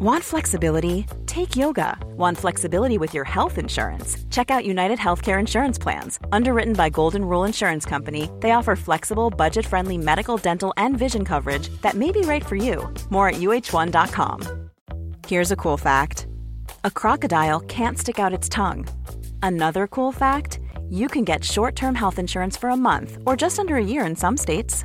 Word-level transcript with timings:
Want 0.00 0.22
flexibility? 0.22 1.06
Take 1.26 1.56
yoga. 1.56 1.98
Want 2.16 2.38
flexibility 2.38 2.98
with 2.98 3.14
your 3.14 3.24
health 3.24 3.58
insurance? 3.58 4.16
Check 4.30 4.48
out 4.48 4.64
United 4.64 4.96
Healthcare 4.96 5.40
Insurance 5.40 5.76
Plans. 5.76 6.20
Underwritten 6.30 6.74
by 6.74 6.88
Golden 6.88 7.24
Rule 7.24 7.42
Insurance 7.42 7.84
Company, 7.84 8.30
they 8.38 8.52
offer 8.52 8.76
flexible, 8.76 9.28
budget 9.28 9.66
friendly 9.66 9.98
medical, 9.98 10.36
dental, 10.36 10.72
and 10.76 10.96
vision 10.96 11.24
coverage 11.24 11.70
that 11.82 11.94
may 11.96 12.12
be 12.12 12.20
right 12.20 12.46
for 12.46 12.54
you. 12.54 12.88
More 13.10 13.30
at 13.30 13.40
uhone.com. 13.40 14.70
Here's 15.26 15.50
a 15.50 15.56
cool 15.56 15.76
fact 15.76 16.28
a 16.84 16.90
crocodile 16.92 17.58
can't 17.58 17.98
stick 17.98 18.20
out 18.20 18.32
its 18.32 18.48
tongue. 18.48 18.86
Another 19.42 19.88
cool 19.88 20.12
fact 20.12 20.60
you 20.88 21.08
can 21.08 21.24
get 21.24 21.42
short 21.42 21.74
term 21.74 21.96
health 21.96 22.20
insurance 22.20 22.56
for 22.56 22.70
a 22.70 22.76
month 22.76 23.18
or 23.26 23.34
just 23.34 23.58
under 23.58 23.74
a 23.74 23.84
year 23.84 24.06
in 24.06 24.14
some 24.14 24.36
states. 24.36 24.84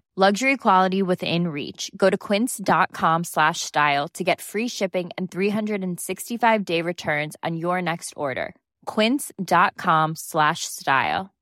Luxury 0.17 0.57
quality 0.57 1.01
within 1.01 1.47
reach. 1.47 1.89
Go 1.95 2.09
to 2.09 2.17
quince.com 2.17 3.23
slash 3.23 3.61
style 3.61 4.09
to 4.09 4.25
get 4.25 4.41
free 4.41 4.67
shipping 4.67 5.09
and 5.17 5.31
365 5.31 6.65
day 6.65 6.81
returns 6.81 7.37
on 7.41 7.55
your 7.55 7.81
next 7.81 8.13
order. 8.17 8.53
Quince.com 8.87 10.15
slash 10.17 10.65
style. 10.65 11.33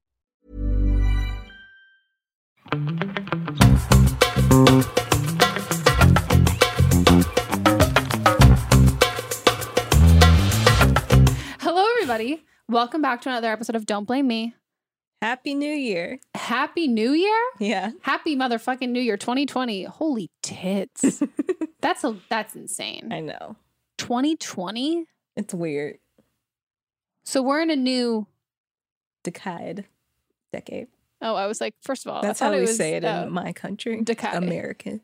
Hello, 11.59 11.83
everybody. 11.89 12.43
Welcome 12.67 13.01
back 13.01 13.21
to 13.21 13.29
another 13.29 13.51
episode 13.51 13.75
of 13.75 13.87
Don't 13.87 14.05
Blame 14.05 14.27
Me. 14.27 14.53
Happy 15.21 15.53
New 15.53 15.71
Year. 15.73 16.19
Happy 16.33 16.87
New 16.87 17.11
Year? 17.11 17.37
Yeah. 17.59 17.91
Happy 18.01 18.35
motherfucking 18.37 18.89
New 18.89 19.01
Year 19.01 19.17
2020. 19.17 19.83
Holy 19.83 20.29
tits. 20.41 21.21
that's 21.81 22.03
a 22.03 22.15
that's 22.29 22.55
insane. 22.55 23.09
I 23.11 23.19
know. 23.19 23.57
2020? 23.97 25.05
It's 25.35 25.53
weird. 25.53 25.97
So 27.25 27.41
we're 27.41 27.61
in 27.61 27.69
a 27.69 27.75
new 27.75 28.27
Decade. 29.23 29.85
Decade. 30.53 30.87
Oh, 31.21 31.35
I 31.35 31.47
was 31.47 31.59
like, 31.59 31.75
first 31.81 32.05
of 32.05 32.13
all, 32.13 32.21
That's 32.21 32.39
how 32.39 32.51
we 32.51 32.57
it 32.57 32.61
was, 32.61 32.77
say 32.77 32.93
it 32.93 33.03
uh, 33.03 33.25
in 33.27 33.33
my 33.33 33.51
country. 33.51 34.01
decade. 34.01 34.35
American. 34.35 35.01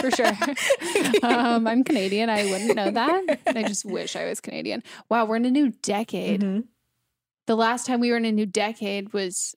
for 0.00 0.10
sure. 0.10 0.32
um, 1.22 1.66
I'm 1.66 1.84
Canadian. 1.84 2.30
I 2.30 2.44
wouldn't 2.46 2.74
know 2.74 2.90
that. 2.90 3.38
I 3.46 3.62
just 3.64 3.84
wish 3.84 4.16
I 4.16 4.24
was 4.24 4.40
Canadian. 4.40 4.82
Wow, 5.10 5.26
we're 5.26 5.36
in 5.36 5.44
a 5.44 5.50
new 5.50 5.70
decade. 5.82 6.40
Mhm. 6.40 6.64
The 7.46 7.56
last 7.56 7.86
time 7.86 8.00
we 8.00 8.10
were 8.10 8.16
in 8.16 8.24
a 8.24 8.32
new 8.32 8.46
decade 8.46 9.12
was 9.12 9.54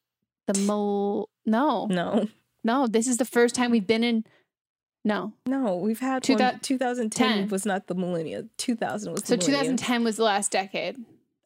the 0.47 0.59
mol. 0.59 1.29
No, 1.45 1.88
No. 1.88 2.27
no. 2.63 2.88
This 2.88 3.07
is 3.07 3.17
the 3.17 3.25
first 3.25 3.55
time 3.55 3.72
we've 3.72 3.88
been 3.88 4.03
in. 4.03 4.25
No. 5.03 5.33
No, 5.45 5.75
we've 5.75 5.99
had 5.99 6.23
Two 6.23 6.35
one, 6.35 6.59
2010 6.59 7.49
was 7.49 7.66
not 7.66 7.88
the 7.88 7.95
millennium. 7.95 8.49
2000 8.57 9.11
was 9.11 9.22
the 9.22 9.28
So 9.28 9.35
millennium. 9.35 9.78
2010 9.78 10.03
was 10.03 10.17
the 10.17 10.23
last 10.23 10.51
decade. 10.51 10.97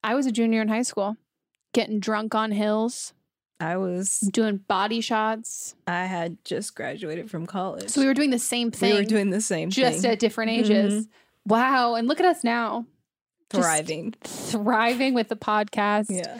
I 0.03 0.15
was 0.15 0.25
a 0.25 0.31
junior 0.31 0.61
in 0.61 0.67
high 0.67 0.81
school, 0.81 1.15
getting 1.71 1.99
drunk 1.99 2.35
on 2.35 2.51
hills, 2.51 3.13
I 3.63 3.77
was 3.77 4.19
doing 4.19 4.57
body 4.57 4.99
shots. 4.99 5.75
I 5.87 6.05
had 6.05 6.43
just 6.43 6.75
graduated 6.75 7.29
from 7.29 7.45
college. 7.45 7.89
So 7.89 8.01
we 8.01 8.07
were 8.07 8.13
doing 8.13 8.29
the 8.29 8.39
same 8.39 8.71
thing. 8.71 8.93
We 8.93 8.99
were 8.99 9.05
doing 9.05 9.29
the 9.29 9.39
same 9.39 9.69
just 9.69 10.01
thing. 10.01 10.11
at 10.11 10.19
different 10.19 10.51
mm-hmm. 10.51 10.71
ages. 10.71 11.07
Wow. 11.45 11.95
And 11.95 12.07
look 12.07 12.19
at 12.19 12.25
us 12.25 12.43
now. 12.43 12.85
Thriving. 13.49 14.13
thriving 14.23 15.13
with 15.13 15.29
the 15.29 15.35
podcast, 15.35 16.07
Yeah. 16.09 16.39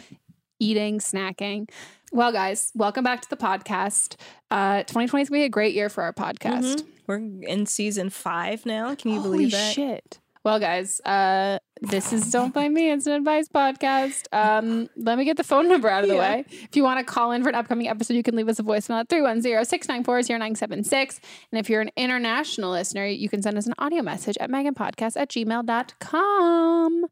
eating, 0.60 0.98
snacking. 0.98 1.68
Well, 2.12 2.32
guys, 2.32 2.70
welcome 2.74 3.02
back 3.04 3.22
to 3.22 3.30
the 3.30 3.36
podcast. 3.36 4.16
Uh, 4.50 4.78
2020 4.84 5.22
is 5.22 5.28
to 5.28 5.32
be 5.32 5.42
a 5.44 5.48
great 5.48 5.74
year 5.74 5.88
for 5.88 6.02
our 6.04 6.12
podcast. 6.12 6.76
Mhm. 6.76 6.86
We're 7.06 7.16
in 7.48 7.66
season 7.66 8.08
five 8.10 8.64
now. 8.64 8.94
Can 8.94 9.10
you 9.12 9.20
Holy 9.20 9.36
believe 9.38 9.50
that? 9.52 9.74
shit. 9.74 10.18
Well, 10.44 10.60
guys, 10.60 11.00
uh, 11.06 11.58
this 11.80 12.12
is 12.12 12.30
Don't 12.30 12.52
Blame 12.52 12.74
Me. 12.74 12.90
It's 12.90 13.06
an 13.06 13.14
advice 13.14 13.48
podcast. 13.48 14.24
Um, 14.30 14.90
let 14.94 15.16
me 15.16 15.24
get 15.24 15.38
the 15.38 15.44
phone 15.44 15.68
number 15.68 15.88
out 15.88 16.02
of 16.04 16.10
the 16.10 16.16
Yeah. 16.16 16.20
way. 16.36 16.44
If 16.50 16.76
you 16.76 16.82
want 16.82 16.98
to 16.98 17.04
call 17.04 17.32
in 17.32 17.42
for 17.42 17.48
an 17.48 17.54
upcoming 17.54 17.88
episode, 17.88 18.12
you 18.12 18.22
can 18.22 18.36
leave 18.36 18.50
us 18.50 18.58
a 18.58 18.62
voicemail 18.62 19.00
at 19.00 19.08
310-694-0976. 19.08 21.18
And 21.50 21.58
if 21.58 21.70
you're 21.70 21.80
an 21.80 21.88
international 21.96 22.72
listener, 22.72 23.06
you 23.06 23.30
can 23.30 23.40
send 23.40 23.56
us 23.56 23.66
an 23.66 23.72
audio 23.78 24.02
message 24.02 24.36
at 24.38 24.50
meganpodcast 24.50 25.16
at 25.18 25.30
gmail.com. 25.30 27.06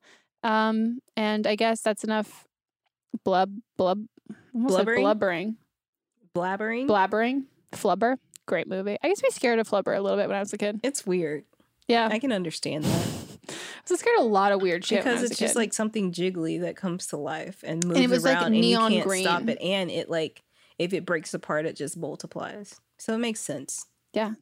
Um, 0.44 0.98
and 1.16 1.46
I 1.46 1.56
guess 1.56 1.80
that's 1.80 2.04
enough 2.04 2.44
blub, 3.24 3.56
blub, 3.78 4.04
like 4.52 4.84
Blubbering? 4.84 5.00
blubbering, 5.04 5.56
Blabbering. 6.34 6.86
blabbering, 6.86 7.44
flubber. 7.72 8.18
Great 8.44 8.68
movie. 8.68 8.98
I 9.02 9.06
used 9.06 9.22
to 9.22 9.28
be 9.28 9.32
scared 9.32 9.58
of 9.58 9.66
Flubber 9.70 9.96
a 9.96 10.02
little 10.02 10.18
bit 10.18 10.28
when 10.28 10.36
I 10.36 10.40
was 10.40 10.52
a 10.52 10.58
kid. 10.58 10.80
it's 10.82 11.06
weird. 11.06 11.44
Yeah. 11.88 12.08
I 12.10 12.18
can 12.18 12.30
understand 12.32 12.84
that. 12.84 13.08
I 13.48 13.54
was 13.90 14.00
scared 14.00 14.18
of 14.18 14.24
a 14.24 14.28
lot 14.28 14.52
of 14.52 14.62
weird 14.62 14.84
shit 14.84 15.02
because 15.04 15.22
it's 15.22 15.38
just 15.38 15.54
kid. 15.54 15.58
like 15.58 15.72
something 15.72 16.12
jiggly 16.12 16.60
that 16.60 16.76
comes 16.76 17.08
to 17.08 17.16
life 17.16 17.64
and 17.66 17.84
moves 17.84 18.00
it 18.00 18.08
was, 18.08 18.24
like, 18.24 18.36
around 18.36 18.52
neon 18.52 18.86
and 18.86 18.94
you 18.94 19.02
can't 19.02 19.20
stop 19.22 19.48
it 19.48 19.60
and 19.60 19.90
it 19.90 20.08
like 20.08 20.42
if 20.78 20.92
it 20.92 21.04
breaks 21.04 21.34
apart 21.34 21.66
it 21.66 21.74
just 21.76 21.96
multiplies 21.96 22.80
so 22.98 23.14
it 23.14 23.18
makes 23.18 23.40
sense 23.40 23.86
Yeah, 24.14 24.34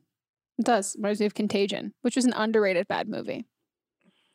It 0.58 0.64
does. 0.66 0.96
Reminds 0.96 1.20
me 1.20 1.26
of 1.26 1.34
Contagion, 1.34 1.94
which 2.02 2.16
was 2.16 2.26
an 2.26 2.34
underrated 2.34 2.86
bad 2.88 3.08
movie. 3.08 3.46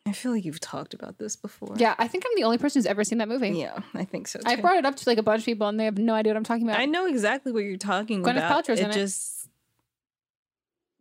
I 0.08 0.12
feel 0.12 0.32
like 0.32 0.46
you've 0.46 0.60
talked 0.60 0.94
about 0.94 1.18
this 1.18 1.36
before. 1.36 1.76
Yeah, 1.78 1.96
I 1.98 2.08
think 2.08 2.26
I'm 2.28 2.36
the 2.36 2.44
only 2.44 2.60
person 2.60 2.80
who's 2.80 2.86
ever 2.86 3.04
seen 3.04 3.18
that 3.20 3.28
movie. 3.28 3.50
Yeah, 3.50 3.80
I 3.96 4.04
think 4.06 4.28
so. 4.28 4.38
Too. 4.40 4.46
I 4.48 4.56
brought 4.56 4.78
it 4.78 4.86
up 4.86 4.96
to 4.98 5.10
like 5.10 5.18
a 5.18 5.24
bunch 5.24 5.42
of 5.42 5.46
people 5.46 5.68
and 5.68 5.80
they 5.80 5.86
have 5.86 5.98
no 5.98 6.14
idea 6.14 6.32
what 6.32 6.38
I'm 6.38 6.44
talking 6.44 6.64
about. 6.68 6.80
I 6.80 6.86
know 6.86 7.08
exactly 7.08 7.52
what 7.52 7.64
you're 7.64 7.78
talking 7.78 8.22
Gwyneth 8.22 8.38
about. 8.38 8.66
Paltrow's 8.66 8.80
it 8.80 8.84
in 8.86 8.90
it. 8.92 8.94
just 8.94 9.35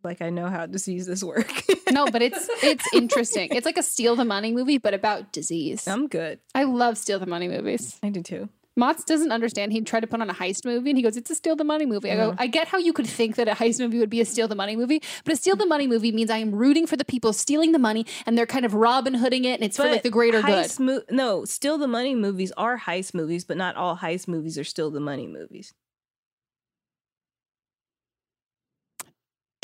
like 0.05 0.23
I 0.23 0.31
know 0.31 0.49
how 0.49 0.67
diseases 0.67 1.25
work. 1.25 1.51
no, 1.91 2.07
but 2.07 2.23
it's 2.23 2.49
it's 2.63 2.87
interesting. 2.93 3.49
It's 3.53 3.67
like 3.67 3.79
a 3.79 3.83
steal 3.83 4.17
the 4.17 4.25
money 4.25 4.53
movie, 4.53 4.79
but 4.79 4.95
about 4.95 5.33
disease. 5.33 5.87
I'm 5.89 6.09
good. 6.09 6.41
I 6.55 6.65
love 6.65 6.99
steal 6.99 7.19
the 7.19 7.27
money 7.27 7.49
movies. 7.49 7.99
I 8.03 8.11
do 8.11 8.23
too. 8.23 8.49
Motz 8.79 9.05
doesn't 9.05 9.31
understand. 9.31 9.73
He 9.73 9.81
tried 9.83 10.01
to 10.01 10.09
put 10.09 10.21
on 10.21 10.29
a 10.29 10.35
heist 10.35 10.65
movie 10.65 10.91
and 10.91 10.97
he 10.97 11.03
goes, 11.03 11.17
It's 11.17 11.31
a 11.31 11.35
steal 11.37 11.55
the 11.55 11.63
money 11.63 11.87
movie. 11.87 12.11
I 12.11 12.17
go. 12.17 12.35
I 12.37 12.49
get 12.49 12.67
how 12.67 12.79
you 12.79 12.93
could 12.93 13.07
think 13.07 13.37
that 13.37 13.47
a 13.47 13.53
heist 13.53 13.79
movie 13.79 14.01
would 14.01 14.11
be 14.11 14.21
a 14.21 14.25
steal 14.25 14.49
the 14.49 14.57
money 14.57 14.75
movie, 14.75 15.01
but 15.25 15.33
a 15.33 15.37
steal 15.37 15.55
the 15.55 15.67
money 15.67 15.87
movie 15.87 16.11
means 16.11 16.29
I 16.29 16.39
am 16.39 16.53
rooting 16.53 16.87
for 16.87 16.97
the 16.97 17.05
people 17.05 17.33
stealing 17.33 17.71
the 17.71 17.79
money 17.79 18.05
and 18.27 18.37
they're 18.37 18.47
kind 18.47 18.65
of 18.65 18.75
Robin 18.75 19.15
Hooding 19.15 19.45
it 19.45 19.55
and 19.55 19.63
it's 19.63 19.77
for 19.77 19.85
like 19.85 20.03
the 20.03 20.11
greater 20.11 20.43
good. 20.43 20.81
Mo- 20.81 21.03
no, 21.09 21.45
still 21.45 21.79
the 21.79 21.87
money 21.87 22.17
movies 22.17 22.51
are 22.57 22.77
heist 22.79 23.15
movies, 23.15 23.45
but 23.45 23.57
not 23.57 23.77
all 23.77 23.97
heist 23.99 24.27
movies 24.27 24.59
are 24.59 24.65
still 24.65 24.91
the 24.91 25.01
money 25.01 25.29
movies. 25.29 25.73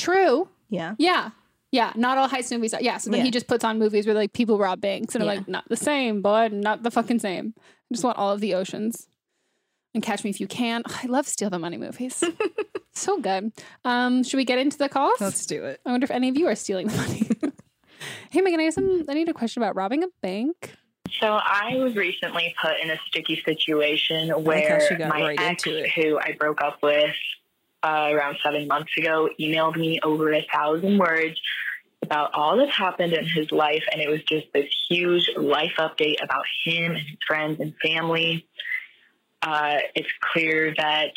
True. 0.00 0.48
Yeah. 0.68 0.94
Yeah. 0.98 1.30
Yeah. 1.72 1.92
Not 1.94 2.18
all 2.18 2.28
heist 2.28 2.50
movies 2.50 2.74
are. 2.74 2.82
Yeah. 2.82 2.98
So 2.98 3.10
then 3.10 3.24
he 3.24 3.30
just 3.30 3.46
puts 3.46 3.64
on 3.64 3.78
movies 3.78 4.06
where 4.06 4.14
like 4.14 4.32
people 4.32 4.58
rob 4.58 4.80
banks 4.80 5.14
and 5.14 5.22
I'm 5.22 5.28
like, 5.28 5.48
not 5.48 5.68
the 5.68 5.76
same, 5.76 6.22
bud. 6.22 6.52
Not 6.52 6.82
the 6.82 6.90
fucking 6.90 7.18
same. 7.18 7.54
I 7.58 7.94
just 7.94 8.04
want 8.04 8.18
all 8.18 8.32
of 8.32 8.40
the 8.40 8.54
oceans. 8.54 9.08
And 9.92 10.02
Catch 10.02 10.22
Me 10.22 10.30
If 10.30 10.40
You 10.40 10.46
Can. 10.46 10.82
I 10.86 11.06
love 11.06 11.26
Steal 11.26 11.50
the 11.50 11.58
Money 11.58 11.76
movies. 11.76 12.22
so 12.94 13.20
good. 13.20 13.52
Um, 13.84 14.22
should 14.22 14.36
we 14.36 14.44
get 14.44 14.58
into 14.58 14.78
the 14.78 14.88
calls? 14.88 15.20
Let's 15.20 15.46
do 15.46 15.64
it. 15.64 15.80
I 15.84 15.90
wonder 15.90 16.04
if 16.04 16.10
any 16.12 16.28
of 16.28 16.36
you 16.36 16.46
are 16.46 16.54
stealing 16.54 16.86
the 16.86 16.96
money. 16.96 17.28
hey 18.30 18.40
Megan, 18.40 18.60
I 18.60 18.64
have 18.64 18.74
some 18.74 19.04
I 19.08 19.14
need 19.14 19.28
a 19.28 19.34
question 19.34 19.62
about 19.62 19.74
robbing 19.76 20.04
a 20.04 20.08
bank. 20.22 20.74
So 21.20 21.26
I 21.26 21.76
was 21.76 21.96
recently 21.96 22.54
put 22.62 22.78
in 22.80 22.90
a 22.90 22.98
sticky 23.08 23.42
situation 23.44 24.28
like 24.28 24.36
how 24.36 24.42
where 24.42 24.88
she 24.88 24.96
my 24.96 25.22
right 25.22 25.40
ex, 25.40 25.66
into 25.66 25.78
it. 25.78 25.90
who 25.90 26.18
I 26.18 26.36
broke 26.38 26.62
up 26.62 26.78
with 26.82 27.14
uh, 27.82 28.10
around 28.12 28.38
seven 28.42 28.66
months 28.66 28.96
ago, 28.96 29.28
emailed 29.38 29.76
me 29.76 30.00
over 30.02 30.32
a 30.32 30.46
thousand 30.52 30.98
words 30.98 31.40
about 32.02 32.32
all 32.34 32.56
that's 32.56 32.74
happened 32.74 33.12
in 33.12 33.26
his 33.26 33.52
life, 33.52 33.84
and 33.92 34.00
it 34.00 34.08
was 34.08 34.22
just 34.24 34.46
this 34.52 34.72
huge 34.88 35.30
life 35.36 35.74
update 35.78 36.22
about 36.22 36.44
him 36.64 36.92
and 36.92 37.06
his 37.06 37.18
friends 37.26 37.60
and 37.60 37.74
family. 37.82 38.46
Uh, 39.42 39.78
it's 39.94 40.08
clear 40.20 40.74
that 40.76 41.12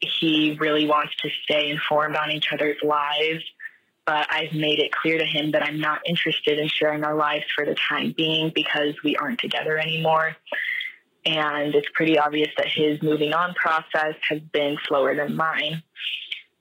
he 0.00 0.56
really 0.60 0.86
wants 0.86 1.14
to 1.16 1.30
stay 1.44 1.70
informed 1.70 2.16
on 2.16 2.30
each 2.30 2.52
other's 2.52 2.76
lives 2.82 3.42
but 4.06 4.28
I've 4.30 4.52
made 4.52 4.78
it 4.78 4.92
clear 4.92 5.18
to 5.18 5.24
him 5.24 5.50
that 5.50 5.64
I'm 5.64 5.80
not 5.80 6.00
interested 6.06 6.58
in 6.58 6.68
sharing 6.68 7.02
our 7.02 7.16
lives 7.16 7.44
for 7.54 7.66
the 7.66 7.74
time 7.74 8.14
being 8.16 8.52
because 8.54 8.94
we 9.02 9.16
aren't 9.16 9.40
together 9.40 9.78
anymore. 9.78 10.36
And 11.26 11.74
it's 11.74 11.88
pretty 11.92 12.18
obvious 12.18 12.50
that 12.56 12.68
his 12.68 13.02
moving 13.02 13.34
on 13.34 13.52
process 13.54 14.14
has 14.28 14.40
been 14.40 14.78
slower 14.86 15.14
than 15.14 15.34
mine. 15.34 15.82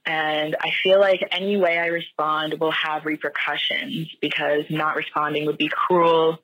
And 0.07 0.55
I 0.59 0.71
feel 0.83 0.99
like 0.99 1.27
any 1.31 1.55
way 1.55 1.77
I 1.77 1.87
respond 1.87 2.55
will 2.59 2.71
have 2.71 3.05
repercussions 3.05 4.07
because 4.21 4.63
not 4.69 4.95
responding 4.95 5.45
would 5.45 5.57
be 5.57 5.69
cruel. 5.69 6.39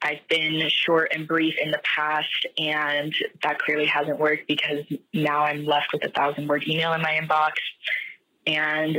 I've 0.00 0.26
been 0.28 0.68
short 0.68 1.12
and 1.14 1.26
brief 1.26 1.54
in 1.58 1.70
the 1.70 1.80
past, 1.82 2.46
and 2.58 3.14
that 3.42 3.58
clearly 3.58 3.86
hasn't 3.86 4.18
worked 4.18 4.46
because 4.46 4.84
now 5.14 5.44
I'm 5.44 5.64
left 5.64 5.92
with 5.94 6.04
a 6.04 6.10
thousand 6.10 6.46
word 6.46 6.68
email 6.68 6.92
in 6.92 7.00
my 7.00 7.18
inbox. 7.20 7.52
And 8.46 8.98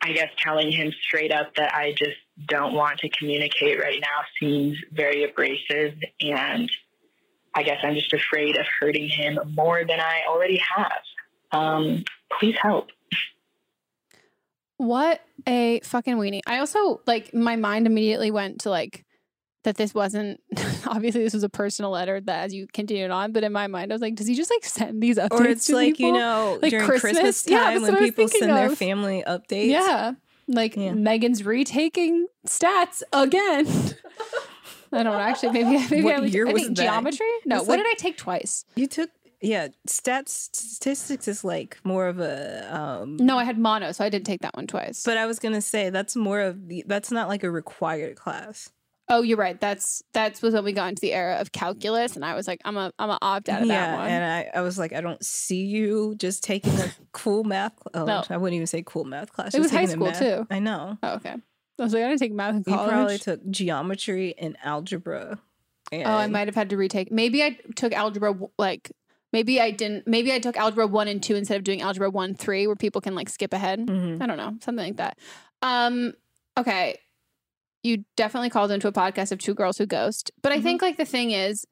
I 0.00 0.12
guess 0.12 0.30
telling 0.38 0.70
him 0.70 0.92
straight 1.02 1.32
up 1.32 1.56
that 1.56 1.74
I 1.74 1.92
just 1.92 2.16
don't 2.46 2.74
want 2.74 3.00
to 3.00 3.08
communicate 3.08 3.80
right 3.80 4.00
now 4.00 4.20
seems 4.38 4.76
very 4.92 5.24
abrasive. 5.24 5.94
And 6.20 6.70
I 7.56 7.62
guess 7.62 7.78
I'm 7.82 7.94
just 7.94 8.12
afraid 8.12 8.56
of 8.58 8.66
hurting 8.80 9.08
him 9.08 9.38
more 9.54 9.84
than 9.84 9.98
I 9.98 10.20
already 10.28 10.60
have. 10.76 11.00
Um, 11.52 12.04
please 12.38 12.54
help. 12.60 12.90
What 14.76 15.22
a 15.48 15.80
fucking 15.80 16.16
weenie. 16.16 16.42
I 16.46 16.58
also 16.58 17.00
like 17.06 17.32
my 17.32 17.56
mind 17.56 17.86
immediately 17.86 18.30
went 18.30 18.60
to 18.60 18.70
like 18.70 19.06
that 19.64 19.76
this 19.76 19.94
wasn't 19.94 20.38
obviously 20.86 21.24
this 21.24 21.32
was 21.32 21.42
a 21.44 21.48
personal 21.48 21.90
letter 21.90 22.20
that 22.20 22.44
as 22.44 22.54
you 22.54 22.66
continued 22.72 23.10
on, 23.10 23.32
but 23.32 23.42
in 23.42 23.52
my 23.52 23.68
mind 23.68 23.90
I 23.90 23.94
was 23.94 24.02
like, 24.02 24.16
does 24.16 24.26
he 24.26 24.34
just 24.34 24.50
like 24.50 24.64
send 24.64 25.02
these 25.02 25.16
updates? 25.16 25.40
Or 25.40 25.46
it's 25.46 25.66
to 25.66 25.74
like, 25.74 25.98
you 25.98 26.12
know, 26.12 26.58
Like 26.60 26.70
during 26.70 26.86
Christmas? 26.86 27.12
Christmas, 27.12 27.42
time 27.44 27.54
that's 27.54 27.82
when 27.82 27.92
what 27.92 27.98
I 27.98 28.00
was 28.02 28.10
people 28.10 28.28
thinking 28.28 28.48
send 28.48 28.56
their 28.56 28.76
family 28.76 29.24
updates. 29.26 29.70
Yeah. 29.70 30.12
Like 30.46 30.76
Megan's 30.76 31.44
retaking 31.44 32.26
stats 32.46 33.02
again. 33.12 33.66
I 34.92 35.02
don't 35.02 35.12
know. 35.12 35.18
Actually, 35.18 35.52
maybe 35.62 35.78
maybe 35.90 36.02
What 36.02 36.16
I, 36.16 36.20
was, 36.20 36.34
year 36.34 36.48
I 36.48 36.52
was 36.52 36.62
think 36.62 36.76
that? 36.76 36.82
geometry. 36.84 37.26
No, 37.44 37.58
what 37.58 37.68
like- 37.68 37.78
did 37.78 37.86
I 37.86 37.94
take 37.98 38.16
twice? 38.16 38.64
You 38.76 38.86
took 38.86 39.10
yeah, 39.42 39.68
stats 39.86 40.30
statistics 40.54 41.28
is 41.28 41.44
like 41.44 41.78
more 41.84 42.06
of 42.08 42.18
a 42.20 42.74
um 42.74 43.16
No, 43.18 43.38
I 43.38 43.44
had 43.44 43.58
mono, 43.58 43.92
so 43.92 44.04
I 44.04 44.08
didn't 44.08 44.26
take 44.26 44.40
that 44.42 44.56
one 44.56 44.66
twice. 44.66 45.02
but 45.04 45.16
I 45.18 45.26
was 45.26 45.38
gonna 45.38 45.60
say 45.60 45.90
that's 45.90 46.16
more 46.16 46.40
of 46.40 46.68
the 46.68 46.84
that's 46.86 47.10
not 47.12 47.28
like 47.28 47.44
a 47.44 47.50
required 47.50 48.16
class. 48.16 48.70
oh, 49.08 49.22
you're 49.22 49.36
right. 49.36 49.60
That's 49.60 50.02
that's 50.14 50.40
was 50.42 50.54
when 50.54 50.64
we 50.64 50.72
got 50.72 50.88
into 50.88 51.00
the 51.00 51.12
era 51.12 51.36
of 51.36 51.52
calculus, 51.52 52.16
and 52.16 52.24
I 52.24 52.34
was 52.34 52.48
like, 52.48 52.60
I'm 52.64 52.76
a 52.78 52.90
I'm 52.98 53.10
a 53.10 53.18
opt 53.22 53.48
out 53.50 53.60
of 53.62 53.68
yeah, 53.68 53.90
that 53.92 53.98
one. 53.98 54.08
and 54.08 54.24
I, 54.24 54.58
I 54.58 54.62
was 54.62 54.78
like, 54.78 54.92
I 54.94 55.00
don't 55.02 55.22
see 55.24 55.64
you 55.64 56.14
just 56.16 56.42
taking 56.42 56.72
a 56.80 56.92
cool 57.12 57.44
math. 57.44 57.74
Oh, 57.94 58.04
No. 58.06 58.24
I 58.30 58.36
wouldn't 58.38 58.56
even 58.56 58.66
say 58.66 58.82
cool 58.84 59.04
math 59.04 59.32
class. 59.32 59.54
It 59.54 59.60
was 59.60 59.70
high 59.70 59.84
school, 59.86 60.10
too. 60.12 60.46
I 60.50 60.58
know. 60.60 60.96
oh, 61.02 61.14
okay. 61.16 61.36
I 61.78 61.82
was 61.82 61.92
like, 61.92 62.02
I 62.04 62.08
didn't 62.08 62.20
take 62.20 62.32
math 62.32 62.54
in 62.54 62.64
You 62.66 62.74
college. 62.74 62.90
probably 62.90 63.18
took 63.18 63.50
geometry 63.50 64.34
and 64.38 64.56
algebra. 64.62 65.38
And 65.92 66.06
Oh, 66.06 66.10
I 66.10 66.26
might 66.26 66.48
have 66.48 66.54
had 66.54 66.70
to 66.70 66.76
retake. 66.76 67.12
Maybe 67.12 67.42
I 67.42 67.58
took 67.76 67.92
algebra 67.92 68.34
like 68.58 68.90
maybe 69.32 69.60
I 69.60 69.70
didn't. 69.70 70.06
Maybe 70.06 70.32
I 70.32 70.38
took 70.38 70.56
algebra 70.56 70.86
one 70.86 71.06
and 71.08 71.22
two 71.22 71.34
instead 71.36 71.56
of 71.58 71.64
doing 71.64 71.82
algebra 71.82 72.10
one 72.10 72.34
three, 72.34 72.66
where 72.66 72.76
people 72.76 73.00
can 73.00 73.14
like 73.14 73.28
skip 73.28 73.52
ahead. 73.52 73.80
Mhm. 73.86 74.22
I 74.22 74.26
don't 74.26 74.36
know, 74.38 74.56
something 74.62 74.84
like 74.86 74.96
that. 74.96 75.18
Um, 75.62 76.14
okay, 76.58 76.98
you 77.82 78.04
definitely 78.16 78.50
called 78.50 78.70
into 78.72 78.88
a 78.88 78.92
podcast 78.92 79.30
of 79.30 79.38
two 79.38 79.54
girls 79.54 79.78
who 79.78 79.86
ghost, 79.86 80.30
but 80.42 80.52
I 80.52 80.60
think 80.60 80.82
like 80.82 80.96
the 80.96 81.04
thing 81.04 81.30
is, 81.30 81.66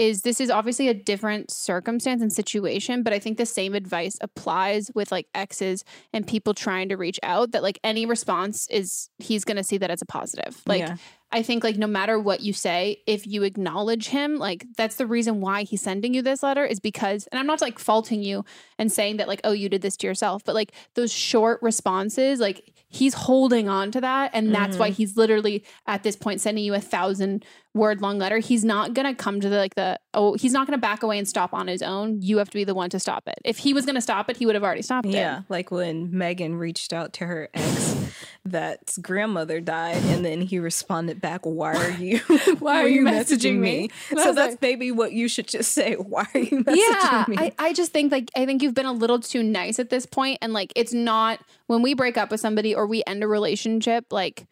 is 0.00 0.22
this 0.22 0.40
is 0.40 0.50
obviously 0.50 0.88
a 0.88 0.94
different 0.94 1.50
circumstance 1.50 2.22
and 2.22 2.32
situation, 2.32 3.02
but 3.02 3.12
I 3.12 3.18
think 3.18 3.36
the 3.36 3.44
same 3.44 3.74
advice 3.74 4.16
applies 4.22 4.90
with 4.94 5.12
like 5.12 5.26
exes 5.34 5.84
and 6.14 6.26
people 6.26 6.54
trying 6.54 6.88
to 6.88 6.96
reach 6.96 7.20
out. 7.22 7.52
That 7.52 7.62
like 7.62 7.78
any 7.84 8.06
response 8.06 8.66
is 8.70 9.10
he's 9.18 9.44
gonna 9.44 9.62
see 9.62 9.76
that 9.76 9.90
as 9.90 10.00
a 10.00 10.06
positive. 10.06 10.62
Like 10.66 10.80
Yeah. 10.80 10.96
I 11.32 11.42
think 11.42 11.62
like 11.62 11.76
no 11.78 11.86
matter 11.86 12.18
what 12.18 12.40
you 12.40 12.52
say, 12.52 13.02
if 13.06 13.26
you 13.26 13.44
acknowledge 13.44 14.08
him, 14.08 14.36
like 14.38 14.66
that's 14.76 14.96
the 14.96 15.06
reason 15.06 15.40
why 15.40 15.62
he's 15.62 15.80
sending 15.80 16.12
you 16.12 16.22
this 16.22 16.42
letter 16.42 16.64
is 16.64 16.80
because 16.80 17.28
and 17.30 17.38
I'm 17.38 17.46
not 17.46 17.60
like 17.60 17.78
faulting 17.78 18.22
you 18.22 18.44
and 18.78 18.90
saying 18.90 19.18
that 19.18 19.28
like 19.28 19.40
oh 19.44 19.52
you 19.52 19.68
did 19.68 19.80
this 19.82 19.96
to 19.98 20.06
yourself, 20.08 20.42
but 20.44 20.54
like 20.56 20.72
those 20.94 21.12
short 21.12 21.60
responses, 21.62 22.40
like 22.40 22.72
he's 22.88 23.14
holding 23.14 23.68
on 23.68 23.92
to 23.92 24.00
that 24.00 24.32
and 24.34 24.52
that's 24.52 24.76
why 24.76 24.90
Mhm. 24.90 24.94
he's 24.94 25.16
literally 25.16 25.62
at 25.86 26.02
this 26.02 26.16
point 26.16 26.40
sending 26.40 26.64
you 26.64 26.74
a 26.74 26.80
thousand 26.80 27.44
word 27.74 28.00
long 28.02 28.18
letter. 28.18 28.38
He's 28.38 28.64
not 28.64 28.94
going 28.94 29.06
to 29.06 29.14
come 29.14 29.40
to 29.40 29.48
the 29.48 29.56
like 29.58 29.76
the 29.76 30.00
oh 30.14 30.34
he's 30.34 30.52
not 30.52 30.66
going 30.66 30.76
to 30.76 30.80
back 30.80 31.04
away 31.04 31.16
and 31.18 31.28
stop 31.28 31.54
on 31.54 31.68
his 31.68 31.82
own. 31.82 32.20
You 32.20 32.38
have 32.38 32.50
to 32.50 32.56
be 32.58 32.64
the 32.64 32.74
one 32.74 32.90
to 32.90 32.98
stop 32.98 33.28
it. 33.28 33.38
If 33.44 33.58
he 33.58 33.72
was 33.72 33.84
going 33.86 33.94
to 33.94 34.00
stop 34.00 34.28
it, 34.28 34.36
he 34.38 34.46
would 34.46 34.56
have 34.56 34.64
already 34.64 34.82
stopped 34.82 35.06
it. 35.06 35.12
Yeah, 35.14 35.42
like 35.48 35.70
when 35.70 36.10
Megan 36.10 36.56
reached 36.56 36.92
out 36.92 37.12
to 37.14 37.26
her 37.26 37.48
ex 37.54 37.94
that's 38.44 38.96
grandmother 38.98 39.60
died, 39.60 40.02
and 40.04 40.24
then 40.24 40.40
he 40.40 40.58
responded 40.58 41.20
back, 41.20 41.42
"Why 41.44 41.74
are 41.74 41.90
you? 41.90 42.18
Why 42.58 42.82
are 42.82 42.88
you 42.88 43.02
messaging 43.02 43.58
me?" 43.58 43.90
And 44.10 44.18
So 44.18 44.32
that's 44.32 44.52
like- 44.52 44.62
maybe 44.62 44.90
what 44.92 45.12
you 45.12 45.28
should 45.28 45.46
just 45.46 45.72
say. 45.72 45.94
Why 45.96 46.26
are 46.34 46.40
you 46.40 46.64
messaging 46.64 46.76
yeah, 46.76 47.24
me? 47.28 47.36
I, 47.38 47.52
I 47.58 47.72
just 47.72 47.92
think 47.92 48.12
like 48.12 48.30
I 48.34 48.46
think 48.46 48.62
you've 48.62 48.74
been 48.74 48.86
a 48.86 48.92
little 48.92 49.20
too 49.20 49.42
nice 49.42 49.78
at 49.78 49.90
this 49.90 50.06
point, 50.06 50.38
and 50.40 50.52
like 50.52 50.72
it's 50.74 50.92
not 50.94 51.40
when 51.66 51.82
we 51.82 51.94
break 51.94 52.16
up 52.16 52.30
with 52.30 52.40
somebody 52.40 52.74
or 52.74 52.86
we 52.86 53.02
end 53.06 53.22
a 53.22 53.28
relationship, 53.28 54.06
like 54.10 54.46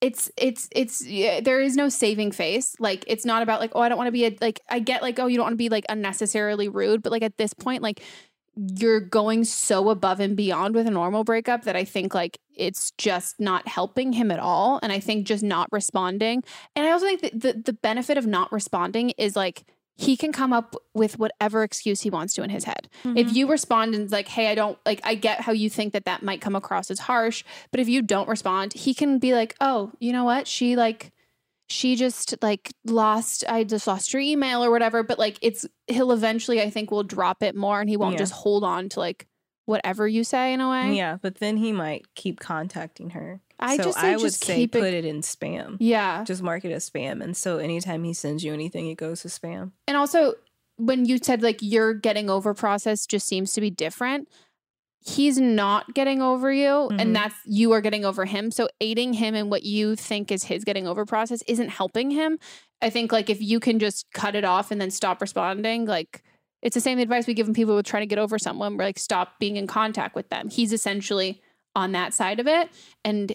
it's 0.00 0.30
it's 0.36 0.68
it's 0.72 1.06
yeah, 1.06 1.40
there 1.40 1.60
is 1.60 1.76
no 1.76 1.88
saving 1.88 2.32
face. 2.32 2.74
Like 2.80 3.04
it's 3.06 3.24
not 3.24 3.42
about 3.42 3.60
like 3.60 3.70
oh 3.76 3.80
I 3.80 3.88
don't 3.88 3.96
want 3.96 4.08
to 4.08 4.12
be 4.12 4.26
a 4.26 4.36
like 4.40 4.60
I 4.68 4.80
get 4.80 5.02
like 5.02 5.20
oh 5.20 5.28
you 5.28 5.36
don't 5.36 5.44
want 5.44 5.54
to 5.54 5.58
be 5.58 5.68
like 5.68 5.84
unnecessarily 5.88 6.68
rude, 6.68 7.02
but 7.02 7.12
like 7.12 7.22
at 7.22 7.38
this 7.38 7.54
point 7.54 7.82
like 7.82 8.02
you're 8.56 9.00
going 9.00 9.44
so 9.44 9.88
above 9.88 10.20
and 10.20 10.36
beyond 10.36 10.74
with 10.74 10.86
a 10.86 10.90
normal 10.90 11.24
breakup 11.24 11.64
that 11.64 11.76
I 11.76 11.84
think 11.84 12.14
like 12.14 12.38
it's 12.54 12.92
just 12.98 13.40
not 13.40 13.66
helping 13.66 14.12
him 14.12 14.30
at 14.30 14.38
all. 14.38 14.78
And 14.82 14.92
I 14.92 15.00
think 15.00 15.26
just 15.26 15.42
not 15.42 15.68
responding. 15.72 16.42
And 16.76 16.86
I 16.86 16.90
also 16.90 17.06
think 17.06 17.22
that 17.22 17.40
the, 17.40 17.52
the 17.64 17.72
benefit 17.72 18.18
of 18.18 18.26
not 18.26 18.52
responding 18.52 19.10
is 19.16 19.36
like 19.36 19.64
he 19.96 20.16
can 20.16 20.32
come 20.32 20.52
up 20.52 20.74
with 20.94 21.18
whatever 21.18 21.62
excuse 21.62 22.00
he 22.00 22.10
wants 22.10 22.34
to 22.34 22.42
in 22.42 22.50
his 22.50 22.64
head. 22.64 22.88
If 23.04 23.28
mm-hmm. 23.28 23.36
you 23.36 23.48
respond 23.48 23.94
and 23.94 24.10
like, 24.10 24.28
hey, 24.28 24.48
I 24.48 24.54
don't 24.54 24.78
like, 24.84 25.00
I 25.04 25.14
get 25.14 25.40
how 25.40 25.52
you 25.52 25.70
think 25.70 25.92
that 25.92 26.06
that 26.06 26.22
might 26.22 26.40
come 26.40 26.56
across 26.56 26.90
as 26.90 26.98
harsh, 27.00 27.44
but 27.70 27.80
if 27.80 27.88
you 27.88 28.02
don't 28.02 28.28
respond, 28.28 28.72
he 28.72 28.94
can 28.94 29.18
be 29.18 29.34
like, 29.34 29.54
oh, 29.60 29.92
you 30.00 30.12
know 30.12 30.24
what? 30.24 30.46
She 30.48 30.76
like, 30.76 31.12
she 31.72 31.96
just 31.96 32.34
like 32.42 32.70
lost 32.84 33.44
i 33.48 33.64
just 33.64 33.86
lost 33.86 34.12
your 34.12 34.20
email 34.20 34.62
or 34.64 34.70
whatever 34.70 35.02
but 35.02 35.18
like 35.18 35.38
it's 35.42 35.66
he'll 35.86 36.12
eventually 36.12 36.60
i 36.60 36.68
think 36.70 36.90
will 36.90 37.02
drop 37.02 37.42
it 37.42 37.54
more 37.56 37.80
and 37.80 37.88
he 37.88 37.96
won't 37.96 38.12
Yeah. 38.14 38.18
just 38.18 38.32
hold 38.32 38.62
on 38.64 38.88
to 38.90 39.00
like 39.00 39.26
whatever 39.64 40.08
you 40.08 40.24
say 40.24 40.52
in 40.52 40.60
a 40.60 40.68
way. 40.68 40.96
Yeah, 40.96 41.18
but 41.22 41.36
then 41.36 41.56
he 41.56 41.70
might 41.70 42.12
keep 42.16 42.40
contacting 42.40 43.10
her. 43.10 43.40
I 43.60 43.76
so 43.76 43.84
just 43.84 43.96
I 43.98 44.16
would 44.16 44.22
just 44.22 44.44
say 44.44 44.56
keep 44.56 44.74
it- 44.74 44.80
put 44.80 44.92
it 44.92 45.04
in 45.04 45.20
spam. 45.20 45.76
Yeah. 45.78 46.24
Just 46.24 46.42
mark 46.42 46.64
it 46.64 46.72
as 46.72 46.90
spam. 46.90 47.22
And 47.22 47.36
so 47.36 47.58
anytime 47.58 48.02
he 48.02 48.12
sends 48.12 48.42
you 48.42 48.52
anything, 48.52 48.88
it 48.88 48.96
goes 48.96 49.22
to 49.22 49.28
spam. 49.28 49.70
And 49.86 49.96
also, 49.96 50.34
when 50.78 51.04
you 51.04 51.18
said 51.18 51.44
like 51.44 51.58
your 51.62 51.94
getting 51.94 52.28
over 52.28 52.54
process 52.54 53.06
just 53.06 53.24
seems 53.28 53.52
to 53.52 53.60
be 53.60 53.70
different, 53.70 54.28
he's 55.04 55.38
not 55.38 55.94
getting 55.94 56.22
over 56.22 56.52
you, 56.52 56.88
Mhm. 56.90 57.00
and 57.00 57.16
that's 57.16 57.34
you 57.44 57.72
are 57.72 57.80
getting 57.80 58.04
over 58.04 58.24
him. 58.24 58.50
So 58.50 58.68
aiding 58.80 59.14
him 59.14 59.34
in 59.34 59.50
what 59.50 59.62
you 59.64 59.96
think 59.96 60.30
is 60.30 60.44
his 60.44 60.64
getting 60.64 60.86
over 60.86 61.04
process 61.04 61.42
isn't 61.48 61.68
helping 61.70 62.10
him. 62.10 62.38
I 62.80 62.90
think 62.90 63.12
like 63.12 63.28
if 63.30 63.40
you 63.40 63.60
can 63.60 63.78
just 63.78 64.06
cut 64.12 64.34
it 64.34 64.44
off 64.44 64.70
and 64.70 64.80
then 64.80 64.90
stop 64.90 65.20
responding, 65.20 65.86
like 65.86 66.22
it's 66.62 66.74
the 66.74 66.80
same 66.80 66.98
advice 67.00 67.26
we 67.26 67.34
give 67.34 67.52
people 67.52 67.74
with 67.74 67.86
trying 67.86 68.02
to 68.02 68.06
get 68.06 68.18
over 68.20 68.38
someone. 68.38 68.76
We're 68.76 68.84
like, 68.84 68.98
stop 68.98 69.38
being 69.40 69.56
in 69.56 69.66
contact 69.66 70.14
with 70.14 70.28
them. 70.28 70.48
He's 70.48 70.72
essentially 70.72 71.40
on 71.74 71.92
that 71.92 72.14
side 72.14 72.38
of 72.38 72.46
it, 72.46 72.68
and 73.04 73.32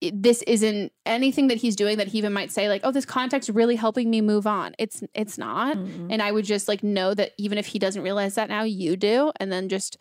it- 0.00 0.22
this 0.22 0.42
isn't 0.42 0.92
anything 1.04 1.48
that 1.48 1.58
he's 1.58 1.74
doing 1.74 1.98
that 1.98 2.06
he 2.06 2.18
even 2.18 2.32
might 2.32 2.52
say 2.52 2.68
like 2.68 2.80
oh 2.84 2.92
this 2.92 3.04
contact's 3.04 3.50
really 3.50 3.74
helping 3.74 4.08
me 4.08 4.20
move 4.20 4.46
on 4.46 4.72
it's 4.78 5.02
it's 5.12 5.36
not 5.36 5.76
Mhm. 5.76 6.06
and 6.12 6.22
i 6.22 6.30
would 6.30 6.44
just 6.44 6.68
like 6.68 6.84
know 6.84 7.14
that 7.14 7.32
even 7.36 7.58
if 7.58 7.66
he 7.66 7.80
doesn't 7.80 8.02
realize 8.02 8.36
that 8.36 8.48
now 8.48 8.62
you 8.62 8.96
do 8.96 9.32
and 9.40 9.50
then 9.50 9.68
just 9.68 9.96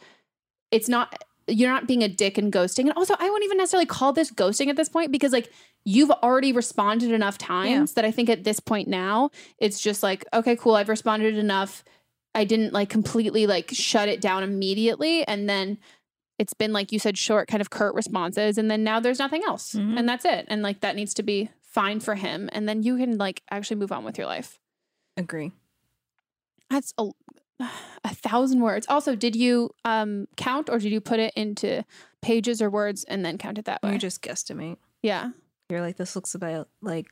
it's 0.71 0.89
not 0.89 1.23
you're 1.49 1.69
not 1.71 1.87
being 1.87 2.03
a 2.03 2.09
dick 2.09 2.37
and 2.37 2.51
ghosting. 2.51 2.81
And 2.85 2.93
also 2.93 3.15
i 3.19 3.23
wouldn't 3.29 3.45
even 3.45 3.57
necessarily 3.57 3.85
call 3.85 4.13
this 4.13 4.31
ghosting 4.31 4.67
at 4.67 4.75
this 4.75 4.89
point 4.89 5.11
because 5.11 5.31
like 5.31 5.51
you've 5.85 6.11
already 6.11 6.51
responded 6.51 7.11
enough 7.11 7.37
times 7.37 7.93
that 7.93 8.03
i 8.05 8.11
think 8.11 8.29
at 8.29 8.43
this 8.43 8.59
point 8.59 8.87
now 8.89 9.29
it's 9.57 9.79
just 9.81 10.03
like 10.03 10.25
okay 10.33 10.55
cool 10.55 10.75
i've 10.75 10.89
responded 10.89 11.37
enough. 11.37 11.83
I 12.35 12.43
didn't 12.43 12.71
like 12.71 12.89
completely 12.89 13.47
like 13.47 13.71
shut 13.73 14.09
it 14.09 14.21
down 14.21 14.43
immediately. 14.43 15.25
And 15.27 15.49
then 15.49 15.79
it's 16.37 16.53
been 16.53 16.71
like 16.71 16.91
you 16.91 16.99
said 16.99 17.17
short 17.17 17.47
kind 17.47 17.61
of 17.61 17.71
curt 17.71 17.95
responses. 17.95 18.59
And 18.59 18.69
then 18.69 18.83
now 18.83 18.99
there's 18.99 19.17
nothing 19.17 19.41
else. 19.43 19.73
Mhm. 19.73 19.97
and 19.97 20.07
that's 20.07 20.23
it. 20.23 20.45
And 20.47 20.61
like 20.61 20.81
that 20.81 20.95
needs 20.95 21.15
to 21.15 21.23
be 21.23 21.49
fine 21.63 21.99
for 21.99 22.13
him. 22.13 22.47
And 22.53 22.69
then 22.69 22.83
you 22.83 22.95
can 22.97 23.17
like 23.17 23.41
actually 23.49 23.77
move 23.77 23.91
on 23.91 24.03
with 24.03 24.19
your 24.19 24.27
life. 24.27 24.59
Agree. 25.15 25.51
that's 26.69 26.93
a, 26.99 27.09
a 27.59 28.13
thousand 28.13 28.59
words 28.61 28.85
also 28.89 29.15
did 29.15 29.35
you 29.35 29.71
um 29.83 30.27
count 30.37 30.69
or 30.69 30.77
did 30.79 30.91
you 30.91 31.01
put 31.01 31.19
it 31.19 31.33
into 31.35 31.83
pages 32.21 32.61
or 32.61 32.69
words 32.69 33.03
and 33.05 33.25
then 33.25 33.37
count 33.37 33.57
it 33.57 33.65
that 33.65 33.81
way 33.81 33.93
You 33.93 33.97
just 33.97 34.21
guesstimate. 34.21 34.77
yeah 35.01 35.31
You're 35.69 35.81
like, 35.81 35.97
this 35.97 36.15
looks 36.15 36.35
about 36.35 36.67
like 36.81 37.07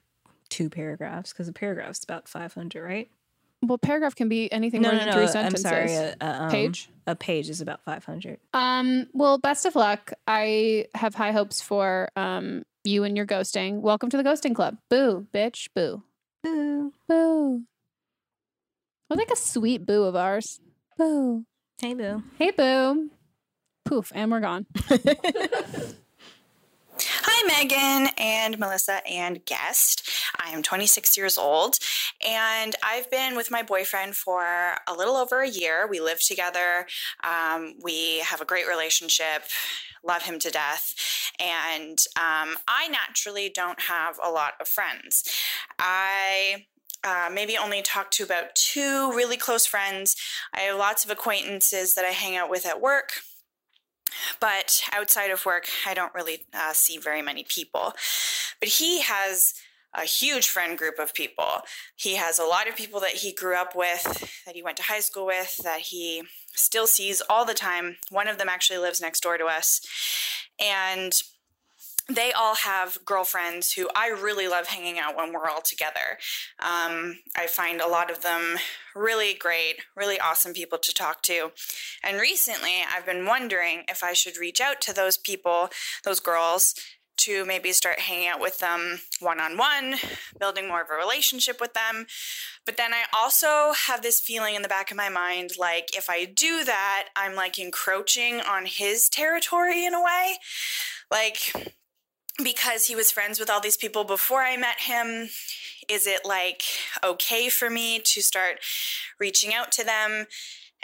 two 0.50 0.70
paragraphs 0.70 1.34
because 1.34 1.48
a 1.48 1.54
paragraph's 1.54 2.04
about 2.04 2.28
500, 2.30 2.84
right? 2.84 3.10
well 3.64 3.78
paragraph 3.80 4.14
can 4.16 4.30
be 4.30 4.52
anything 4.52 4.82
more 4.84 4.92
than 4.92 5.12
three 5.12 5.24
I'm 5.24 5.28
sentences 5.28 5.62
sorry. 5.64 5.94
A, 5.96 6.16
a, 6.22 6.44
um, 6.44 6.52
page 6.52 6.90
A 7.08 7.16
page 7.16 7.50
is 7.50 7.62
about 7.62 7.84
500. 7.84 8.38
um 8.54 9.08
well 9.14 9.38
best 9.40 9.66
of 9.66 9.76
luck 9.76 10.14
i 10.28 10.86
have 10.94 11.16
high 11.16 11.32
hopes 11.32 11.62
for 11.62 12.10
um 12.16 12.64
you 12.84 13.04
and 13.04 13.18
your 13.18 13.26
ghosting 13.26 13.80
welcome 13.82 14.10
to 14.12 14.18
the 14.18 14.24
ghosting 14.24 14.54
club 14.54 14.78
boo 14.92 15.26
bitch 15.34 15.70
boo 15.74 16.04
Boo. 16.44 16.94
Boo. 17.10 17.64
What 19.08 19.20
like 19.20 19.30
a 19.32 19.36
sweet 19.36 19.86
boo 19.86 20.04
of 20.04 20.16
ours. 20.16 20.60
Boo. 20.98 21.46
Hey, 21.80 21.94
boo. 21.94 22.24
Hey, 22.40 22.50
boo. 22.52 23.12
Poof, 23.86 24.12
and 24.16 24.32
we're 24.32 24.40
gone. 24.40 24.66
Hi, 26.98 27.48
Megan 27.48 28.12
and 28.18 28.58
Melissa 28.58 29.06
and 29.08 29.46
guest. 29.46 30.10
I 30.40 30.50
am 30.50 30.64
26 30.64 31.18
years 31.18 31.38
old 31.38 31.78
and 32.26 32.76
I've 32.82 33.12
been 33.12 33.36
with 33.36 33.52
my 33.52 33.62
boyfriend 33.62 34.16
for 34.16 34.44
a 34.88 34.94
little 34.98 35.18
over 35.18 35.42
a 35.42 35.50
year. 35.50 35.88
We 35.88 36.00
live 36.00 36.20
together. 36.22 36.88
Um, 37.24 37.76
we 37.84 38.20
have 38.20 38.42
a 38.42 38.46
great 38.46 38.68
relationship, 38.68 39.44
love 40.04 40.24
him 40.24 40.40
to 40.40 40.50
death. 40.50 40.96
And 41.40 42.00
um, 42.16 42.56
I 42.68 42.88
naturally 42.90 43.52
don't 43.54 43.82
have 43.82 44.18
a 44.24 44.32
lot 44.32 44.54
of 44.60 44.68
friends. 44.68 45.24
I 45.78 46.66
uh, 47.04 47.30
maybe 47.32 47.58
only 47.58 47.82
talk 47.82 48.12
to 48.12 48.24
about 48.24 48.56
two 48.56 49.12
really 49.14 49.38
close 49.38 49.66
friends. 49.66 50.16
I 50.54 50.62
have 50.62 50.78
lots 50.78 51.06
of 51.06 51.12
acquaintances 51.12 51.96
that 51.96 52.06
I 52.06 52.10
hang 52.10 52.36
out 52.36 52.50
with 52.50 52.66
at 52.66 52.82
work 52.82 53.12
but 54.40 54.82
outside 54.94 55.32
of 55.32 55.46
work, 55.46 55.68
I 55.86 55.94
don't 55.94 56.14
really 56.14 56.46
uh, 56.54 56.74
see 56.74 56.98
very 56.98 57.22
many 57.22 57.44
people. 57.44 57.94
But 58.60 58.70
he 58.70 59.02
has 59.02 59.54
a 59.94 60.06
huge 60.06 60.48
friend 60.48 60.78
group 60.78 61.00
of 61.00 61.14
people. 61.14 61.62
He 61.96 62.16
has 62.16 62.38
a 62.38 62.44
lot 62.44 62.68
of 62.68 62.76
people 62.76 63.00
that 63.02 63.12
he 63.12 63.32
grew 63.32 63.56
up 63.56 63.76
with, 63.76 64.04
that 64.46 64.56
he 64.56 64.64
went 64.64 64.78
to 64.78 64.84
high 64.84 65.00
school 65.00 65.26
with, 65.26 65.58
that 65.64 65.82
he 65.82 66.24
still 66.54 66.88
sees 66.88 67.22
all 67.30 67.46
the 67.46 67.54
time. 67.54 67.98
One 68.10 68.28
of 68.28 68.38
them 68.38 68.50
actually 68.50 68.80
lives 68.80 69.02
next 69.02 69.22
door 69.22 69.38
to 69.38 69.46
us. 69.46 69.82
And 70.60 71.14
they 72.08 72.32
all 72.32 72.56
have 72.56 73.04
girlfriends 73.04 73.74
who 73.74 73.90
I 73.96 74.10
really 74.10 74.48
love 74.48 74.68
hanging 74.68 75.00
out 75.00 75.16
when 75.16 75.34
we're 75.34 75.50
all 75.50 75.62
together. 75.62 76.20
Um, 76.60 77.20
I 77.36 77.48
find 77.48 77.82
a 77.82 77.88
lot 77.88 78.12
of 78.12 78.22
them 78.22 78.58
really 78.96 79.34
great, 79.34 79.78
really 79.96 80.20
awesome 80.20 80.54
people 80.54 80.78
to 80.78 80.94
talk 80.94 81.24
to. 81.24 81.52
And 82.04 82.20
recently, 82.20 82.84
I've 82.88 83.06
been 83.06 83.26
wondering 83.26 83.84
if 83.88 84.04
I 84.04 84.14
should 84.14 84.38
reach 84.38 84.62
out 84.62 84.82
to 84.82 84.94
those 84.94 85.18
people, 85.18 85.70
those 86.04 86.20
girls, 86.20 86.76
to 87.18 87.46
maybe 87.46 87.72
start 87.72 88.00
hanging 88.00 88.28
out 88.28 88.40
with 88.40 88.60
them 88.60 89.00
one 89.20 89.40
on 89.40 89.58
one, 89.58 89.96
building 90.40 90.68
more 90.68 90.82
of 90.82 90.90
a 90.92 90.96
relationship 90.96 91.60
with 91.60 91.74
them. 91.74 92.06
But 92.66 92.78
then 92.78 92.94
I 92.94 93.04
also 93.18 93.74
have 93.88 94.02
this 94.02 94.20
feeling 94.20 94.54
in 94.54 94.62
the 94.62 94.68
back 94.68 94.92
of 94.92 94.98
my 94.98 95.10
mind 95.10 95.52
like 95.58 95.98
if 95.98 96.10
I 96.10 96.26
do 96.26 96.64
that, 96.66 97.08
I'm 97.16 97.34
like 97.34 97.58
encroaching 97.58 98.42
on 98.42 98.66
his 98.66 99.10
territory 99.10 99.86
in 99.86 99.94
a 99.94 100.04
way. 100.04 100.36
Like, 101.10 101.76
because 102.44 102.88
he 102.88 102.96
was 102.96 103.12
friends 103.12 103.40
with 103.40 103.50
all 103.50 103.62
these 103.62 103.78
people 103.78 104.04
before 104.04 104.44
I 104.44 104.58
met 104.58 104.82
him, 104.82 105.30
is 105.90 106.08
it 106.08 106.22
like 106.26 106.64
okay 107.04 107.50
for 107.50 107.70
me 107.70 108.00
to 108.00 108.22
start 108.22 108.60
reaching 109.20 109.54
out 109.54 109.72
to 109.74 109.84
them 109.84 110.26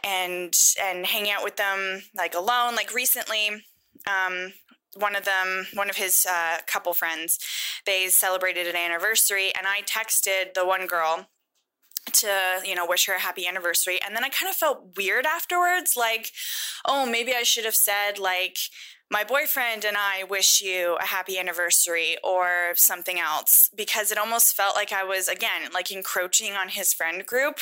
and 0.04 0.56
and 0.82 1.06
hang 1.06 1.30
out 1.30 1.44
with 1.44 1.58
them 1.58 2.04
like 2.16 2.36
alone? 2.36 2.76
Like 2.76 2.94
recently, 2.94 3.64
um, 4.08 4.54
one 4.96 5.16
of 5.16 5.26
them, 5.26 5.68
one 5.74 5.90
of 5.90 5.96
his 5.96 6.26
uh, 6.30 6.58
couple 6.68 6.94
friends, 6.94 7.40
they 7.86 8.08
celebrated 8.08 8.68
an 8.68 8.76
anniversary, 8.76 9.52
and 9.58 9.66
I 9.68 9.82
texted 9.82 10.54
the 10.54 10.66
one 10.66 10.86
girl 10.86 11.28
to 12.12 12.28
you 12.66 12.76
know 12.76 12.86
wish 12.86 13.06
her 13.06 13.14
a 13.14 13.20
happy 13.20 13.48
anniversary 13.48 14.00
and 14.06 14.16
then 14.16 14.24
i 14.24 14.30
kind 14.30 14.50
of 14.50 14.56
felt 14.56 14.98
weird 14.98 15.26
afterwards 15.26 15.96
like 15.96 16.32
oh 16.86 17.06
maybe 17.06 17.34
i 17.34 17.44
should 17.44 17.64
have 17.64 17.76
said 17.76 18.18
like 18.18 18.58
my 19.12 19.26
boyfriend 19.26 19.84
and 19.84 19.98
I 19.98 20.24
wish 20.24 20.62
you 20.62 20.96
a 20.96 21.04
happy 21.04 21.38
anniversary 21.38 22.16
or 22.24 22.72
something 22.76 23.20
else 23.20 23.70
because 23.76 24.10
it 24.10 24.18
almost 24.18 24.56
felt 24.56 24.74
like 24.74 24.94
I 24.94 25.04
was, 25.04 25.28
again, 25.28 25.70
like 25.74 25.92
encroaching 25.92 26.54
on 26.54 26.70
his 26.70 26.94
friend 26.94 27.26
group. 27.26 27.60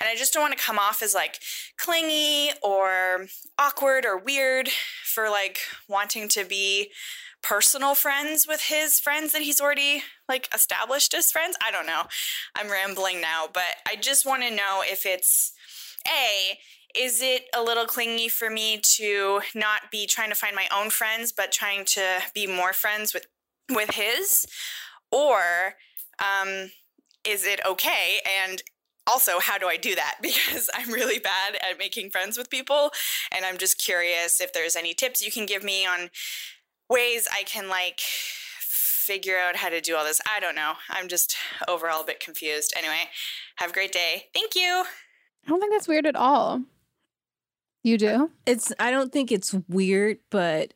And 0.00 0.08
I 0.08 0.14
just 0.14 0.32
don't 0.32 0.42
want 0.44 0.56
to 0.56 0.64
come 0.64 0.78
off 0.78 1.02
as 1.02 1.12
like 1.12 1.40
clingy 1.76 2.52
or 2.62 3.26
awkward 3.58 4.06
or 4.06 4.16
weird 4.16 4.68
for 5.02 5.28
like 5.28 5.58
wanting 5.88 6.28
to 6.28 6.44
be 6.44 6.92
personal 7.42 7.96
friends 7.96 8.46
with 8.46 8.62
his 8.62 9.00
friends 9.00 9.32
that 9.32 9.42
he's 9.42 9.60
already 9.60 10.04
like 10.28 10.48
established 10.54 11.14
as 11.14 11.30
friends. 11.30 11.56
I 11.66 11.70
don't 11.70 11.86
know. 11.86 12.02
I'm 12.54 12.70
rambling 12.70 13.20
now, 13.20 13.46
but 13.52 13.76
I 13.86 13.96
just 13.96 14.26
want 14.26 14.42
to 14.42 14.50
know 14.50 14.82
if 14.84 15.06
it's 15.06 15.52
A, 16.06 16.58
is 16.94 17.22
it 17.22 17.44
a 17.54 17.62
little 17.62 17.84
clingy 17.84 18.28
for 18.28 18.50
me 18.50 18.80
to 18.82 19.40
not 19.54 19.90
be 19.90 20.06
trying 20.06 20.30
to 20.30 20.34
find 20.34 20.56
my 20.56 20.66
own 20.74 20.90
friends 20.90 21.32
but 21.32 21.52
trying 21.52 21.84
to 21.84 22.20
be 22.34 22.46
more 22.46 22.72
friends 22.72 23.12
with 23.12 23.26
with 23.70 23.90
his 23.90 24.46
or 25.12 25.74
um 26.18 26.70
is 27.24 27.44
it 27.44 27.60
okay 27.66 28.20
and 28.46 28.62
also 29.06 29.38
how 29.38 29.58
do 29.58 29.66
i 29.66 29.76
do 29.76 29.94
that 29.94 30.16
because 30.22 30.70
i'm 30.74 30.90
really 30.90 31.18
bad 31.18 31.56
at 31.56 31.78
making 31.78 32.10
friends 32.10 32.38
with 32.38 32.50
people 32.50 32.90
and 33.30 33.44
i'm 33.44 33.58
just 33.58 33.82
curious 33.82 34.40
if 34.40 34.52
there's 34.52 34.76
any 34.76 34.94
tips 34.94 35.24
you 35.24 35.30
can 35.30 35.46
give 35.46 35.62
me 35.62 35.86
on 35.86 36.08
ways 36.88 37.28
i 37.30 37.42
can 37.44 37.68
like 37.68 38.00
figure 39.08 39.36
out 39.38 39.56
how 39.56 39.68
to 39.70 39.80
do 39.80 39.96
all 39.96 40.04
this 40.04 40.20
i 40.34 40.38
don't 40.38 40.54
know 40.54 40.72
i'm 40.90 41.08
just 41.08 41.36
overall 41.66 42.02
a 42.02 42.04
bit 42.04 42.20
confused 42.20 42.72
anyway 42.76 43.04
have 43.56 43.70
a 43.70 43.72
great 43.72 43.92
day 43.92 44.26
thank 44.34 44.54
you 44.54 44.84
I 45.46 45.50
don't 45.50 45.60
think 45.60 45.72
that's 45.72 45.88
weird 45.88 46.04
at 46.04 46.14
all. 46.16 46.62
You 47.82 47.96
do? 47.96 48.30
It's 48.44 48.70
I 48.78 48.90
don't 48.90 49.10
think 49.10 49.32
it's 49.32 49.54
weird, 49.66 50.18
but 50.30 50.74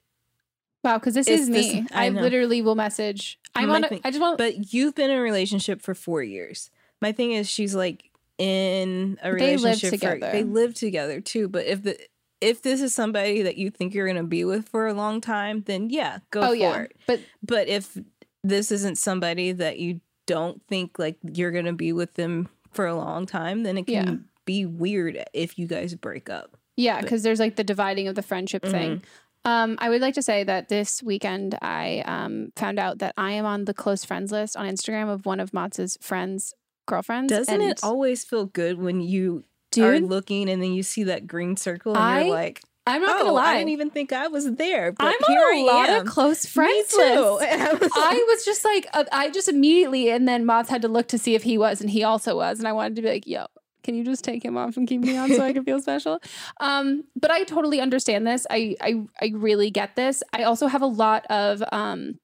Wow, 0.82 0.96
because 0.98 1.12
this 1.14 1.28
It's 1.28 1.42
is 1.42 1.48
this- 1.50 1.74
me. 1.74 1.86
I 1.92 2.06
I, 2.06 2.08
literally 2.08 2.62
will 2.62 2.74
message. 2.74 3.38
I'm 3.54 3.68
My 3.68 3.74
on. 3.74 3.84
A, 3.84 3.88
thing- 3.88 4.00
I 4.02 4.10
just 4.10 4.20
want. 4.22 4.38
But 4.38 4.72
you've 4.72 4.94
been 4.94 5.10
in 5.10 5.18
a 5.18 5.20
relationship 5.20 5.82
for 5.82 5.94
four 5.94 6.22
years. 6.22 6.70
My 7.02 7.12
thing 7.12 7.32
is, 7.32 7.50
she's 7.50 7.74
like 7.74 8.10
in 8.38 9.18
a 9.22 9.30
relationship. 9.32 9.40
They 9.40 9.56
live 9.56 9.62
relationship. 9.62 9.90
for- 10.00 10.14
together. 10.14 10.32
they 10.32 10.44
live 10.44 10.74
together 10.74 11.20
too. 11.20 11.48
But 11.48 11.66
if 11.66 11.82
the 11.82 11.98
if 12.40 12.62
this 12.62 12.80
is 12.80 12.94
somebody 12.94 13.42
that 13.42 13.56
you 13.58 13.68
think 13.70 13.92
you're 13.92 14.06
gonna 14.06 14.24
be 14.24 14.44
with 14.46 14.68
for 14.70 14.86
a 14.86 14.94
long 14.94 15.20
time, 15.20 15.62
then 15.66 15.90
yeah, 15.90 16.20
go 16.30 16.40
oh 16.40 16.48
for 16.48 16.54
yeah, 16.54 16.80
it. 16.82 16.96
but 17.06 17.20
But 17.42 17.68
if 17.68 17.98
this 18.44 18.70
isn't 18.72 18.96
somebody 18.99 19.52
that 19.52 19.78
you 19.78 20.00
don't 20.26 20.62
think 20.68 20.99
like 20.99 21.16
you're 21.22 21.50
gonna 21.50 21.72
be 21.72 21.92
with 21.92 22.14
them 22.14 22.49
for 22.72 22.87
a 22.87 22.94
long 22.94 23.26
time, 23.26 23.62
then 23.62 23.76
it 23.78 23.87
can 23.87 24.06
Yeah. 24.08 24.14
be 24.44 24.66
weird 24.66 25.22
if 25.32 25.58
you 25.58 25.66
guys 25.66 25.94
break 25.94 26.30
up. 26.30 26.56
Yeah, 26.76 27.00
because 27.00 27.22
there's 27.22 27.38
like 27.40 27.56
the 27.56 27.64
dividing 27.64 28.08
of 28.08 28.14
the 28.14 28.22
friendship 28.22 28.64
thing. 28.64 29.02
Um, 29.44 29.76
I 29.80 29.90
would 29.90 30.00
like 30.00 30.14
to 30.14 30.22
say 30.22 30.44
that 30.44 30.68
this 30.68 31.02
weekend 31.02 31.58
I 31.61 32.02
um, 32.06 32.52
found 32.56 32.78
out 32.78 32.99
that 33.00 33.12
I 33.18 33.32
am 33.32 33.44
on 33.44 33.64
the 33.64 33.75
close 33.75 34.04
friends 34.04 34.30
list 34.32 34.56
on 34.56 34.66
Instagram 34.66 35.12
of 35.12 35.26
one 35.26 35.40
of 35.40 35.52
Motz's 35.52 35.99
friends' 36.00 36.54
girlfriends. 36.87 37.32
Doesn't 37.32 37.52
and 37.52 37.62
it 37.70 37.80
always 37.82 38.25
feel 38.25 38.46
good 38.46 38.78
when 38.78 39.00
you 39.00 39.44
are 39.78 39.99
looking 39.99 40.49
and 40.49 40.62
then 40.62 40.72
you 40.72 40.82
see 40.82 41.02
that 41.04 41.26
green 41.26 41.56
circle 41.56 41.92
and 41.94 42.02
I- 42.02 42.22
you're 42.22 42.34
like, 42.34 42.62
I'm 42.86 43.00
not 43.00 43.16
oh, 43.16 43.18
gonna 43.20 43.32
lie. 43.32 43.52
I 43.52 43.58
didn't 43.58 43.70
even 43.70 43.90
think 43.90 44.12
I 44.12 44.26
was 44.26 44.50
there. 44.54 44.92
But 44.92 45.06
I'm 45.06 45.14
here 45.28 45.48
on 45.52 45.56
a 45.56 45.64
lot 45.64 45.88
am. 45.88 46.00
of 46.00 46.06
close 46.06 46.46
friends 46.46 46.88
too. 46.88 46.98
I 46.98 47.76
was 47.80 47.90
I 47.94 48.24
was 48.28 48.44
just 48.44 48.64
like, 48.64 48.88
uh, 48.92 49.04
I 49.12 49.30
just 49.30 49.48
immediately, 49.48 50.10
and 50.10 50.26
then 50.26 50.44
Motz 50.44 50.68
had 50.68 50.82
to 50.82 50.88
look 50.88 51.08
to 51.08 51.18
see 51.18 51.34
if 51.34 51.44
he 51.44 51.58
was, 51.58 51.80
and 51.80 51.90
he 51.90 52.02
also 52.02 52.36
was, 52.36 52.58
and 52.58 52.66
I 52.66 52.72
wanted 52.72 52.96
to 52.96 53.02
be 53.02 53.08
like, 53.08 53.26
yo. 53.26 53.46
Can 53.84 53.96
you 53.96 54.04
just 54.04 54.22
take 54.22 54.44
him 54.44 54.56
off 54.56 54.76
and 54.76 54.86
keep 54.86 55.00
me 55.00 55.16
on 55.16 55.28
so 55.28 55.42
I 55.42 55.52
can 55.52 55.64
feel 55.64 55.80
special? 55.82 56.20
Um, 56.60 57.02
but 57.16 57.32
I 57.32 57.42
totally 57.42 57.80
understand 57.80 58.24
this. 58.24 58.46
I, 58.48 58.76
I 58.80 59.02
I 59.20 59.32
really 59.34 59.72
get 59.72 59.96
this. 59.96 60.22
I 60.32 60.44
also 60.44 60.68
have 60.68 60.82
a 60.82 60.86
lot 60.86 61.26
of 61.28 61.64
um 61.72 62.20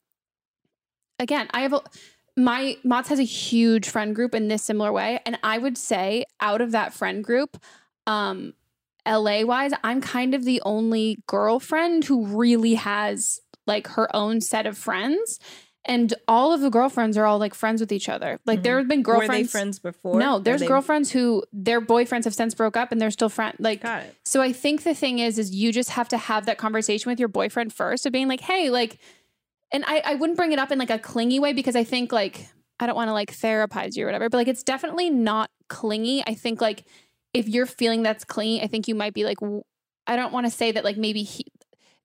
again, 1.19 1.49
I 1.53 1.63
have 1.63 1.73
a 1.73 1.83
my 2.37 2.77
Motz 2.85 3.09
has 3.09 3.19
a 3.19 3.25
huge 3.25 3.89
friend 3.89 4.15
group 4.15 4.35
in 4.35 4.49
this 4.49 4.63
similar 4.63 4.93
way. 4.93 5.21
And 5.27 5.39
I 5.43 5.59
would 5.59 5.77
say 5.77 6.25
out 6.41 6.61
of 6.61 6.71
that 6.71 6.95
friend 6.95 7.25
group, 7.25 7.61
um, 8.07 8.55
LA 9.09 9.43
wise, 9.43 9.73
I'm 9.83 10.01
kind 10.01 10.35
of 10.35 10.45
the 10.45 10.63
only 10.65 11.19
girlfriend 11.27 12.05
who 12.05 12.27
really 12.27 12.75
has 12.75 13.41
like 13.67 13.87
her 13.89 14.15
own 14.15 14.41
set 14.41 14.67
of 14.67 14.77
friends. 14.77 15.39
And 15.85 16.13
all 16.27 16.53
of 16.53 16.61
the 16.61 16.69
girlfriends 16.69 17.17
are 17.17 17.25
all 17.25 17.39
like 17.39 17.55
friends 17.55 17.81
with 17.81 17.93
each 17.93 18.11
other. 18.11 18.39
Like 18.45 18.63
there 18.63 18.75
mm-hmm. 18.75 18.79
have 18.81 18.89
been 18.89 19.03
Were 19.03 19.21
they 19.21 19.27
girlfriends. 19.27 19.51
friends 19.51 19.79
before? 19.79 20.19
No, 20.19 20.39
there's 20.39 20.61
they- 20.61 20.67
girlfriends 20.67 21.11
who 21.11 21.45
their 21.53 21.81
boyfriends 21.81 22.25
have 22.25 22.35
since 22.35 22.55
broke 22.55 22.77
up 22.77 22.93
and 22.93 23.01
they're 23.01 23.11
still 23.11 23.31
friends. 23.31 23.57
Like, 23.59 23.83
Got 23.83 24.03
it. 24.03 24.15
so 24.25 24.43
I 24.43 24.53
think 24.53 24.83
the 24.83 24.95
thing 24.95 25.19
is, 25.19 25.39
is 25.39 25.55
you 25.55 25.73
just 25.73 25.91
have 25.91 26.09
to 26.11 26.19
have 26.19 26.45
that 26.47 26.59
conversation 26.59 27.11
with 27.11 27.19
your 27.19 27.29
boyfriend 27.29 27.73
first 27.73 28.05
of 28.05 28.13
being 28.13 28.29
like, 28.29 28.41
hey, 28.41 28.69
like, 28.69 28.99
and 29.73 29.85
I, 29.87 30.03
I 30.05 30.15
wouldn't 30.17 30.37
bring 30.37 30.53
it 30.53 30.59
up 30.59 30.71
in 30.73 30.79
like 30.79 30.91
a 30.91 30.99
clingy 30.99 31.41
way 31.41 31.53
because 31.53 31.77
I 31.77 31.85
think 31.85 32.13
like 32.13 32.49
I 32.81 32.87
don't 32.87 32.97
want 32.97 33.09
to 33.09 33.13
like 33.13 33.33
therapize 33.33 33.97
you 33.97 34.05
or 34.05 34.07
whatever, 34.07 34.29
but 34.29 34.37
like 34.37 34.49
it's 34.49 34.63
definitely 34.63 35.11
not 35.11 35.51
clingy. 35.69 36.23
I 36.27 36.35
think 36.35 36.61
like 36.61 36.85
if 37.35 37.49
you're 37.49 37.67
feeling 37.67 38.03
that's 38.03 38.25
clingy, 38.25 38.63
I 38.63 38.67
think 38.67 38.89
you 38.89 38.95
might 38.95 39.15
be 39.15 39.25
like, 39.25 39.39
I 40.07 40.17
don't 40.17 40.33
want 40.33 40.47
to 40.47 40.51
say 40.51 40.73
that 40.73 40.85
like 40.85 40.97
maybe 40.97 41.23
he, 41.23 41.45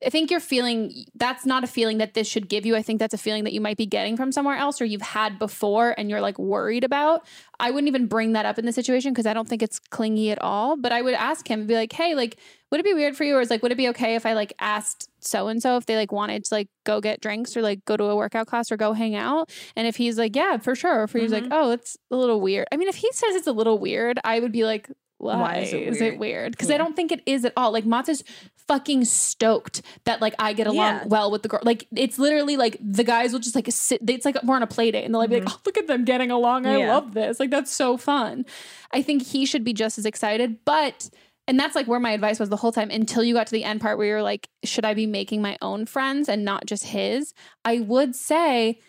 I 0.06 0.10
think 0.10 0.32
you're 0.32 0.40
feeling 0.40 1.06
that's 1.16 1.46
not 1.46 1.64
a 1.64 1.68
feeling 1.68 2.00
that 2.00 2.14
this 2.14 2.28
should 2.28 2.50
give 2.50 2.66
you. 2.66 2.76
I 2.76 2.82
think 2.82 3.00
that's 3.00 3.14
a 3.14 3.18
feeling 3.18 3.46
that 3.46 3.54
you 3.54 3.62
might 3.62 3.78
be 3.78 3.86
getting 3.86 4.18
from 4.18 4.32
somewhere 4.32 4.58
else 4.58 4.82
or 4.82 4.86
you've 4.86 5.02
had 5.02 5.40
before 5.40 5.96
and 5.98 6.10
you're 6.10 6.22
like 6.22 6.38
worried 6.38 6.84
about. 6.84 7.26
I 7.60 7.72
wouldn't 7.72 7.88
even 7.88 8.08
bring 8.08 8.34
that 8.34 8.46
up 8.46 8.60
in 8.60 8.66
the 8.66 8.74
situation 8.74 9.14
because 9.14 9.26
I 9.26 9.34
don't 9.34 9.48
think 9.48 9.64
it's 9.64 9.80
clingy 9.80 10.32
at 10.32 10.42
all. 10.42 10.76
But 10.76 10.92
I 10.92 11.02
would 11.02 11.14
ask 11.14 11.48
him, 11.48 11.62
and 11.62 11.68
be 11.68 11.76
like, 11.76 11.94
hey, 11.94 12.16
like, 12.16 12.38
would 12.72 12.80
it 12.80 12.84
be 12.84 12.94
weird 12.94 13.16
for 13.16 13.24
you? 13.24 13.38
Or 13.38 13.42
is 13.42 13.50
like, 13.50 13.64
would 13.64 13.72
it 13.72 13.78
be 13.78 13.88
okay 13.90 14.16
if 14.16 14.26
I 14.26 14.34
like 14.34 14.54
asked 14.60 15.10
so 15.22 15.48
and 15.48 15.62
so 15.62 15.78
if 15.78 15.86
they 15.86 15.96
like 15.96 16.12
wanted 16.12 16.44
to 16.46 16.54
like 16.54 16.68
go 16.86 17.00
get 17.00 17.22
drinks 17.22 17.56
or 17.56 17.62
like 17.62 17.86
go 17.86 17.96
to 17.96 18.06
a 18.06 18.16
workout 18.16 18.48
class 18.48 18.72
or 18.72 18.78
go 18.78 18.94
hang 18.94 19.16
out? 19.16 19.52
And 19.76 19.88
if 19.88 19.96
he's 19.96 20.18
like, 20.18 20.36
yeah, 20.36 20.58
for 20.58 20.76
sure. 20.76 21.02
Or 21.02 21.04
if 21.04 21.14
he's 21.14 21.32
like, 21.32 21.44
mm-hmm. 21.44 21.54
oh, 21.54 21.72
it's 21.72 21.96
a 22.12 22.18
little 22.18 22.42
weird. 22.42 22.68
I 22.72 22.78
mean, 22.78 22.90
if 22.90 22.96
he 22.96 23.10
says 23.14 23.36
it's 23.36 23.48
a 23.48 23.54
little 23.54 23.80
weird, 23.80 24.20
I 24.24 24.40
would 24.40 24.52
be 24.52 24.66
like, 24.66 24.90
why, 25.24 25.36
Why 25.42 25.56
is 25.58 25.74
it 25.74 26.00
weird? 26.00 26.20
weird? 26.20 26.52
Because 26.52 26.70
I 26.72 26.78
don't 26.78 26.96
think 26.96 27.12
it 27.12 27.22
is 27.26 27.46
at 27.46 27.54
all. 27.58 27.72
Like 27.72 27.86
Mats 27.86 28.10
is 28.10 28.24
fucking 28.68 29.04
stoked 29.06 29.82
that 30.06 30.22
like 30.22 30.34
I 30.40 30.54
get 30.54 30.68
along 30.68 30.78
Yeah. 30.96 31.06
well 31.08 31.32
with 31.32 31.42
the 31.44 31.50
girl. 31.50 31.60
Like 31.64 31.88
it's 31.96 32.18
literally 32.20 32.56
like 32.58 32.78
the 32.82 33.04
guys 33.04 33.34
will 33.34 33.40
just 33.40 33.56
like 33.56 33.68
sit. 33.70 34.02
It's 34.08 34.26
like 34.26 34.42
we're 34.44 34.56
on 34.56 34.64
a 34.64 34.68
play 34.68 34.92
date 34.92 35.04
and 35.06 35.14
they'll 35.14 35.22
like 35.22 35.30
be 35.30 35.40
like, 35.42 35.50
oh, 35.50 35.60
look 35.66 35.78
at 35.78 35.88
them 35.88 36.06
getting 36.06 36.32
along. 36.32 36.66
I 36.66 36.70
Mm-hmm. 36.70 36.80
Yeah. 36.80 36.94
love 36.94 37.14
this. 37.14 37.40
Like 37.40 37.50
that's 37.50 37.72
so 37.72 37.98
fun. 37.98 38.46
I 38.92 39.02
think 39.02 39.24
he 39.24 39.46
should 39.46 39.64
be 39.64 39.74
just 39.74 39.98
as 39.98 40.06
excited, 40.06 40.58
but. 40.66 41.10
And 41.46 41.60
that's 41.60 41.76
like 41.76 41.88
where 41.90 42.00
my 42.00 42.12
advice 42.12 42.40
was 42.40 42.48
the 42.48 42.56
whole 42.56 42.72
time 42.72 42.90
until 42.90 43.22
you 43.22 43.34
got 43.34 43.48
to 43.48 43.52
the 43.52 43.66
end 43.66 43.82
part 43.82 43.98
where 43.98 44.08
you're 44.08 44.24
like, 44.24 44.48
should 44.64 44.86
I 44.86 44.94
be 44.94 45.06
making 45.06 45.42
my 45.42 45.58
own 45.62 45.86
friends 45.86 46.30
and 46.30 46.46
not 46.46 46.66
just 46.66 46.86
his? 46.86 47.34
I 47.66 47.82
would 47.82 48.16
say 48.16 48.80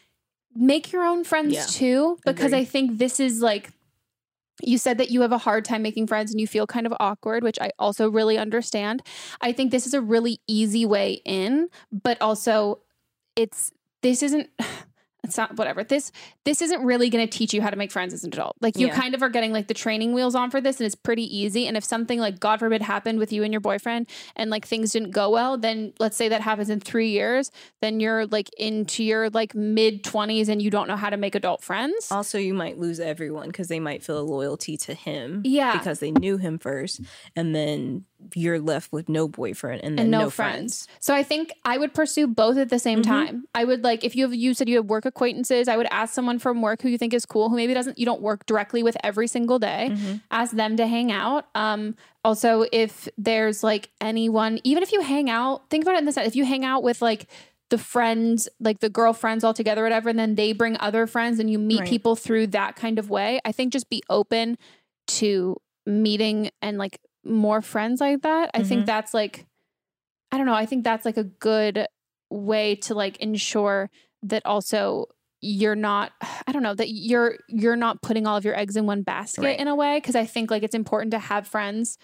make 0.55 0.93
your 0.93 1.03
own 1.05 1.25
friends 1.25 1.53
Yeah. 1.53 1.65
too, 1.69 2.17
because 2.25 2.53
Agree. 2.53 2.59
I 2.61 2.65
think 2.65 2.99
this 2.99 3.19
is 3.19 3.43
like 3.43 3.71
you 4.63 4.79
said 4.79 4.99
that 4.99 5.11
you 5.11 5.21
have 5.23 5.33
a 5.33 5.39
hard 5.39 5.65
time 5.65 5.83
making 5.83 6.07
friends 6.07 6.31
and 6.31 6.41
you 6.41 6.47
feel 6.47 6.67
kind 6.67 6.87
of 6.87 6.95
awkward, 7.01 7.43
which 7.43 7.59
I 7.61 7.71
also 7.79 8.09
really 8.11 8.39
understand. 8.39 9.03
I 9.41 9.53
think 9.53 9.71
this 9.71 9.87
is 9.87 9.95
a 9.95 10.01
really 10.01 10.41
easy 10.47 10.87
way 10.87 11.21
in, 11.25 11.69
but 11.93 12.21
also 12.21 12.81
it's 13.37 13.73
this 14.03 14.23
isn't 14.23 14.49
it's 15.25 15.37
not 15.37 15.57
whatever. 15.57 15.83
This 15.83 16.13
this 16.45 16.63
isn't 16.63 16.85
really 16.85 17.11
going 17.11 17.27
to 17.27 17.39
teach 17.39 17.53
you 17.55 17.63
how 17.63 17.71
to 17.71 17.77
make 17.77 17.91
friends 17.91 18.13
as 18.15 18.23
an 18.25 18.33
adult. 18.33 18.57
Like 18.61 18.79
you 18.79 18.87
Yeah. 18.89 18.95
kind 18.95 19.15
of 19.15 19.23
are 19.23 19.29
getting 19.31 19.53
like 19.53 19.67
the 19.69 19.75
training 19.75 20.13
wheels 20.13 20.35
on 20.35 20.51
for 20.51 20.61
this 20.61 20.79
and 20.79 20.87
it's 20.87 20.95
pretty 20.95 21.25
easy. 21.37 21.67
And 21.67 21.77
if 21.77 21.85
something 21.85 22.21
like 22.21 22.39
God 22.39 22.59
forbid 22.61 22.83
happened 22.83 23.19
with 23.19 23.33
you 23.33 23.43
and 23.43 23.53
your 23.53 23.61
boyfriend 23.61 24.07
and 24.37 24.51
like 24.51 24.67
things 24.67 24.93
didn't 24.93 25.11
go 25.11 25.31
well, 25.31 25.57
then 25.57 25.93
let's 25.99 26.17
say 26.17 26.29
that 26.29 26.41
happens 26.43 26.71
in 26.71 26.81
3 26.81 27.09
years, 27.09 27.51
then 27.81 28.01
you're 28.01 28.27
like 28.27 28.51
into 28.59 29.03
your 29.03 29.31
like 29.31 29.55
mid 29.55 30.05
20s 30.05 30.49
and 30.49 30.61
you 30.61 30.71
don't 30.71 30.89
know 30.89 30.97
how 30.97 31.11
to 31.11 31.17
make 31.17 31.35
adult 31.35 31.63
friends. 31.63 32.13
Also, 32.13 32.39
you 32.39 32.55
might 32.55 32.79
lose 32.79 33.01
everyone 33.01 33.47
because 33.49 33.69
they 33.69 33.81
might 33.81 34.03
feel 34.03 34.19
a 34.19 34.23
loyalty 34.23 34.77
to 34.77 34.95
him. 34.95 35.41
Yeah. 35.45 35.77
Because 35.79 36.01
they 36.01 36.11
knew 36.11 36.37
him 36.37 36.59
first. 36.59 37.01
And 37.35 37.55
then 37.55 38.05
you're 38.35 38.59
left 38.59 38.93
with 38.93 39.09
no 39.09 39.29
boyfriend 39.29 39.83
and 39.85 39.99
then 39.99 40.05
and 40.05 40.11
no, 40.11 40.21
no, 40.23 40.31
friends. 40.31 40.89
So 41.01 41.15
I 41.15 41.23
think 41.23 41.53
I 41.65 41.79
would 41.79 41.93
pursue 41.95 42.27
both 42.27 42.57
at 42.57 42.69
the 42.71 42.79
same 42.79 43.01
Mhm. 43.01 43.05
time. 43.05 43.45
I 43.55 43.65
would 43.65 43.85
like 43.85 44.05
if 44.05 44.17
you 44.17 44.25
have 44.25 44.35
you 44.35 44.55
said 44.55 44.69
you 44.69 44.77
have 44.77 44.87
work 44.87 45.05
acquaintances, 45.05 45.69
I 45.69 45.77
would 45.77 45.89
ask 45.91 46.15
someone 46.15 46.39
from 46.39 46.63
work 46.63 46.83
who 46.83 46.89
you 46.89 46.99
think 46.99 47.13
is 47.15 47.27
cool, 47.27 47.49
who 47.51 47.57
maybe 47.57 47.75
doesn't 47.75 47.99
you 47.99 48.07
don't 48.07 48.23
work 48.23 48.47
directly 48.47 48.83
with 48.83 48.97
every 49.05 49.27
single 49.29 49.59
day. 49.59 49.89
Mm-hmm. 49.93 50.15
Ask 50.31 50.53
them 50.57 50.77
to 50.77 50.87
hang 50.87 51.13
out. 51.13 51.47
Um 51.55 51.95
also 52.25 52.65
if 52.73 53.09
there's 53.19 53.63
like 53.63 53.91
anyone, 54.01 54.59
even 54.65 54.83
if 54.83 54.93
you 54.93 55.01
hang 55.03 55.29
out, 55.31 55.69
think 55.71 55.85
about 55.85 55.95
it 55.97 55.99
in 55.99 56.05
this 56.07 56.17
if 56.17 56.35
you 56.37 56.45
hang 56.45 56.65
out 56.65 56.83
with 56.83 57.03
like 57.03 57.27
the 57.71 57.79
friends, 57.79 58.49
like 58.61 58.81
the 58.81 58.91
girlfriends 58.91 59.43
all 59.43 59.55
together, 59.55 59.83
whatever, 59.83 60.09
and 60.11 60.19
then 60.19 60.35
they 60.35 60.53
bring 60.53 60.77
other 60.81 61.07
friends 61.07 61.39
and 61.39 61.51
you 61.51 61.59
meet 61.59 61.81
Right. 61.81 61.89
people 61.89 62.15
through 62.15 62.49
that 62.49 62.77
kind 62.77 62.99
of 62.99 63.09
way. 63.11 63.41
I 63.45 63.53
think 63.53 63.73
just 63.73 63.89
be 63.89 64.03
open 64.11 64.59
to 65.07 65.57
meeting 65.87 66.51
and 66.63 66.79
like 66.79 67.01
more 67.25 67.63
friends 67.63 68.01
like 68.01 68.23
that. 68.23 68.51
I 68.55 68.63
think 68.63 68.83
Mhm. 68.83 68.87
that's 68.87 69.15
like 69.15 69.47
I 70.33 70.37
don't 70.39 70.47
know, 70.47 70.55
I 70.55 70.67
think 70.67 70.83
that's 70.85 71.05
like 71.05 71.17
a 71.17 71.25
good 71.25 71.87
way 72.31 72.75
to 72.77 72.95
like 72.95 73.19
ensure 73.19 73.91
that 74.25 74.45
also 74.45 75.07
you're 75.41 75.77
not 75.77 76.13
I 76.47 76.53
don't 76.53 76.63
know 76.63 76.75
that 76.75 76.89
you're 76.91 77.37
you're 77.49 77.77
not 77.77 78.03
putting 78.03 78.27
all 78.27 78.37
of 78.37 78.45
your 78.45 78.59
eggs 78.59 78.77
in 78.77 78.87
one 78.87 79.03
basket 79.03 79.43
Right. 79.45 79.59
in 79.61 79.69
a 79.69 79.75
way 79.77 79.99
because 79.99 80.17
I 80.17 80.25
think 80.27 80.51
like 80.51 80.63
it's 80.63 80.75
important 80.75 81.11
to 81.13 81.19
have 81.19 81.47
friends 81.47 81.99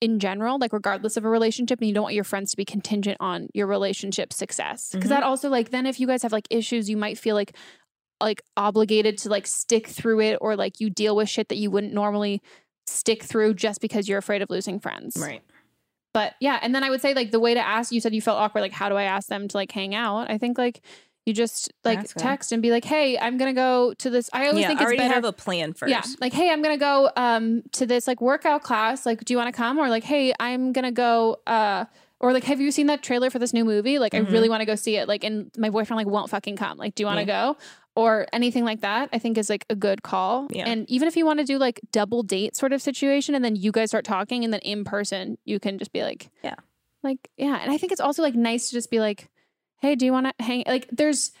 in 0.00 0.18
general 0.18 0.58
like 0.58 0.72
regardless 0.72 1.16
of 1.16 1.24
a 1.24 1.28
relationship 1.28 1.78
and 1.78 1.86
you 1.88 1.94
don't 1.94 2.02
want 2.02 2.14
your 2.16 2.24
friends 2.24 2.50
to 2.50 2.56
be 2.56 2.64
contingent 2.64 3.16
on 3.20 3.46
your 3.54 3.68
relationship 3.68 4.32
success 4.32 4.90
because 4.92 5.06
Mhm. 5.06 5.14
that 5.14 5.22
also 5.22 5.48
like 5.48 5.70
then 5.70 5.86
if 5.86 6.00
you 6.00 6.06
guys 6.08 6.22
have 6.24 6.32
like 6.32 6.48
issues 6.50 6.90
you 6.90 6.96
might 6.96 7.16
feel 7.18 7.36
like 7.36 7.56
like 8.20 8.42
obligated 8.56 9.16
to 9.18 9.28
like 9.28 9.46
stick 9.46 9.86
through 9.86 10.20
it 10.20 10.38
or 10.40 10.56
like 10.56 10.80
you 10.80 10.90
deal 10.90 11.14
with 11.16 11.28
shit 11.28 11.48
that 11.48 11.56
you 11.58 11.70
wouldn't 11.70 11.92
normally 11.94 12.40
stick 12.92 13.22
through 13.22 13.54
just 13.54 13.80
because 13.80 14.08
you're 14.08 14.18
afraid 14.18 14.42
of 14.42 14.50
losing 14.50 14.78
friends. 14.80 15.16
Right. 15.20 15.42
But 16.12 16.34
yeah, 16.40 16.58
and 16.60 16.74
then 16.74 16.84
I 16.84 16.90
would 16.90 17.00
say 17.00 17.14
like 17.14 17.30
the 17.30 17.40
way 17.40 17.54
to 17.54 17.60
ask 17.60 17.90
you 17.90 18.00
said 18.00 18.14
you 18.14 18.20
felt 18.20 18.38
awkward 18.38 18.60
like 18.60 18.72
how 18.72 18.88
do 18.88 18.96
I 18.96 19.04
ask 19.04 19.28
them 19.28 19.48
to 19.48 19.56
like 19.56 19.72
hang 19.72 19.94
out? 19.94 20.30
I 20.30 20.38
think 20.38 20.58
like 20.58 20.82
you 21.24 21.32
just 21.32 21.72
like 21.84 22.00
Ask 22.00 22.16
text 22.16 22.52
and 22.52 22.60
be 22.60 22.70
like, 22.70 22.84
"Hey, 22.84 23.16
I'm 23.16 23.38
going 23.38 23.54
to 23.54 23.58
go 23.58 23.94
to 23.94 24.10
this." 24.10 24.28
I 24.32 24.48
always 24.48 24.62
yeah, 24.62 24.68
think 24.68 24.80
it's 24.80 24.86
already 24.86 24.98
better 24.98 25.14
have 25.14 25.24
a 25.24 25.32
plan 25.32 25.72
first. 25.72 25.90
yeah, 25.90 26.02
like 26.20 26.32
hey, 26.32 26.50
I'm 26.50 26.62
gonna 26.62 26.76
go 26.78 27.10
um 27.16 27.62
to 27.72 27.86
this 27.86 28.08
like 28.08 28.20
workout 28.20 28.62
class. 28.64 29.06
Like, 29.06 29.24
do 29.24 29.32
you 29.32 29.38
want 29.38 29.46
to 29.46 29.56
come? 29.56 29.78
Or 29.78 29.88
like, 29.88 30.04
hey, 30.04 30.34
I'm 30.40 30.72
gonna 30.72 30.90
go. 30.90 31.38
uh 31.46 31.84
Or 32.18 32.32
like, 32.32 32.44
have 32.44 32.60
you 32.60 32.72
seen 32.72 32.88
that 32.88 33.02
trailer 33.04 33.30
for 33.30 33.38
this 33.38 33.52
new 33.52 33.64
movie? 33.64 34.00
Like, 34.00 34.14
I 34.14 34.18
really 34.18 34.48
want 34.48 34.62
to 34.62 34.66
go 34.66 34.74
see 34.74 34.96
it. 34.96 35.06
Like, 35.06 35.22
and 35.22 35.50
my 35.56 35.70
boyfriend 35.70 35.98
like 35.98 36.08
won't 36.08 36.28
fucking 36.28 36.56
come. 36.56 36.76
Like, 36.76 36.96
do 36.96 37.04
you 37.04 37.06
want 37.06 37.20
to 37.20 37.24
go? 37.24 37.56
Or 37.94 38.26
anything 38.32 38.64
like 38.64 38.80
that, 38.80 39.10
I 39.12 39.18
think 39.18 39.36
is 39.36 39.50
like 39.50 39.66
a 39.68 39.74
good 39.74 40.02
call. 40.02 40.46
Yeah. 40.50 40.66
And 40.66 40.88
even 40.88 41.08
if 41.08 41.16
you 41.16 41.26
want 41.26 41.40
to 41.40 41.44
do 41.44 41.58
like 41.58 41.78
double 41.92 42.22
date 42.22 42.56
sort 42.56 42.72
of 42.72 42.80
situation, 42.80 43.34
and 43.34 43.44
then 43.44 43.54
you 43.54 43.70
guys 43.70 43.90
start 43.90 44.04
talking, 44.06 44.44
and 44.44 44.52
then 44.52 44.60
in 44.60 44.84
person 44.84 45.36
you 45.44 45.60
can 45.60 45.78
just 45.78 45.92
be 45.92 46.02
like, 46.02 46.30
Yeah. 46.42 46.54
like 47.02 47.28
yeah. 47.36 47.58
And 47.60 47.70
I 47.70 47.76
think 47.76 47.92
it's 47.92 48.00
also 48.00 48.22
like 48.22 48.34
nice 48.34 48.68
to 48.70 48.72
just 48.72 48.90
be 48.90 48.98
like, 48.98 49.28
hey, 49.82 49.94
do 49.94 50.06
you 50.06 50.12
want 50.12 50.26
to 50.38 50.44
hang? 50.44 50.64
Like, 50.66 50.88
there's 50.90 51.32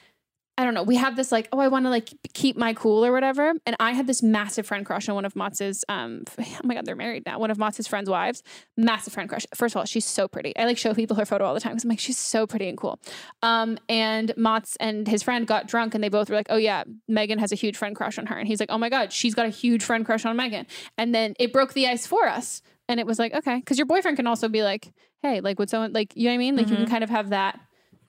I 0.62 0.64
don't 0.64 0.74
know. 0.74 0.84
We 0.84 0.94
have 0.94 1.16
this 1.16 1.32
like, 1.32 1.48
oh, 1.52 1.58
I 1.58 1.66
want 1.66 1.86
to 1.86 1.90
like 1.90 2.10
keep 2.34 2.56
my 2.56 2.72
cool 2.72 3.04
or 3.04 3.10
whatever. 3.10 3.52
And 3.66 3.74
I 3.80 3.92
had 3.92 4.06
this 4.06 4.22
massive 4.22 4.64
friend 4.64 4.86
crush 4.86 5.08
on 5.08 5.16
one 5.16 5.24
of 5.24 5.34
Motz's. 5.34 5.84
Um, 5.88 6.22
oh 6.38 6.60
my 6.62 6.74
god, 6.74 6.86
they're 6.86 6.94
married 6.94 7.24
now. 7.26 7.40
One 7.40 7.50
of 7.50 7.58
Motz's 7.58 7.88
friends' 7.88 8.08
wives. 8.08 8.44
Massive 8.76 9.12
friend 9.12 9.28
crush. 9.28 9.44
First 9.56 9.74
of 9.74 9.80
all, 9.80 9.84
she's 9.84 10.04
so 10.04 10.28
pretty. 10.28 10.56
I 10.56 10.64
like 10.66 10.78
show 10.78 10.94
people 10.94 11.16
her 11.16 11.26
photo 11.26 11.44
all 11.44 11.54
the 11.54 11.58
time 11.58 11.72
because 11.72 11.82
I'm 11.82 11.90
like, 11.90 11.98
she's 11.98 12.18
so 12.18 12.46
pretty 12.46 12.68
and 12.68 12.78
cool. 12.78 13.00
Um, 13.42 13.76
and 13.88 14.30
Motz 14.38 14.76
and 14.78 15.08
his 15.08 15.24
friend 15.24 15.48
got 15.48 15.66
drunk 15.66 15.96
and 15.96 16.04
they 16.04 16.08
both 16.08 16.30
were 16.30 16.36
like, 16.36 16.46
oh 16.48 16.58
yeah, 16.58 16.84
Megan 17.08 17.40
has 17.40 17.50
a 17.50 17.56
huge 17.56 17.76
friend 17.76 17.96
crush 17.96 18.18
on 18.18 18.26
her. 18.26 18.38
And 18.38 18.46
he's 18.46 18.60
like, 18.60 18.70
oh 18.70 18.78
my 18.78 18.88
god, 18.88 19.12
she's 19.12 19.34
got 19.34 19.46
a 19.46 19.50
huge 19.50 19.82
friend 19.82 20.06
crush 20.06 20.24
on 20.24 20.36
Megan. 20.36 20.66
And 20.96 21.12
then 21.12 21.34
it 21.40 21.52
broke 21.52 21.72
the 21.72 21.88
ice 21.88 22.06
for 22.06 22.28
us. 22.28 22.62
And 22.88 23.00
it 23.00 23.06
was 23.06 23.18
like, 23.18 23.34
okay, 23.34 23.56
because 23.56 23.78
your 23.78 23.86
boyfriend 23.86 24.16
can 24.16 24.28
also 24.28 24.48
be 24.48 24.62
like, 24.62 24.92
hey, 25.22 25.40
like 25.40 25.58
would 25.58 25.70
someone 25.70 25.92
like 25.92 26.14
you 26.16 26.24
know 26.24 26.30
what 26.30 26.34
I 26.34 26.38
mean? 26.38 26.56
Like 26.56 26.68
you 26.68 26.76
can 26.76 26.86
kind 26.86 27.02
of 27.02 27.10
have 27.10 27.30
that. 27.30 27.58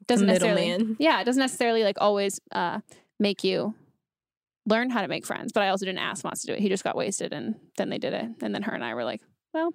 Doesn't 0.07 0.27
necessarily, 0.27 0.69
Middleman. 0.69 0.95
yeah, 0.99 1.21
it 1.21 1.25
doesn't 1.25 1.39
necessarily 1.39 1.83
like 1.83 1.97
always 1.99 2.39
uh, 2.51 2.79
make 3.19 3.43
you 3.43 3.73
learn 4.65 4.89
how 4.89 5.01
to 5.01 5.07
make 5.07 5.25
friends. 5.25 5.51
But 5.51 5.63
I 5.63 5.69
also 5.69 5.85
didn't 5.85 5.99
ask 5.99 6.23
Moss 6.23 6.41
to 6.41 6.47
do 6.47 6.53
it. 6.53 6.59
He 6.59 6.69
just 6.69 6.83
got 6.83 6.95
wasted 6.95 7.33
and 7.33 7.55
then 7.77 7.89
they 7.89 7.97
did 7.97 8.13
it. 8.13 8.25
And 8.41 8.53
then 8.55 8.63
her 8.63 8.73
and 8.73 8.83
I 8.83 8.93
were 8.93 9.03
like, 9.03 9.21
well, 9.53 9.73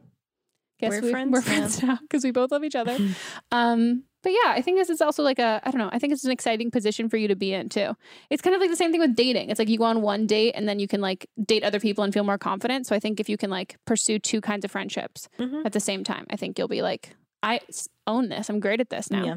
Guess 0.81 0.91
We're 0.93 1.01
we, 1.03 1.11
friends 1.11 1.33
We're 1.33 1.41
now. 1.41 1.45
friends 1.45 1.83
now 1.83 1.99
because 2.03 2.23
we 2.25 2.31
both 2.31 2.53
love 2.53 2.63
each 2.63 2.77
other. 2.77 2.97
um, 3.53 4.05
but 4.23 4.31
yeah, 4.31 4.53
I 4.53 4.63
think 4.63 4.79
this 4.79 4.91
is 4.91 5.01
also 5.01 5.23
like 5.23 5.39
a 5.39 5.61
I 5.65 5.71
don't 5.71 5.79
know. 5.81 5.91
I 5.93 5.99
think 5.99 6.13
it's 6.13 6.25
an 6.25 6.31
exciting 6.31 6.71
position 6.71 7.09
for 7.09 7.17
you 7.17 7.29
to 7.29 7.37
be 7.37 7.53
in 7.53 7.69
too. 7.69 7.97
It's 8.31 8.43
kind 8.43 8.55
of 8.55 8.61
like 8.61 8.71
the 8.71 8.77
same 8.77 8.93
thing 8.93 9.01
with 9.01 9.17
dating. 9.17 9.51
It's 9.51 9.59
like 9.59 9.69
you 9.69 9.79
go 9.79 9.85
on 9.85 10.03
one 10.03 10.27
date 10.27 10.53
and 10.53 10.69
then 10.69 10.79
you 10.79 10.87
can 10.89 11.01
like 11.01 11.29
date 11.45 11.65
other 11.65 11.81
people 11.81 12.05
and 12.05 12.13
feel 12.15 12.25
more 12.25 12.39
confident. 12.39 12.87
So 12.87 12.95
I 12.95 13.01
think 13.01 13.19
if 13.21 13.29
you 13.29 13.37
can 13.37 13.51
like 13.51 13.77
pursue 13.87 14.19
two 14.21 14.41
kinds 14.41 14.65
of 14.65 14.71
friendships 14.71 15.29
Mhm. 15.39 15.65
at 15.67 15.73
the 15.73 15.81
same 15.81 16.05
time, 16.05 16.27
I 16.31 16.37
think 16.37 16.59
you'll 16.59 16.69
be 16.69 16.83
like, 16.83 17.15
i 17.43 17.61
own 18.07 18.29
this. 18.29 18.49
I'm 18.49 18.61
great 18.61 18.81
at 18.81 18.91
this 18.91 19.11
now. 19.11 19.25
Yeah. 19.25 19.37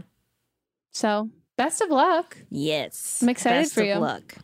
So 0.91 1.29
best 1.57 1.81
of 1.81 1.89
luck. 1.89 2.37
Yes. 2.49 3.19
I'm 3.21 3.29
excited 3.29 3.61
Best 3.61 3.73
for 3.73 3.81
of 3.81 3.87
you. 3.87 3.95
luck. 3.95 4.35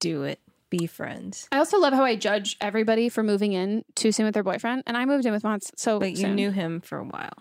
Do 0.00 0.22
it. 0.24 0.40
Be 0.70 0.86
friends. 0.86 1.48
I 1.50 1.58
also 1.58 1.78
love 1.78 1.92
how 1.92 2.04
I 2.04 2.14
judge 2.14 2.56
everybody 2.60 3.08
for 3.08 3.22
moving 3.24 3.52
in 3.52 3.84
too 3.96 4.12
soon 4.12 4.26
with 4.26 4.34
their 4.34 4.44
boyfriend, 4.44 4.84
and 4.86 4.96
I 4.96 5.04
moved 5.04 5.26
in 5.26 5.32
with 5.32 5.42
Mons 5.42 5.70
so 5.76 5.98
But 5.98 6.10
you 6.12 6.16
soon. 6.16 6.36
knew 6.36 6.52
him 6.52 6.80
for 6.80 6.98
a 6.98 7.04
while. 7.04 7.32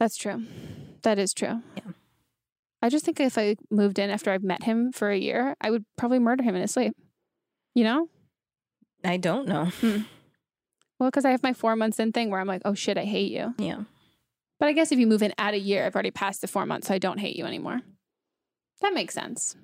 That's 0.00 0.16
true. 0.16 0.44
That 1.02 1.18
is 1.18 1.32
true. 1.32 1.62
Yeah. 1.76 1.92
I 2.82 2.88
just 2.88 3.04
think 3.04 3.20
if 3.20 3.38
I 3.38 3.54
moved 3.70 3.98
in 4.00 4.10
after 4.10 4.32
I've 4.32 4.42
met 4.42 4.64
him 4.64 4.90
for 4.92 5.10
a 5.10 5.16
year, 5.16 5.54
I 5.60 5.70
would 5.70 5.84
probably 5.96 6.18
murder 6.18 6.42
him 6.42 6.54
in 6.56 6.60
his 6.62 6.72
sleep. 6.72 6.94
You 7.74 7.84
know? 7.84 8.08
I 9.04 9.16
don't 9.16 9.46
know. 9.48 9.66
Hmm. 9.66 9.98
Well, 10.98 11.10
because 11.10 11.24
I 11.24 11.30
have 11.30 11.42
my 11.42 11.52
four 11.52 11.76
months 11.76 12.00
in 12.00 12.10
thing 12.12 12.30
where 12.30 12.40
I'm 12.40 12.46
like, 12.48 12.62
oh 12.64 12.74
shit, 12.74 12.98
I 12.98 13.04
hate 13.04 13.30
you. 13.30 13.54
Yeah. 13.58 13.82
But 14.58 14.68
I 14.68 14.72
guess 14.72 14.92
if 14.92 14.98
you 14.98 15.06
move 15.06 15.22
in 15.22 15.34
at 15.38 15.54
a 15.54 15.58
year, 15.58 15.84
I've 15.84 15.94
already 15.94 16.10
passed 16.10 16.40
the 16.40 16.48
four 16.48 16.66
months, 16.66 16.88
so 16.88 16.94
I 16.94 16.98
don't 16.98 17.18
hate 17.18 17.36
you 17.36 17.44
anymore. 17.44 17.80
That 18.80 18.94
makes 18.94 19.14
sense. 19.14 19.56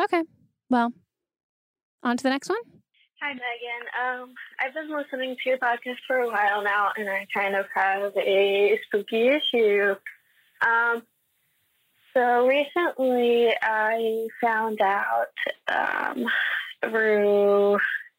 Okay. 0.00 0.22
Well, 0.70 0.92
on 2.02 2.16
to 2.16 2.22
the 2.22 2.30
next 2.30 2.48
one. 2.48 2.58
Hi, 3.22 3.32
Megan. 3.32 4.22
Um, 4.22 4.34
I've 4.60 4.74
been 4.74 4.94
listening 4.94 5.36
to 5.42 5.48
your 5.48 5.58
podcast 5.58 5.96
for 6.06 6.18
a 6.18 6.28
while 6.28 6.62
now, 6.62 6.90
and 6.96 7.08
I 7.08 7.26
kind 7.32 7.54
of 7.54 7.66
have 7.74 8.16
a 8.16 8.78
spooky 8.86 9.28
issue. 9.28 9.94
Um, 10.60 11.02
so 12.12 12.46
recently, 12.46 13.48
I 13.60 14.28
found 14.42 14.80
out 14.80 15.32
um, 15.68 16.26
through 16.82 17.78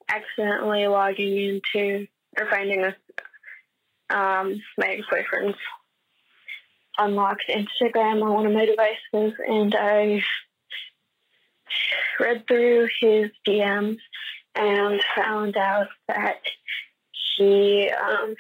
accidentally 0.10 0.88
logging 0.88 1.62
into 1.76 2.08
or 2.38 2.50
finding 2.50 2.84
a, 2.84 2.96
um, 4.16 4.62
my 4.78 4.88
ex-boyfriend's 4.88 5.58
unlocked 6.98 7.46
Instagram 7.50 8.24
on 8.24 8.34
one 8.34 8.46
of 8.46 8.54
my 8.54 8.66
devices, 8.66 9.40
and 9.48 9.76
I 9.76 10.24
read 12.20 12.48
through 12.48 12.88
his 13.00 13.32
DMs 13.48 13.98
and 14.56 15.02
found 15.16 15.58
out 15.58 15.88
that 16.08 16.42
he 17.38 17.90
um 17.90 18.36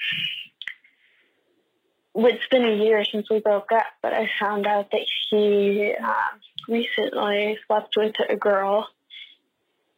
it's 2.17 2.47
been 2.47 2.65
a 2.65 2.83
year 2.83 3.03
since 3.03 3.29
we 3.29 3.39
broke 3.39 3.71
up, 3.71 3.85
but 4.01 4.13
I 4.13 4.29
found 4.39 4.65
out 4.65 4.91
that 4.91 5.05
he 5.29 5.93
um, 6.01 6.39
recently 6.67 7.59
slept 7.67 7.95
with 7.97 8.15
a 8.29 8.37
girl 8.37 8.87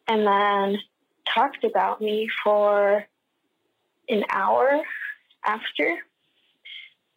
and 0.07 0.25
then 0.25 0.79
talked 1.31 1.63
about 1.63 2.01
me 2.01 2.27
for 2.43 3.05
an 4.09 4.23
hour 4.31 4.81
after. 5.45 5.97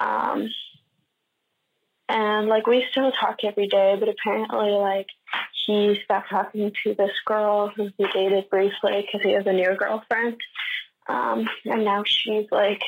Um, 0.00 0.50
and 2.10 2.48
like 2.48 2.66
we 2.66 2.84
still 2.90 3.12
talk 3.12 3.38
every 3.44 3.68
day, 3.68 3.96
but 3.98 4.08
apparently, 4.08 4.72
like 4.72 5.06
he 5.64 5.96
stopped 6.04 6.28
talking 6.28 6.72
to 6.82 6.94
this 6.94 7.12
girl 7.24 7.68
who 7.68 7.90
he 7.96 8.04
dated 8.12 8.50
briefly 8.50 9.06
because 9.06 9.22
he 9.22 9.32
has 9.32 9.46
a 9.46 9.52
new 9.52 9.76
girlfriend. 9.76 10.36
Um, 11.08 11.48
and 11.64 11.84
now 11.84 12.02
she's 12.04 12.46
like 12.50 12.82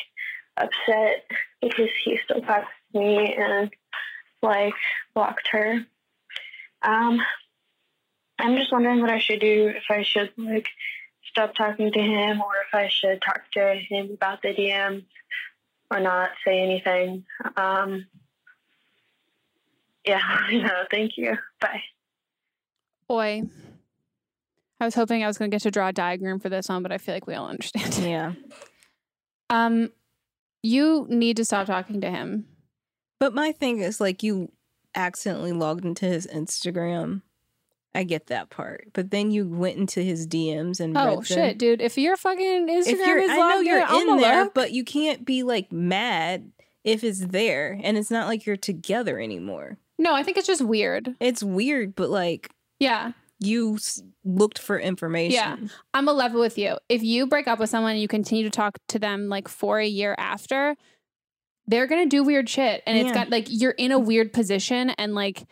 upset 0.57 1.25
because 1.61 1.91
he 2.05 2.19
still 2.25 2.41
talks 2.41 2.69
to 2.93 2.99
me 2.99 3.35
and 3.39 3.71
like 4.43 4.75
blocked 5.15 5.49
her. 5.53 5.87
Um, 6.83 7.21
I'm 8.41 8.57
just 8.57 8.73
wondering 8.73 9.01
what 9.01 9.11
I 9.11 9.21
should 9.21 9.41
do 9.41 9.69
if 9.69 9.85
I 9.89 10.03
should 10.03 10.33
like 10.37 10.67
stop 11.27 11.55
talking 11.55 11.93
to 11.93 12.01
him 12.01 12.41
or 12.41 12.53
if 12.67 12.75
I 12.75 12.89
should 12.89 13.23
talk 13.23 13.43
to 13.53 13.75
him 13.89 14.11
about 14.13 14.43
the 14.43 14.49
DMs 14.49 15.05
or 15.93 16.01
not 16.01 16.31
say 16.45 16.61
anything. 16.61 17.25
Um, 17.57 18.07
yeah, 20.07 20.21
no, 20.53 20.85
thank 20.91 21.17
you. 21.17 21.37
Bye. 21.61 21.83
Boy, 23.09 23.43
I 24.81 24.85
was 24.85 24.95
hoping 24.95 25.23
I 25.23 25.27
was 25.27 25.39
going 25.39 25.51
to 25.51 25.55
get 25.55 25.63
to 25.63 25.71
draw 25.71 25.89
a 25.89 25.93
diagram 25.93 26.41
for 26.41 26.49
this 26.49 26.69
one, 26.69 26.83
but 26.83 26.93
I 26.93 26.99
feel 26.99 27.15
like 27.15 27.27
we 27.27 27.35
all 27.35 27.49
understand. 27.49 27.99
Yeah. 28.03 28.33
Um, 29.51 29.91
you 30.63 31.07
need 31.11 31.37
to 31.37 31.45
stop 31.45 31.67
talking 31.67 32.01
to 32.01 32.11
him. 32.11 32.47
But 33.21 33.35
my 33.35 33.53
thing 33.53 33.81
is 33.81 34.01
like 34.01 34.23
you 34.23 34.51
accidentally 34.95 35.53
logged 35.53 35.85
into 35.85 36.07
his 36.07 36.27
Instagram. 36.27 37.23
I 37.95 38.05
get 38.05 38.29
that 38.29 38.49
part. 38.49 38.89
But 38.95 39.11
then 39.11 39.31
you 39.31 39.47
went 39.47 39.77
into 39.77 40.01
his 40.01 40.27
DMs 40.27 40.81
and 40.81 40.97
Oh 40.97 41.17
read 41.17 41.27
shit, 41.27 41.59
dude! 41.59 41.83
If 41.83 41.99
your 41.99 42.17
fucking 42.17 42.69
Instagram 42.69 43.07
you're, 43.07 43.19
is 43.19 43.31
I 43.31 43.37
know 43.37 43.41
logged 43.41 43.67
you're 43.67 43.79
in, 43.81 43.87
I'm 43.87 44.09
in 44.09 44.17
there, 44.17 44.45
look. 44.45 44.55
but 44.55 44.73
you 44.73 44.85
can't 44.85 45.27
be 45.27 45.43
like 45.43 45.71
mad 45.71 46.51
if 46.83 47.05
it's 47.05 47.21
there, 47.21 47.79
and 47.83 47.99
it's 47.99 48.11
not 48.11 48.27
like 48.27 48.47
you're 48.47 48.57
together 48.57 49.21
anymore. 49.21 49.79
No, 50.03 50.15
I 50.15 50.23
think 50.25 50.37
it's 50.37 50.47
just 50.49 50.63
weird. 50.63 51.15
It's 51.21 51.43
weird, 51.45 51.95
but 51.95 52.11
like 52.11 52.51
Yeah, 52.81 53.13
you 53.39 53.77
s- 53.77 54.03
looked 54.25 54.59
for 54.59 54.79
information. 54.79 55.33
yeah. 55.35 55.57
I'm 55.95 56.09
a 56.09 56.13
level 56.13 56.41
with 56.41 56.59
you. 56.59 56.77
If 56.89 57.03
you 57.05 57.27
break 57.29 57.47
up 57.47 57.59
with 57.61 57.71
someone 57.71 57.93
and 57.93 58.01
you 58.01 58.09
continue 58.09 58.43
to 58.45 58.51
talk 58.51 58.79
to 58.89 58.99
them 58.99 59.29
like 59.29 59.47
for 59.47 59.79
a 59.79 59.87
year 59.87 60.15
after, 60.19 60.75
they're 61.69 61.87
gonna 61.87 62.07
do 62.07 62.25
weird 62.25 62.49
shit, 62.49 62.83
and 62.87 62.99
it's 62.99 63.09
Yeah. 63.09 63.15
got 63.15 63.31
like 63.31 63.47
you're 63.49 63.71
in 63.73 63.93
a 63.93 63.99
weird 63.99 64.33
position, 64.33 64.91
and 64.91 65.15
like 65.15 65.45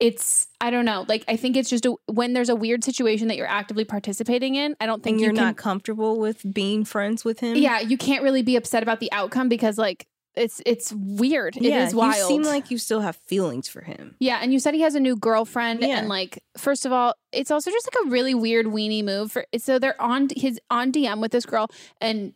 it's 0.00 0.46
I 0.60 0.70
don't 0.70 0.84
know. 0.86 1.04
Like 1.08 1.24
I 1.28 1.36
think 1.36 1.56
it's 1.56 1.68
just 1.68 1.84
a, 1.84 1.94
when 2.06 2.32
there's 2.32 2.48
a 2.48 2.56
weird 2.56 2.84
situation 2.84 3.28
that 3.28 3.36
you're 3.36 3.46
actively 3.46 3.84
participating 3.84 4.54
in. 4.54 4.74
I 4.80 4.86
don't 4.86 5.02
think 5.02 5.14
and 5.14 5.20
you 5.20 5.26
you're 5.26 5.34
can, 5.34 5.44
not 5.44 5.56
comfortable 5.58 6.18
with 6.18 6.42
being 6.54 6.84
friends 6.86 7.24
with 7.24 7.40
him. 7.40 7.56
Yeah, 7.56 7.80
you 7.80 7.98
can't 7.98 8.22
really 8.22 8.42
be 8.42 8.56
upset 8.56 8.82
about 8.82 9.00
the 9.00 9.12
outcome 9.12 9.48
because 9.50 9.76
like 9.76 10.06
it's 10.38 10.62
it's 10.64 10.92
weird. 10.92 11.56
yeah. 11.56 11.82
it 11.84 11.88
is 11.88 11.94
wild. 11.94 12.16
You 12.16 12.22
seem 12.26 12.42
like 12.42 12.70
you 12.70 12.78
still 12.78 13.00
have 13.00 13.16
feelings 13.26 13.68
for 13.68 13.80
him. 13.82 14.14
Yeah, 14.20 14.38
and 14.42 14.52
you 14.52 14.58
said 14.60 14.74
he 14.74 14.80
has 14.82 14.94
a 14.94 15.00
new 15.00 15.16
girlfriend, 15.16 15.80
Yeah. 15.82 15.98
and 15.98 16.08
like, 16.08 16.42
first 16.56 16.86
of 16.86 16.92
all, 16.92 17.14
it's 17.32 17.50
also 17.50 17.70
just 17.70 17.88
like 17.92 18.06
a 18.06 18.10
really 18.10 18.34
weird 18.34 18.66
weenie 18.66 19.04
move. 19.04 19.32
For 19.32 19.44
so 19.58 19.78
they're 19.78 20.00
on 20.00 20.28
his 20.36 20.60
on 20.70 20.92
DM 20.92 21.20
with 21.20 21.32
this 21.32 21.44
girl, 21.46 21.68
and 22.00 22.32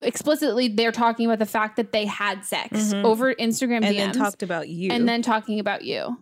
explicitly 0.00 0.68
they're 0.68 0.92
talking 0.92 1.26
about 1.26 1.38
the 1.38 1.46
fact 1.46 1.76
that 1.76 1.92
they 1.92 2.06
had 2.06 2.44
sex 2.44 2.70
Mhm. 2.92 3.04
over 3.04 3.34
Instagram 3.34 3.84
and 3.84 3.94
DMs, 3.94 3.96
then 3.96 4.12
talked 4.12 4.42
about 4.42 4.68
you. 4.68 4.90
and 4.90 5.08
then 5.08 5.22
talking 5.22 5.60
about 5.60 5.84
you. 5.84 6.18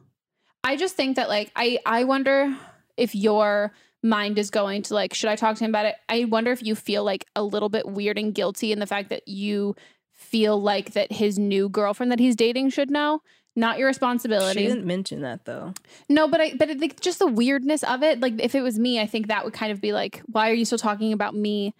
I 0.62 0.76
just 0.76 0.96
think 0.96 1.16
that 1.16 1.28
like 1.28 1.50
I 1.56 1.78
I 1.86 2.04
wonder 2.04 2.54
if 2.96 3.14
your 3.14 3.72
mind 4.02 4.38
is 4.38 4.50
going 4.50 4.82
to 4.82 4.94
like 4.94 5.14
should 5.14 5.30
I 5.30 5.36
talk 5.36 5.56
to 5.56 5.64
him 5.64 5.70
about 5.70 5.86
it? 5.86 5.94
I 6.08 6.24
wonder 6.26 6.52
if 6.52 6.62
you 6.62 6.74
feel 6.74 7.04
like 7.04 7.24
a 7.34 7.42
little 7.42 7.68
bit 7.70 7.86
weird 7.86 8.18
and 8.18 8.34
guilty 8.34 8.72
in 8.72 8.78
the 8.78 8.86
fact 8.86 9.08
that 9.10 9.26
you 9.26 9.74
feel 10.20 10.60
like 10.60 10.92
that 10.92 11.10
his 11.12 11.38
new 11.38 11.68
girlfriend 11.68 12.12
that 12.12 12.20
he's 12.20 12.36
dating 12.36 12.70
should 12.70 12.90
know. 12.90 13.22
Not 13.56 13.78
your 13.78 13.88
responsibility. 13.88 14.60
she 14.60 14.68
didn't 14.68 14.86
mention 14.86 15.22
that 15.22 15.44
though. 15.44 15.74
No, 16.08 16.28
but 16.28 16.40
I 16.40 16.54
but 16.54 16.68
like 16.78 17.00
just 17.00 17.18
the 17.18 17.26
weirdness 17.26 17.82
of 17.82 18.02
it. 18.04 18.20
Like 18.20 18.34
if 18.40 18.54
it 18.54 18.60
was 18.62 18.78
me, 18.78 19.00
I 19.00 19.06
think 19.06 19.26
that 19.26 19.44
would 19.44 19.52
kind 19.54 19.72
of 19.72 19.80
be 19.80 19.92
like, 19.92 20.22
why 20.26 20.50
are 20.50 20.54
you 20.54 20.64
still 20.64 20.78
talking 20.78 21.12
about 21.12 21.34
me? 21.34 21.74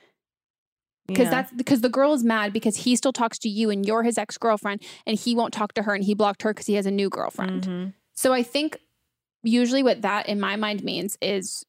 Because 1.07 1.27
Yeah. 1.27 1.31
that's 1.31 1.53
because 1.53 1.81
the 1.81 1.89
girl 1.89 2.13
is 2.13 2.25
mad 2.25 2.53
because 2.53 2.77
he 2.79 2.97
still 2.97 3.13
talks 3.13 3.39
to 3.41 3.49
you 3.49 3.71
and 3.71 3.87
you're 3.87 4.03
his 4.03 4.19
ex 4.19 4.37
girlfriend 4.37 4.83
and 5.07 5.17
he 5.19 5.35
won't 5.37 5.53
talk 5.55 5.73
to 5.75 5.83
her 5.85 5.95
and 5.95 6.03
he 6.05 6.15
blocked 6.15 6.43
her 6.43 6.53
because 6.53 6.67
he 6.67 6.75
has 6.75 6.87
a 6.87 6.91
new 6.91 7.09
girlfriend. 7.09 7.63
Mhm. 7.67 7.93
So 8.15 8.33
I 8.33 8.43
think 8.43 8.79
usually 9.43 9.83
what 9.83 10.03
that 10.03 10.29
in 10.29 10.41
my 10.41 10.57
mind 10.57 10.83
means 10.85 11.17
is 11.23 11.65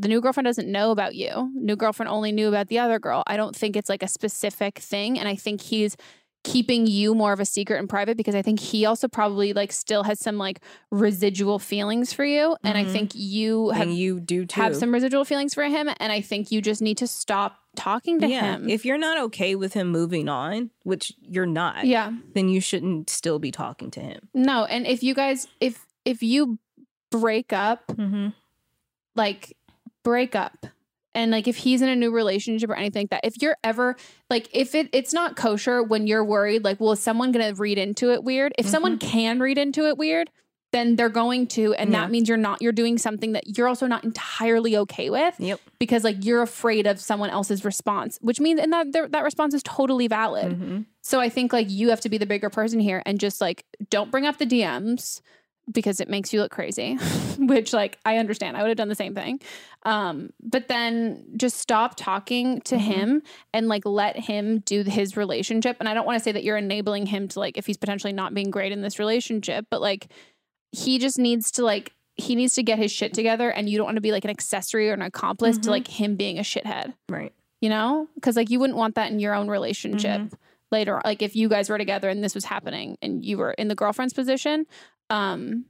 the 0.00 0.08
new 0.08 0.20
girlfriend 0.20 0.46
doesn't 0.46 0.70
know 0.70 0.90
about 0.90 1.14
you. 1.14 1.50
New 1.54 1.76
girlfriend 1.76 2.08
only 2.10 2.32
knew 2.32 2.48
about 2.48 2.68
the 2.68 2.78
other 2.78 2.98
girl. 2.98 3.22
I 3.26 3.36
don't 3.36 3.54
think 3.54 3.76
it's 3.76 3.88
like 3.88 4.02
a 4.02 4.08
specific 4.08 4.78
thing. 4.78 5.18
And 5.18 5.28
I 5.28 5.36
think 5.36 5.60
he's 5.60 5.96
keeping 6.42 6.86
you 6.86 7.14
more 7.14 7.34
of 7.34 7.40
a 7.40 7.44
secret 7.44 7.78
and 7.78 7.86
private 7.86 8.16
because 8.16 8.34
I 8.34 8.40
think 8.40 8.60
he 8.60 8.86
also 8.86 9.08
probably 9.08 9.52
like 9.52 9.72
still 9.72 10.04
has 10.04 10.18
some 10.18 10.38
like 10.38 10.60
residual 10.90 11.58
feelings 11.58 12.14
for 12.14 12.24
you. 12.24 12.56
And 12.64 12.78
I 12.78 12.84
Mhm. 12.86 12.92
think 12.92 13.10
you 13.14 13.68
have 13.70 13.88
and 13.88 13.94
you 13.96 14.20
do 14.20 14.46
too. 14.46 14.58
have 14.60 14.74
some 14.74 14.90
residual 14.90 15.26
feelings 15.26 15.52
for 15.52 15.64
him. 15.64 15.90
And 16.00 16.10
I 16.10 16.22
think 16.22 16.50
you 16.50 16.62
just 16.62 16.80
need 16.80 16.96
to 16.96 17.06
stop 17.06 17.58
talking 17.76 18.20
to 18.20 18.26
yeah. 18.26 18.54
him. 18.56 18.70
If 18.70 18.86
you're 18.86 18.96
not 18.96 19.18
okay 19.18 19.54
with 19.54 19.74
him 19.74 19.88
moving 19.88 20.30
on, 20.30 20.70
which 20.82 21.12
you're 21.20 21.44
not, 21.44 21.84
yeah. 21.84 22.10
then 22.32 22.48
you 22.48 22.62
shouldn't 22.62 23.10
still 23.10 23.38
be 23.38 23.50
talking 23.50 23.90
to 23.90 24.00
him. 24.00 24.30
No. 24.32 24.64
And 24.64 24.86
if 24.86 25.02
you 25.02 25.12
guys 25.14 25.46
if 25.60 25.84
if 26.06 26.22
you 26.22 26.58
break 27.10 27.52
up 27.52 27.86
Mm-hmm. 27.88 28.28
like 29.14 29.54
break 30.02 30.34
up 30.34 30.66
and 31.14 31.30
like 31.30 31.48
if 31.48 31.56
he's 31.56 31.82
in 31.82 31.88
a 31.88 31.96
new 31.96 32.10
relationship 32.10 32.70
or 32.70 32.74
anything 32.76 33.02
like 33.04 33.10
that 33.10 33.24
if 33.26 33.40
you're 33.42 33.56
ever 33.64 33.96
like 34.30 34.48
if 34.52 34.74
it 34.74 34.88
it's 34.92 35.12
not 35.12 35.36
kosher 35.36 35.82
when 35.82 36.06
you're 36.06 36.24
worried 36.24 36.64
like 36.64 36.78
well 36.80 36.92
is 36.92 37.00
someone 37.00 37.32
gonna 37.32 37.54
read 37.54 37.78
into 37.78 38.12
it 38.12 38.22
weird 38.24 38.52
if 38.58 38.66
someone 38.66 38.98
Mm-hmm. 38.98 39.08
can 39.10 39.40
read 39.40 39.58
into 39.58 39.86
it 39.86 39.98
weird 39.98 40.30
then 40.72 40.94
they're 40.94 41.08
going 41.08 41.48
to 41.48 41.74
and 41.74 41.90
Yeah. 41.90 42.02
that 42.02 42.12
means 42.12 42.28
you're 42.28 42.38
not 42.38 42.62
you're 42.62 42.70
doing 42.72 42.96
something 42.96 43.32
that 43.32 43.58
you're 43.58 43.66
also 43.66 43.88
not 43.88 44.04
entirely 44.04 44.76
okay 44.76 45.10
with 45.10 45.34
Yep. 45.40 45.58
because 45.80 46.04
like 46.04 46.24
you're 46.24 46.42
afraid 46.42 46.86
of 46.86 47.00
someone 47.00 47.28
else's 47.30 47.64
response 47.64 48.18
which 48.22 48.38
means 48.38 48.60
and 48.60 48.72
that 48.72 48.92
that 49.10 49.24
response 49.24 49.52
is 49.52 49.62
totally 49.64 50.06
valid 50.06 50.52
Mm-hmm. 50.52 50.80
so 51.02 51.18
i 51.18 51.28
think 51.28 51.52
like 51.52 51.68
you 51.68 51.90
have 51.90 52.00
to 52.02 52.08
be 52.08 52.18
the 52.18 52.26
bigger 52.26 52.50
person 52.50 52.78
here 52.78 53.02
and 53.04 53.18
just 53.18 53.40
like 53.40 53.64
don't 53.90 54.12
bring 54.12 54.26
up 54.26 54.38
the 54.38 54.46
dms 54.46 55.20
because 55.72 56.00
it 56.00 56.08
makes 56.08 56.32
you 56.32 56.40
look 56.40 56.50
crazy 56.50 56.94
which 57.38 57.72
like 57.72 57.98
i 58.04 58.16
understand 58.16 58.56
i 58.56 58.62
would 58.62 58.68
have 58.68 58.76
done 58.76 58.88
the 58.88 58.94
same 58.94 59.14
thing 59.14 59.40
um 59.84 60.30
but 60.42 60.68
then 60.68 61.24
just 61.36 61.56
stop 61.58 61.94
talking 61.96 62.60
to 62.62 62.76
Mm-hmm. 62.76 62.90
him 62.90 63.22
and 63.54 63.68
like 63.68 63.84
let 63.86 64.16
him 64.16 64.60
do 64.60 64.82
his 64.82 65.16
relationship 65.16 65.76
and 65.80 65.88
i 65.88 65.94
don't 65.94 66.06
want 66.06 66.18
to 66.18 66.22
say 66.24 66.32
that 66.32 66.42
you're 66.44 66.56
enabling 66.56 67.06
him 67.06 67.28
to 67.28 67.38
like 67.40 67.56
if 67.56 67.66
he's 67.66 67.76
potentially 67.76 68.12
not 68.12 68.34
being 68.34 68.50
great 68.50 68.72
in 68.72 68.82
this 68.82 68.98
relationship 68.98 69.66
but 69.70 69.80
like 69.80 70.08
he 70.72 70.98
just 70.98 71.18
needs 71.18 71.50
to 71.52 71.64
like 71.64 71.92
he 72.16 72.34
needs 72.34 72.54
to 72.54 72.62
get 72.62 72.78
his 72.78 72.92
shit 72.92 73.14
together 73.14 73.50
and 73.50 73.68
you 73.70 73.78
don't 73.78 73.86
want 73.86 73.96
to 73.96 74.00
be 74.02 74.12
like 74.12 74.24
an 74.24 74.30
accessory 74.30 74.90
or 74.90 74.94
an 74.94 75.02
accomplice 75.02 75.56
to 75.58 75.68
Mhm. 75.68 75.72
like 75.72 75.88
him 75.88 76.16
being 76.16 76.38
a 76.38 76.42
shithead 76.42 76.94
Right. 77.08 77.32
you 77.60 77.68
know 77.68 78.08
because 78.14 78.36
like 78.36 78.50
you 78.50 78.58
wouldn't 78.60 78.76
want 78.78 78.94
that 78.96 79.10
in 79.12 79.20
your 79.20 79.34
own 79.34 79.48
relationship 79.48 80.20
Mm-hmm. 80.20 80.34
later 80.70 81.00
like 81.04 81.22
if 81.22 81.34
you 81.36 81.48
guys 81.48 81.68
were 81.70 81.78
together 81.78 82.08
and 82.08 82.22
this 82.22 82.34
was 82.34 82.44
happening 82.44 82.96
and 83.02 83.24
you 83.24 83.38
were 83.38 83.52
in 83.52 83.68
the 83.68 83.74
girlfriend's 83.74 84.12
position 84.14 84.66
um 85.10 85.64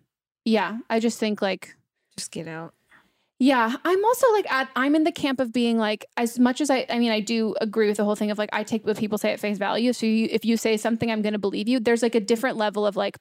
yeah 0.44 0.78
i 0.88 1.00
just 1.00 1.18
think 1.18 1.42
like 1.42 1.74
Just 2.16 2.30
get 2.30 2.46
out. 2.46 2.72
yeah 3.38 3.74
i'm 3.84 4.04
also 4.04 4.30
like 4.32 4.50
at 4.52 4.68
i'm 4.76 4.94
in 4.94 5.04
the 5.04 5.12
camp 5.12 5.40
of 5.40 5.52
being 5.52 5.78
like 5.78 6.04
as 6.16 6.38
much 6.38 6.60
as 6.60 6.70
i 6.70 6.86
i 6.90 6.98
mean 6.98 7.10
i 7.10 7.20
do 7.20 7.54
agree 7.60 7.88
with 7.88 7.96
the 7.96 8.04
whole 8.04 8.16
thing 8.16 8.30
of 8.30 8.38
like 8.38 8.50
i 8.52 8.62
take 8.62 8.86
what 8.86 8.96
people 8.96 9.18
say 9.18 9.32
at 9.32 9.40
face 9.40 9.58
value 9.58 9.92
so 9.92 10.06
you, 10.06 10.28
if 10.30 10.44
you 10.44 10.56
say 10.56 10.76
something 10.76 11.10
i'm 11.10 11.22
going 11.22 11.32
to 11.32 11.38
believe 11.38 11.68
you 11.68 11.80
there's 11.80 12.02
like 12.02 12.14
a 12.14 12.20
different 12.20 12.56
level 12.56 12.86
of 12.86 12.96
like 12.96 13.16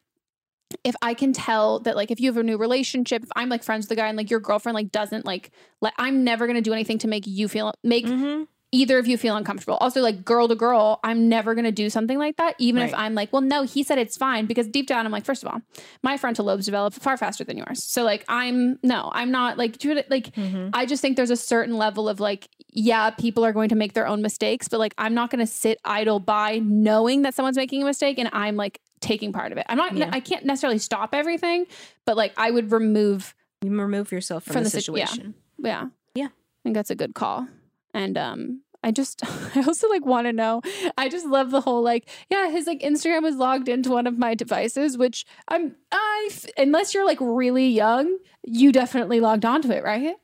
if 0.83 0.93
I 1.01 1.15
can 1.15 1.33
tell 1.33 1.79
that 1.79 1.95
like 1.95 2.11
if 2.11 2.19
you 2.19 2.29
have 2.29 2.37
a 2.37 2.43
new 2.43 2.55
relationship, 2.55 3.23
if 3.23 3.29
I'm 3.35 3.49
like 3.49 3.63
friends 3.63 3.85
with 3.85 3.89
the 3.89 3.95
guy 3.95 4.07
and 4.07 4.15
like 4.15 4.29
your 4.29 4.39
girlfriend 4.39 4.75
like 4.75 4.91
doesn't 4.91 5.25
like 5.25 5.49
let 5.81 5.93
I'm 5.97 6.23
never 6.23 6.45
gonna 6.45 6.61
do 6.61 6.73
anything 6.73 6.99
to 6.99 7.07
make 7.07 7.25
you 7.25 7.47
feel 7.47 7.73
make 7.83 8.05
Mm-hmm. 8.05 8.43
Either 8.71 8.99
of 8.99 9.07
you 9.07 9.17
feel 9.17 9.35
uncomfortable. 9.35 9.77
Also, 9.81 9.99
like 10.01 10.23
girl 10.23 10.47
to 10.47 10.55
girl, 10.55 10.99
I'm 11.03 11.27
never 11.27 11.55
gonna 11.55 11.71
do 11.71 11.89
something 11.89 12.17
like 12.19 12.37
that, 12.37 12.55
even 12.59 12.83
if 12.83 12.93
I'm 12.93 13.15
like, 13.15 13.33
well, 13.33 13.41
no, 13.41 13.63
he 13.63 13.81
said 13.83 13.97
it's 13.97 14.15
fine 14.17 14.45
because 14.45 14.67
deep 14.67 14.85
down 14.87 15.05
I'm 15.05 15.11
like, 15.11 15.25
first 15.25 15.43
of 15.43 15.49
all, 15.51 15.61
my 16.03 16.17
frontal 16.17 16.45
lobes 16.45 16.65
develop 16.65 16.93
far 16.93 17.17
faster 17.17 17.43
than 17.43 17.57
yours. 17.57 17.83
So 17.83 18.03
like 18.03 18.23
I'm 18.27 18.77
no, 18.83 19.09
I'm 19.13 19.31
not 19.31 19.57
like 19.57 19.77
do 19.79 19.91
it 19.91 20.09
like 20.11 20.33
Mm-hmm. 20.35 20.69
I 20.73 20.85
just 20.85 21.01
think 21.01 21.15
there's 21.17 21.31
a 21.31 21.35
certain 21.35 21.77
level 21.77 22.07
of 22.07 22.19
like, 22.19 22.47
yeah, 22.71 23.09
people 23.09 23.43
are 23.43 23.53
going 23.53 23.69
to 23.69 23.75
make 23.75 23.93
their 23.93 24.07
own 24.07 24.21
mistakes, 24.21 24.67
but 24.67 24.79
like 24.79 24.93
I'm 24.97 25.13
not 25.15 25.31
gonna 25.31 25.47
sit 25.47 25.79
idle 25.83 26.19
by 26.19 26.59
knowing 26.63 27.23
that 27.23 27.33
someone's 27.33 27.57
making 27.57 27.81
a 27.81 27.85
mistake 27.85 28.19
and 28.19 28.29
I'm 28.33 28.55
like 28.55 28.79
taking 29.01 29.33
part 29.33 29.51
of 29.51 29.57
it. 29.57 29.65
I'm 29.69 29.77
not 29.77 29.95
Yeah. 29.97 30.09
I 30.13 30.19
can't 30.19 30.45
necessarily 30.45 30.77
stop 30.79 31.15
everything, 31.15 31.65
but 32.05 32.15
like 32.17 32.33
I 32.37 32.51
would 32.51 32.71
remove 32.71 33.33
You 33.63 33.71
remove 33.71 34.11
yourself 34.11 34.43
from, 34.43 34.53
From 34.53 34.63
the, 34.63 34.69
the 34.69 34.81
situ- 34.81 34.95
yeah. 34.97 35.05
situation. 35.07 35.33
yeah. 35.57 35.87
Yeah. 36.13 36.25
I 36.27 36.61
think 36.63 36.75
that's 36.75 36.89
a 36.91 36.95
good 36.95 37.15
call. 37.15 37.47
And 37.93 38.17
um 38.17 38.61
I 38.83 38.91
just 38.91 39.21
I 39.55 39.63
also 39.63 39.89
like 39.89 40.05
want 40.05 40.27
to 40.27 40.33
know. 40.33 40.61
I 40.97 41.09
just 41.09 41.25
love 41.25 41.51
the 41.51 41.61
whole 41.61 41.81
like 41.81 42.07
yeah, 42.29 42.49
his 42.49 42.67
like 42.67 42.79
Instagram 42.81 43.23
was 43.23 43.35
logged 43.35 43.67
into 43.67 43.91
one 43.91 44.07
of 44.07 44.17
my 44.17 44.35
devices, 44.35 44.97
which 44.97 45.25
I'm 45.47 45.75
I, 45.91 46.29
unless 46.57 46.93
you're 46.93 47.05
like 47.05 47.19
really 47.19 47.67
young, 47.67 48.17
you 48.43 48.71
definitely 48.71 49.19
logged 49.19 49.45
onto 49.45 49.71
it, 49.71 49.83
right? 49.83 50.15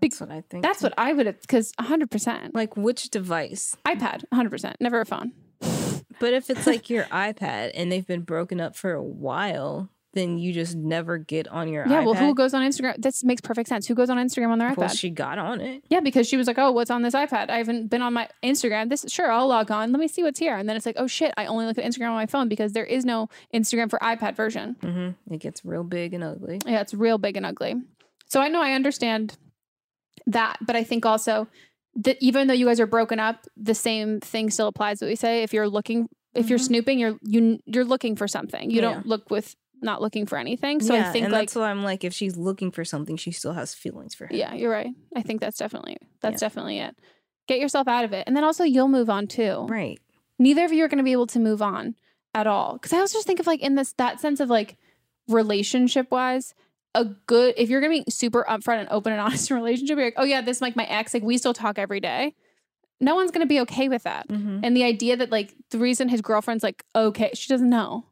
That's 0.00 0.18
what 0.20 0.30
I 0.30 0.42
think. 0.48 0.62
That's 0.62 0.82
what 0.82 0.94
I 0.96 1.12
would 1.12 1.26
have 1.26 1.46
cuz 1.46 1.72
100% 1.78 2.54
Like 2.54 2.76
which 2.76 3.10
device? 3.10 3.76
iPad, 3.86 4.24
100%, 4.32 4.74
never 4.80 5.00
a 5.00 5.06
phone. 5.06 5.32
But 6.18 6.32
if 6.34 6.50
it's 6.50 6.66
like 6.66 6.90
your 6.90 7.04
iPad 7.12 7.70
and 7.74 7.92
they've 7.92 8.06
been 8.06 8.22
broken 8.22 8.60
up 8.60 8.74
for 8.76 8.92
a 8.92 9.02
while, 9.02 9.90
then 10.12 10.38
you 10.38 10.52
just 10.52 10.74
never 10.76 11.18
get 11.18 11.46
on 11.48 11.68
your 11.68 11.86
Yeah, 11.86 12.00
iPad. 12.02 12.04
well 12.04 12.14
who 12.14 12.34
goes 12.34 12.52
on 12.52 12.62
Instagram? 12.68 13.00
This 13.00 13.22
makes 13.22 13.40
perfect 13.40 13.68
sense. 13.68 13.86
Who 13.86 13.94
goes 13.94 14.10
on 14.10 14.16
Instagram 14.16 14.48
on 14.50 14.58
their 14.58 14.72
Well, 14.76 14.88
iPad? 14.88 14.98
she 14.98 15.10
got 15.10 15.38
on 15.38 15.60
it. 15.60 15.84
Yeah, 15.88 16.00
because 16.00 16.26
she 16.28 16.36
was 16.36 16.46
like, 16.48 16.58
"Oh, 16.58 16.72
what's 16.72 16.90
on 16.90 17.02
this 17.02 17.14
iPad? 17.14 17.48
I 17.48 17.58
haven't 17.58 17.88
been 17.88 18.02
on 18.02 18.12
my 18.12 18.28
Instagram. 18.42 18.88
This 18.88 19.04
sure, 19.08 19.30
I'll 19.30 19.46
log 19.46 19.70
on. 19.70 19.92
Let 19.92 20.00
me 20.00 20.08
see 20.08 20.22
what's 20.22 20.38
here." 20.40 20.56
And 20.56 20.68
then 20.68 20.76
it's 20.76 20.84
like, 20.86 20.96
"Oh 20.98 21.06
shit, 21.06 21.32
I 21.36 21.46
only 21.46 21.64
look 21.66 21.78
at 21.78 21.84
Instagram 21.84 22.08
on 22.08 22.14
my 22.16 22.26
phone 22.26 22.48
because 22.48 22.72
there 22.72 22.84
is 22.84 23.04
no 23.04 23.28
Instagram 23.54 23.88
for 23.88 23.98
iPad 24.00 24.34
version." 24.34 24.76
Mm-hmm. 24.82 25.32
It 25.34 25.38
gets 25.38 25.64
real 25.64 25.84
big 25.84 26.12
and 26.14 26.24
ugly. 26.24 26.60
Yeah, 26.66 26.80
it's 26.80 26.92
real 26.94 27.18
big 27.18 27.36
and 27.36 27.46
ugly. 27.46 27.74
So 28.26 28.40
I 28.40 28.48
know 28.48 28.60
I 28.62 28.72
understand 28.72 29.36
that, 30.26 30.56
but 30.60 30.76
I 30.76 30.84
think 30.84 31.06
also 31.06 31.48
that 31.96 32.16
even 32.20 32.46
though 32.46 32.54
you 32.54 32.66
guys 32.66 32.80
are 32.80 32.86
broken 32.86 33.18
up, 33.18 33.46
the 33.56 33.74
same 33.74 34.20
thing 34.20 34.50
still 34.50 34.66
applies. 34.68 35.00
What 35.00 35.08
we 35.08 35.16
say: 35.16 35.42
if 35.42 35.52
you're 35.52 35.68
looking, 35.68 36.08
if 36.34 36.48
you're 36.48 36.58
Mhm. 36.58 36.66
snooping, 36.66 36.98
you're 36.98 37.16
you 37.22 37.58
you're 37.66 37.84
looking 37.84 38.16
for 38.16 38.28
something. 38.28 38.70
You 38.70 38.76
Yeah. 38.76 38.92
don't 38.94 39.06
look 39.06 39.30
with 39.30 39.56
not 39.82 40.00
looking 40.00 40.26
for 40.26 40.38
anything. 40.38 40.80
So 40.80 40.94
yeah, 40.94 41.08
I 41.08 41.12
think 41.12 41.24
and 41.24 41.32
like 41.32 41.42
that's 41.48 41.54
why 41.56 41.70
I'm 41.70 41.82
like, 41.82 42.04
if 42.04 42.12
she's 42.12 42.36
looking 42.36 42.70
for 42.70 42.84
something, 42.84 43.16
she 43.16 43.30
still 43.30 43.52
has 43.52 43.74
feelings 43.74 44.14
for 44.14 44.24
him. 44.26 44.36
Yeah, 44.36 44.54
you're 44.54 44.70
right. 44.70 44.90
I 45.16 45.22
think 45.22 45.40
that's 45.40 45.56
definitely 45.58 45.96
that's 46.20 46.34
Yeah. 46.42 46.48
definitely 46.48 46.78
it. 46.78 46.96
Get 47.48 47.58
yourself 47.58 47.88
out 47.88 48.04
of 48.04 48.12
it. 48.12 48.24
And 48.26 48.36
then 48.36 48.44
also 48.44 48.64
you'll 48.64 48.88
move 48.88 49.10
on 49.10 49.26
too. 49.26 49.66
Right. 49.68 49.98
Neither 50.38 50.64
of 50.64 50.72
you 50.72 50.84
are 50.84 50.88
going 50.88 50.98
to 50.98 51.04
be 51.04 51.12
able 51.12 51.26
to 51.28 51.38
move 51.38 51.60
on 51.62 51.94
at 52.34 52.46
all. 52.46 52.78
Cuz 52.78 52.92
I 52.92 52.98
also 52.98 53.18
just 53.18 53.26
think 53.26 53.40
of 53.40 53.46
like 53.46 53.60
in 53.60 53.74
this 53.74 53.92
that 53.94 54.20
sense 54.20 54.40
of 54.40 54.48
like 54.50 54.76
relationship 55.28 56.10
wise 56.10 56.54
a 56.94 57.04
good 57.04 57.54
if 57.56 57.70
you're 57.70 57.80
going 57.80 57.98
to 57.98 58.04
be 58.04 58.10
super 58.10 58.44
upfront 58.48 58.80
and 58.80 58.88
open 58.90 59.12
and 59.12 59.20
honest 59.26 59.50
in 59.50 59.56
a 59.56 59.60
relationship 59.60 59.96
you're 59.96 60.06
like, 60.06 60.14
"Oh 60.16 60.24
yeah, 60.24 60.40
this 60.40 60.60
like 60.60 60.76
my 60.76 60.84
ex, 60.84 61.14
like 61.14 61.22
we 61.22 61.38
still 61.38 61.54
talk 61.54 61.78
every 61.78 62.00
day." 62.00 62.34
No 63.02 63.14
one's 63.14 63.30
going 63.30 63.40
to 63.40 63.48
be 63.48 63.60
okay 63.60 63.88
with 63.88 64.02
that. 64.02 64.28
Mm-hmm. 64.28 64.60
And 64.62 64.76
the 64.76 64.84
idea 64.84 65.16
that 65.16 65.30
like 65.30 65.54
the 65.70 65.78
reason 65.78 66.08
his 66.08 66.20
girlfriend's 66.20 66.62
like, 66.64 66.84
"Okay, 66.94 67.30
she 67.34 67.48
doesn't 67.48 67.70
know." 67.70 68.04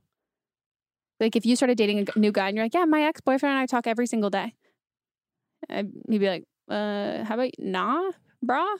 Like 1.20 1.36
if 1.36 1.44
you 1.46 1.56
started 1.56 1.76
dating 1.78 2.08
a 2.14 2.18
new 2.18 2.32
guy 2.32 2.48
and 2.48 2.56
you're 2.56 2.64
like, 2.64 2.74
"Yeah, 2.74 2.84
my 2.84 3.02
ex-boyfriend 3.02 3.52
and 3.54 3.60
I 3.62 3.66
talk 3.66 3.86
every 3.86 4.06
single 4.06 4.30
day." 4.30 4.54
He'd 5.68 5.92
be 6.08 6.28
like, 6.28 6.44
uh, 6.68 7.24
how 7.24 7.34
about 7.34 7.50
nah, 7.58 8.10
brah? 8.44 8.76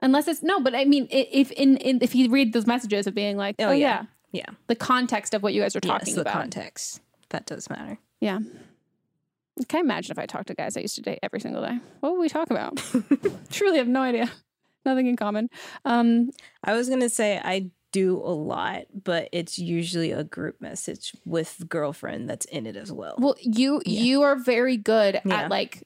Unless 0.00 0.28
it's 0.28 0.42
no, 0.42 0.60
but 0.60 0.74
I 0.74 0.84
mean, 0.84 1.08
if 1.10 1.50
in, 1.52 1.76
in 1.78 1.98
if 2.02 2.12
he 2.12 2.28
read 2.28 2.52
those 2.52 2.66
messages 2.66 3.06
of 3.06 3.14
being 3.14 3.36
like, 3.36 3.56
oh, 3.58 3.68
Oh, 3.68 3.72
yeah. 3.72 4.04
yeah. 4.32 4.40
Yeah. 4.46 4.54
the 4.66 4.76
context 4.76 5.32
of 5.32 5.42
what 5.42 5.54
you 5.54 5.62
guys 5.62 5.74
are 5.74 5.80
talking 5.80 6.08
yes, 6.08 6.14
the 6.16 6.20
about, 6.20 6.34
context. 6.34 7.00
That 7.30 7.46
does 7.46 7.68
matter. 7.70 7.98
yeah. 8.20 8.38
Can 9.68 9.78
I 9.78 9.80
imagine 9.80 10.12
if 10.12 10.18
I 10.20 10.26
talked 10.26 10.46
to 10.48 10.54
guys 10.54 10.76
I 10.76 10.80
used 10.80 10.94
to 10.96 11.02
date 11.02 11.18
every 11.20 11.40
single 11.40 11.62
day? 11.62 11.78
What 11.98 12.12
would 12.12 12.20
we 12.20 12.28
talk 12.28 12.50
about? 12.50 12.76
Truly 13.50 13.78
have 13.78 13.88
no 13.88 14.02
idea. 14.02 14.30
Nothing 14.84 15.08
in 15.08 15.16
common. 15.16 15.48
Um, 15.84 16.30
I 16.62 16.74
was 16.74 16.88
gonna 16.88 17.08
say 17.08 17.40
I 17.42 17.70
do 17.92 18.16
a 18.16 18.34
lot, 18.34 18.82
but 19.04 19.28
it's 19.32 19.58
usually 19.58 20.12
a 20.12 20.22
group 20.24 20.60
message 20.60 21.12
with 21.24 21.64
girlfriend 21.68 22.28
that's 22.28 22.44
in 22.46 22.66
it 22.66 22.76
as 22.76 22.92
well. 22.92 23.14
well, 23.18 23.34
you 23.40 23.80
Yeah. 23.86 24.00
you 24.02 24.22
are 24.22 24.36
very 24.36 24.76
good 24.76 25.20
Yeah. 25.24 25.34
at 25.42 25.50
like. 25.50 25.82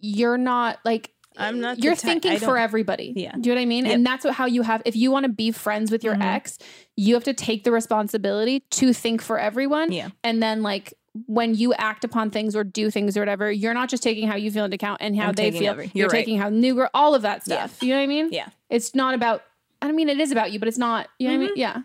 You're 0.00 0.38
not 0.38 0.78
like 0.84 1.12
I'm 1.38 1.60
not 1.60 1.78
You're 1.78 1.94
ty- 1.94 2.08
thinking 2.08 2.38
for 2.38 2.56
everybody. 2.56 3.12
Yeah. 3.14 3.32
Do 3.38 3.48
you 3.50 3.54
know 3.54 3.60
what 3.60 3.62
I 3.62 3.66
mean? 3.66 3.84
Yep. 3.86 3.94
And 3.94 4.06
that's 4.06 4.24
what 4.24 4.34
how 4.34 4.46
you 4.46 4.62
have. 4.62 4.80
If 4.86 4.96
you 4.96 5.10
want 5.10 5.24
to 5.24 5.32
be 5.32 5.50
friends 5.50 5.90
with 5.90 6.02
your 6.04 6.14
Mhm. 6.14 6.22
ex, 6.24 6.58
you 6.96 7.12
have 7.14 7.24
to 7.24 7.34
take 7.34 7.64
the 7.64 7.72
responsibility 7.72 8.60
to 8.70 8.92
think 8.94 9.20
for 9.20 9.38
everyone. 9.38 9.92
Yeah. 9.92 10.08
And 10.24 10.42
then 10.42 10.62
like 10.62 10.94
when 11.26 11.54
you 11.54 11.72
act 11.74 12.04
upon 12.04 12.30
things 12.30 12.54
or 12.56 12.62
do 12.64 12.90
things 12.90 13.16
or 13.16 13.20
whatever, 13.20 13.50
you're 13.50 13.74
not 13.74 13.88
just 13.90 14.02
taking 14.02 14.28
how 14.28 14.36
you 14.36 14.50
feel 14.50 14.64
into 14.64 14.74
account 14.76 15.00
and 15.02 15.16
how 15.16 15.28
I'm 15.28 15.34
they 15.34 15.50
feel. 15.50 15.70
every- 15.70 15.86
You're, 15.86 15.92
you're 15.94 16.08
right. 16.08 16.18
taking 16.18 16.38
how 16.38 16.48
new 16.50 16.74
girl, 16.74 16.90
all 16.94 17.14
of 17.14 17.22
that 17.22 17.42
Yeah. 17.46 17.66
stuff. 17.66 17.82
You 17.82 17.90
know 17.90 17.96
what 17.96 18.02
I 18.04 18.06
mean? 18.06 18.28
Yeah. 18.32 18.48
It's 18.70 18.94
not 18.94 19.14
about. 19.14 19.42
I 19.82 19.92
mean, 19.92 20.08
it 20.08 20.18
is 20.20 20.32
about 20.32 20.52
you, 20.52 20.58
but 20.58 20.68
it's 20.68 20.78
not. 20.78 21.08
You 21.18 21.28
know 21.28 21.34
what 21.38 21.42
I 21.44 21.46
mean? 21.46 21.52
Yeah. 21.56 21.70
Mm-hmm. 21.72 21.80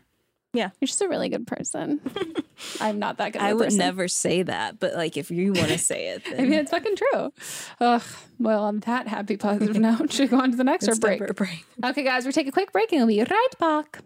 Yeah. 0.53 0.69
You're 0.81 0.87
just 0.87 1.01
a 1.01 1.07
really 1.07 1.29
good 1.29 1.47
person. 1.47 2.01
I'm 2.81 2.99
not 2.99 3.17
that 3.17 3.33
good. 3.33 3.41
Of 3.41 3.47
I 3.47 3.49
a 3.51 3.55
would 3.55 3.65
person. 3.65 3.79
never 3.79 4.07
say 4.07 4.43
that, 4.43 4.79
but 4.79 4.95
like 4.95 5.15
if 5.17 5.31
you 5.31 5.53
want 5.53 5.69
to 5.69 5.77
say 5.77 6.09
it, 6.09 6.25
then 6.25 6.35
I 6.39 6.41
mean, 6.43 6.53
it's 6.59 6.71
fucking 6.71 6.95
true. 6.95 7.31
Ugh. 7.79 8.03
Well, 8.39 8.63
on 8.65 8.79
that 8.81 9.07
happy 9.07 9.37
positive 9.37 9.75
note, 9.79 10.11
should 10.11 10.29
we 10.29 10.37
go 10.37 10.43
on 10.43 10.51
to 10.51 10.57
the 10.57 10.63
next 10.63 10.87
it's 10.87 10.97
or 10.97 10.99
break? 10.99 11.19
time 11.19 11.27
for 11.27 11.31
a 11.31 11.33
break. 11.33 11.65
Okay, 11.85 12.03
guys, 12.03 12.25
we're 12.25 12.31
taking 12.33 12.49
a 12.49 12.51
quick 12.51 12.71
break 12.71 12.91
and 12.91 12.99
we'll 13.07 13.07
be 13.07 13.23
right 13.23 13.47
back. 13.59 14.01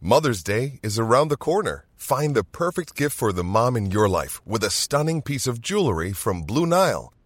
Mother's 0.00 0.42
Day 0.42 0.80
is 0.82 0.98
around 0.98 1.28
the 1.28 1.36
corner. 1.36 1.86
Find 1.96 2.36
the 2.36 2.44
perfect 2.44 2.94
gift 2.94 3.16
for 3.16 3.32
the 3.32 3.42
mom 3.44 3.76
in 3.76 3.90
your 3.90 4.08
life 4.08 4.46
with 4.46 4.62
a 4.62 4.70
stunning 4.70 5.22
piece 5.22 5.46
of 5.46 5.60
jewelry 5.60 6.12
from 6.12 6.42
Blue 6.42 6.66
Nile. 6.66 7.12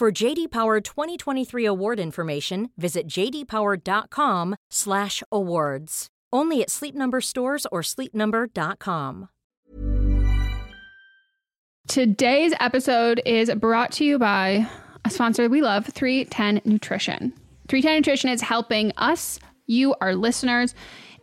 For 0.00 0.08
JD 0.10 0.50
Power 0.50 0.80
2023 0.80 1.66
award 1.66 2.00
information, 2.00 2.70
visit 2.78 3.06
jdpower.com/awards. 3.06 6.06
Only 6.32 6.62
at 6.62 6.70
Sleep 6.70 6.94
Number 6.94 7.20
stores 7.20 7.66
or 7.70 7.82
sleepnumber.com. 7.82 9.28
Today's 11.86 12.54
episode 12.60 13.20
is 13.26 13.54
brought 13.56 13.92
to 13.92 14.06
you 14.06 14.18
by 14.18 14.66
a 15.04 15.10
sponsor 15.10 15.50
we 15.50 15.60
love, 15.60 15.84
310 15.84 16.62
Nutrition. 16.64 17.34
310 17.68 17.96
Nutrition 17.96 18.30
is 18.30 18.40
helping 18.40 18.92
us, 18.96 19.38
you, 19.66 19.94
our 20.00 20.14
listeners, 20.14 20.74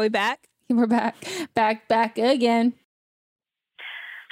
Are 0.00 0.04
we 0.04 0.08
back? 0.08 0.48
We're 0.70 0.86
back. 0.86 1.14
Back, 1.52 1.86
back 1.86 2.16
again. 2.16 2.72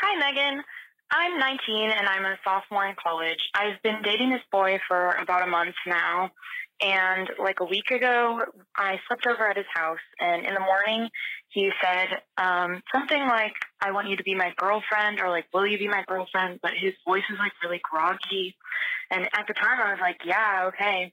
Hi, 0.01 0.19
Megan. 0.19 0.65
I'm 1.11 1.39
19 1.39 1.91
and 1.91 2.09
I'm 2.09 2.25
a 2.25 2.37
sophomore 2.43 2.87
in 2.87 2.95
college. 2.97 3.51
I've 3.55 3.83
been 3.83 4.01
dating 4.03 4.31
this 4.31 4.41
boy 4.51 4.79
for 4.89 5.11
about 5.21 5.47
a 5.47 5.51
month 5.51 5.75
now. 5.87 6.31
And 6.81 7.29
like 7.39 7.61
a 7.61 7.67
week 7.67 7.91
ago, 7.91 8.41
I 8.75 8.99
slept 9.09 9.27
over 9.27 9.47
at 9.47 9.59
his 9.59 9.67
house. 9.75 9.99
And 10.19 10.47
in 10.47 10.55
the 10.55 10.61
morning, 10.61 11.11
he 11.51 11.69
said 11.85 12.23
um, 12.39 12.81
something 12.91 13.21
like, 13.21 13.53
I 13.83 13.91
want 13.91 14.09
you 14.09 14.17
to 14.17 14.25
be 14.25 14.35
my 14.35 14.55
girlfriend, 14.57 15.21
or 15.21 15.29
like, 15.29 15.49
will 15.53 15.67
you 15.67 15.77
be 15.77 15.89
my 15.89 16.03
girlfriend? 16.09 16.61
But 16.63 16.71
his 16.81 16.95
voice 17.07 17.25
was 17.29 17.39
like 17.39 17.53
really 17.63 17.83
groggy. 17.83 18.57
And 19.11 19.25
at 19.35 19.47
the 19.47 19.53
time, 19.53 19.83
I 19.83 19.91
was 19.91 20.01
like, 20.01 20.21
yeah, 20.25 20.69
okay. 20.69 21.13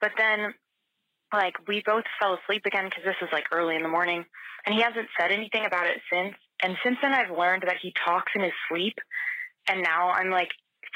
But 0.00 0.12
then, 0.16 0.54
like, 1.32 1.54
we 1.66 1.82
both 1.84 2.04
fell 2.20 2.38
asleep 2.42 2.62
again 2.66 2.84
because 2.84 3.04
this 3.04 3.20
was 3.20 3.30
like 3.32 3.46
early 3.52 3.76
in 3.76 3.82
the 3.82 3.88
morning. 3.88 4.24
And 4.66 4.74
he 4.74 4.82
hasn't 4.82 5.08
said 5.18 5.30
anything 5.30 5.64
about 5.66 5.86
it 5.86 6.00
since. 6.12 6.34
And 6.62 6.76
since 6.82 6.96
then, 7.00 7.12
I've 7.12 7.36
learned 7.36 7.62
that 7.66 7.76
he 7.80 7.92
talks 8.04 8.32
in 8.34 8.42
his 8.42 8.52
sleep. 8.68 8.98
And 9.68 9.82
now 9.82 10.10
I'm 10.10 10.30
like 10.30 10.50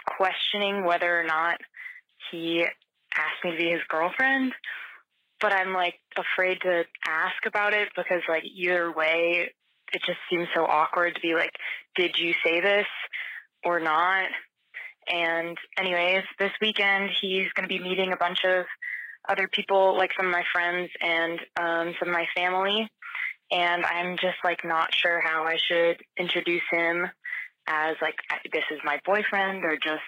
questioning 0.06 0.84
whether 0.84 1.20
or 1.20 1.24
not 1.24 1.58
he 2.30 2.64
asked 3.14 3.44
me 3.44 3.52
to 3.52 3.56
be 3.56 3.70
his 3.70 3.80
girlfriend. 3.88 4.52
But 5.40 5.52
I'm 5.52 5.72
like 5.72 5.94
afraid 6.16 6.60
to 6.62 6.84
ask 7.06 7.46
about 7.46 7.74
it 7.74 7.88
because, 7.96 8.22
like, 8.28 8.44
either 8.44 8.92
way, 8.92 9.50
it 9.92 10.02
just 10.06 10.18
seems 10.30 10.48
so 10.54 10.64
awkward 10.64 11.14
to 11.14 11.20
be 11.20 11.34
like, 11.34 11.52
did 11.96 12.16
you 12.16 12.32
say 12.44 12.60
this 12.60 12.86
or 13.64 13.80
not? 13.80 14.28
And, 15.08 15.58
anyways, 15.76 16.22
this 16.38 16.52
weekend 16.60 17.10
he's 17.20 17.52
going 17.54 17.68
to 17.68 17.74
be 17.74 17.82
meeting 17.82 18.12
a 18.12 18.16
bunch 18.16 18.44
of 18.44 18.66
other 19.28 19.48
people, 19.48 19.96
like 19.96 20.10
some 20.16 20.26
of 20.26 20.32
my 20.32 20.44
friends 20.52 20.90
and 21.00 21.40
um, 21.58 21.94
some 21.98 22.08
of 22.08 22.14
my 22.14 22.26
family 22.34 22.88
and 23.52 23.84
I'm 23.84 24.16
just 24.16 24.38
like 24.42 24.64
not 24.64 24.94
sure 24.94 25.20
how 25.20 25.44
I 25.44 25.58
should 25.58 26.02
introduce 26.18 26.62
him 26.70 27.08
as 27.68 27.96
like 28.00 28.16
this 28.50 28.64
is 28.72 28.80
my 28.82 28.98
boyfriend 29.04 29.62
or 29.64 29.76
just 29.76 30.02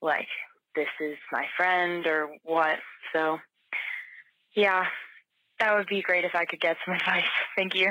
like 0.00 0.28
this 0.76 0.88
is 1.00 1.16
my 1.32 1.44
friend 1.56 2.06
or 2.06 2.28
what. 2.44 2.78
So 3.12 3.38
yeah, 4.54 4.84
that 5.58 5.74
would 5.74 5.88
be 5.88 6.02
great 6.02 6.24
if 6.24 6.34
I 6.34 6.44
could 6.44 6.60
get 6.60 6.76
some 6.84 6.94
advice. 6.96 7.24
Thank 7.56 7.74
you. 7.74 7.90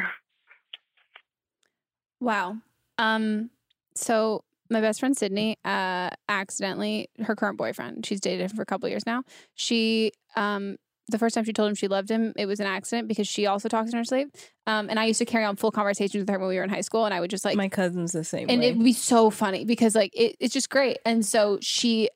Wow. 2.21 2.57
Um 2.97 3.51
so 3.93 4.43
my 4.69 4.81
best 4.81 4.99
friend 4.99 5.15
Sydney 5.17 5.57
uh 5.65 6.09
accidentally 6.29 7.09
her 7.23 7.35
current 7.35 7.57
boyfriend, 7.57 8.05
she's 8.05 8.19
dated 8.19 8.49
him 8.49 8.55
for 8.55 8.61
a 8.61 8.65
couple 8.65 8.87
years 8.89 9.05
now. 9.05 9.23
She 9.55 10.11
um 10.35 10.77
the 11.09 11.17
first 11.17 11.35
time 11.35 11.45
she 11.45 11.53
told 11.53 11.69
him 11.69 11.75
she 11.75 11.87
loved 11.87 12.09
him, 12.09 12.33
it 12.35 12.45
was 12.45 12.59
an 12.59 12.65
accident 12.65 13.07
because 13.07 13.27
she 13.27 13.45
also 13.45 13.69
talks 13.69 13.91
in 13.91 13.97
her 13.97 14.03
sleep. 14.03 14.35
Um, 14.65 14.89
and 14.89 14.99
I 14.99 15.05
used 15.05 15.19
to 15.19 15.25
carry 15.25 15.45
on 15.45 15.55
full 15.55 15.71
conversations 15.71 16.21
with 16.21 16.29
her 16.29 16.37
when 16.37 16.49
we 16.49 16.57
were 16.57 16.63
in 16.63 16.69
high 16.69 16.81
school, 16.81 17.05
and 17.05 17.13
I 17.13 17.21
would 17.21 17.29
just 17.29 17.45
like 17.45 17.55
my 17.55 17.69
cousin's 17.69 18.11
the 18.11 18.23
same. 18.23 18.49
and 18.49 18.59
way. 18.59 18.69
it 18.69 18.77
would 18.77 18.83
be 18.83 18.93
so 18.93 19.29
funny 19.29 19.63
because 19.63 19.95
like 19.95 20.11
it, 20.13 20.35
it's 20.39 20.53
just 20.53 20.69
great. 20.69 20.97
And 21.05 21.25
so 21.25 21.59
she 21.61 22.09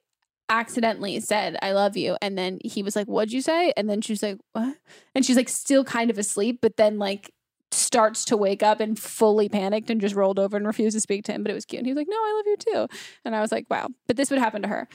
accidentally 0.49 1.19
said 1.21 1.57
"I 1.61 1.71
love 1.71 1.95
you," 1.95 2.17
and 2.21 2.37
then 2.37 2.59
he 2.63 2.83
was 2.83 2.95
like, 2.95 3.07
"What'd 3.07 3.31
you 3.31 3.41
say?" 3.41 3.71
And 3.77 3.89
then 3.89 4.01
she 4.01 4.11
was 4.11 4.23
like, 4.23 4.37
"What?" 4.51 4.75
And 5.15 5.25
she's 5.25 5.37
like 5.37 5.49
still 5.49 5.85
kind 5.85 6.09
of 6.09 6.17
asleep, 6.17 6.59
but 6.61 6.75
then 6.75 6.99
like 6.99 7.31
starts 7.71 8.25
to 8.25 8.37
wake 8.37 8.63
up 8.63 8.79
and 8.79 8.97
fully 8.99 9.49
panicked 9.49 9.89
and 9.89 10.01
just 10.01 10.15
rolled 10.15 10.39
over 10.39 10.57
and 10.57 10.65
refused 10.65 10.95
to 10.95 11.01
speak 11.01 11.23
to 11.25 11.31
him. 11.31 11.43
But 11.43 11.51
it 11.51 11.55
was 11.55 11.65
cute. 11.65 11.79
And 11.79 11.87
he 11.87 11.93
was 11.93 11.97
like, 11.97 12.07
"No, 12.09 12.15
I 12.15 12.33
love 12.35 12.45
you 12.47 12.57
too." 12.57 12.97
And 13.25 13.35
I 13.35 13.41
was 13.41 13.51
like, 13.51 13.65
"Wow!" 13.69 13.89
But 14.07 14.17
this 14.17 14.29
would 14.29 14.39
happen 14.39 14.61
to 14.63 14.67
her. 14.67 14.87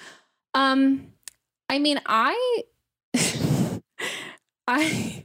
Um, 0.54 1.12
I 1.68 1.78
mean, 1.78 2.00
I. 2.06 2.62
I 4.68 5.24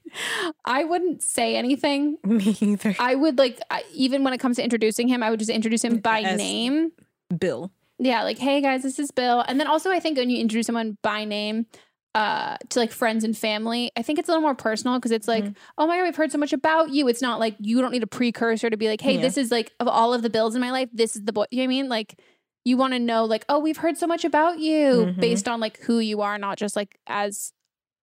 I 0.66 0.84
wouldn't 0.84 1.24
say 1.24 1.56
anything. 1.56 2.18
Me 2.24 2.56
either. 2.62 2.96
I 3.00 3.16
would 3.16 3.38
like 3.38 3.60
I, 3.72 3.84
even 3.94 4.24
when 4.24 4.34
it 4.34 4.40
comes 4.40 4.58
to 4.58 4.64
introducing 4.64 5.08
him, 5.08 5.24
I 5.24 5.30
would 5.30 5.40
just 5.40 5.50
introduce 5.50 5.84
him 5.84 5.98
by 5.98 6.22
As 6.22 6.38
name. 6.38 6.92
Bill. 7.36 7.72
Yeah, 7.98 8.24
like 8.24 8.38
hey 8.38 8.62
guys, 8.62 8.84
this 8.84 9.00
is 9.00 9.12
Bill. 9.12 9.44
And 9.48 9.60
then 9.60 9.68
also 9.68 9.90
I 9.90 10.00
think 10.00 10.18
when 10.18 10.30
you 10.30 10.40
introduce 10.40 10.68
someone 10.68 10.98
by 11.02 11.26
name 11.26 11.66
uh 12.14 12.58
to 12.70 12.80
like 12.80 12.92
friends 12.92 13.24
and 13.24 13.38
family, 13.38 13.92
I 13.96 14.02
think 14.02 14.20
it's 14.20 14.28
a 14.28 14.32
little 14.34 14.42
more 14.42 14.56
personal 14.56 14.98
because 15.00 15.12
it's 15.12 15.28
like, 15.28 15.44
Mm-hmm. 15.46 15.54
"Oh 15.78 15.88
my 15.88 15.98
god, 15.98 16.04
we've 16.04 16.16
heard 16.16 16.32
so 16.32 16.38
much 16.38 16.52
about 16.54 16.90
you." 16.90 17.08
It's 17.08 17.22
not 17.22 17.40
like 17.40 17.56
you 17.60 17.80
don't 17.82 17.92
need 17.92 18.04
a 18.04 18.08
precursor 18.08 18.70
to 18.70 18.76
be 18.78 18.88
like, 18.90 19.00
"Hey, 19.02 19.16
Yeah. 19.16 19.22
this 19.22 19.38
is 19.38 19.50
like 19.52 19.72
of 19.80 19.88
all 19.88 20.14
of 20.14 20.22
the 20.22 20.30
Bills 20.30 20.54
in 20.56 20.62
my 20.62 20.72
life, 20.72 20.90
this 20.92 21.16
is 21.16 21.24
the 21.24 21.32
boy." 21.34 21.46
You 21.52 21.60
know 21.60 21.62
what 21.64 21.66
I 21.66 21.68
mean? 21.68 21.90
Like 21.90 22.20
you 22.66 22.76
want 22.78 22.94
to 22.94 23.00
know 23.00 23.24
like, 23.26 23.46
"Oh, 23.50 23.60
we've 23.60 23.78
heard 23.78 23.98
so 23.98 24.08
much 24.08 24.26
about 24.26 24.60
you" 24.60 25.06
Mhm. 25.16 25.20
based 25.22 25.48
on 25.48 25.60
like 25.62 25.80
who 25.80 26.00
you 26.00 26.22
are, 26.22 26.38
not 26.38 26.58
just 26.58 26.76
like 26.76 27.00
as 27.08 27.54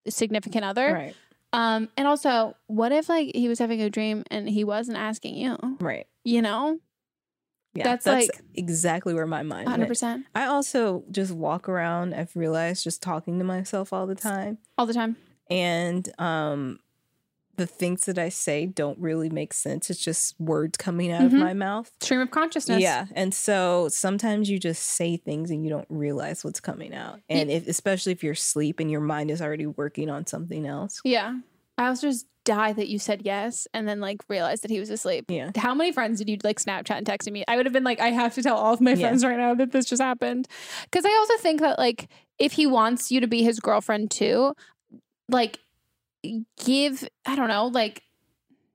a 0.06 0.10
significant 0.10 0.64
other. 0.64 0.92
Right. 0.92 1.14
Um, 1.52 1.88
and 1.96 2.06
also, 2.08 2.56
what 2.66 2.92
if 2.92 3.08
like 3.08 3.34
he 3.34 3.48
was 3.48 3.58
having 3.58 3.80
a 3.82 3.90
dream 3.90 4.24
and 4.30 4.48
he 4.48 4.64
wasn't 4.64 4.96
asking 4.98 5.34
you? 5.36 5.56
Right. 5.80 6.06
You 6.24 6.42
know, 6.42 6.78
Yeah, 7.78 7.84
That's 7.84 8.06
like- 8.06 8.30
exactly 8.54 9.14
where 9.14 9.26
my 9.26 9.42
mind. 9.42 9.68
hundred 9.68 9.88
percent 9.88 10.26
I 10.34 10.46
also 10.46 11.04
just 11.10 11.32
walk 11.32 11.68
around. 11.68 12.14
I've 12.14 12.34
realized 12.36 12.84
just 12.84 13.02
talking 13.02 13.38
to 13.38 13.44
myself 13.44 13.92
all 13.92 14.06
the 14.06 14.14
time, 14.14 14.58
all 14.76 14.86
the 14.86 14.94
time. 14.94 15.16
and 15.50 16.08
um, 16.20 16.80
the 17.56 17.66
things 17.66 18.04
that 18.06 18.18
I 18.18 18.28
say 18.28 18.66
don't 18.66 18.96
really 19.00 19.28
make 19.30 19.52
sense. 19.52 19.90
It's 19.90 19.98
just 19.98 20.38
words 20.38 20.76
coming 20.78 21.10
out 21.10 21.22
Mhm. 21.22 21.26
of 21.26 21.32
my 21.32 21.54
mouth. 21.54 21.90
Stream 22.00 22.20
of 22.20 22.30
consciousness. 22.30 22.80
Yeah, 22.80 23.06
and 23.16 23.34
so 23.34 23.88
sometimes 23.90 24.48
you 24.48 24.58
just 24.60 24.82
say 24.82 25.16
things 25.16 25.50
and 25.50 25.64
you 25.64 25.70
don't 25.70 25.86
realize 25.88 26.44
what's 26.44 26.60
coming 26.60 26.94
out, 26.94 27.20
and 27.28 27.50
if 27.50 27.66
especially 27.66 28.12
if 28.12 28.22
you're 28.22 28.34
asleep 28.34 28.78
and 28.80 28.90
your 28.90 29.00
mind 29.00 29.30
is 29.30 29.42
already 29.42 29.66
working 29.66 30.08
on 30.08 30.26
something 30.26 30.66
else. 30.66 31.00
Yeah. 31.04 31.38
I 31.76 31.86
also 31.88 32.08
just 32.08 32.26
die 32.48 32.72
that 32.72 32.88
you 32.88 32.98
said 32.98 33.22
yes 33.24 33.68
and 33.74 33.86
then 33.86 34.00
like 34.00 34.22
realized 34.28 34.62
that 34.62 34.70
he 34.70 34.80
was 34.80 34.88
asleep. 34.88 35.26
Yeah. 35.28 35.50
How 35.56 35.74
many 35.74 35.92
friends 35.92 36.18
did 36.18 36.30
you 36.30 36.38
like 36.42 36.58
Snapchat 36.58 36.96
and 36.96 37.06
texting 37.06 37.32
me? 37.32 37.44
I 37.46 37.56
would 37.56 37.66
have 37.66 37.72
been 37.74 37.84
like, 37.84 38.00
I 38.00 38.10
have 38.10 38.34
to 38.36 38.42
tell 38.42 38.56
all 38.56 38.72
of 38.72 38.80
my 38.80 38.92
Yeah. 38.92 39.08
friends 39.08 39.24
right 39.24 39.36
now 39.36 39.54
that 39.54 39.70
this 39.72 39.84
just 39.84 40.00
happened. 40.00 40.48
Cause 40.90 41.04
I 41.04 41.14
also 41.18 41.36
think 41.42 41.60
that 41.60 41.78
like 41.78 42.08
if 42.38 42.52
he 42.52 42.66
wants 42.66 43.12
you 43.12 43.20
to 43.20 43.26
be 43.26 43.42
his 43.42 43.60
girlfriend 43.60 44.10
too, 44.10 44.54
like 45.28 45.58
give, 46.64 47.06
I 47.26 47.36
don't 47.36 47.48
know, 47.48 47.66
like 47.66 48.02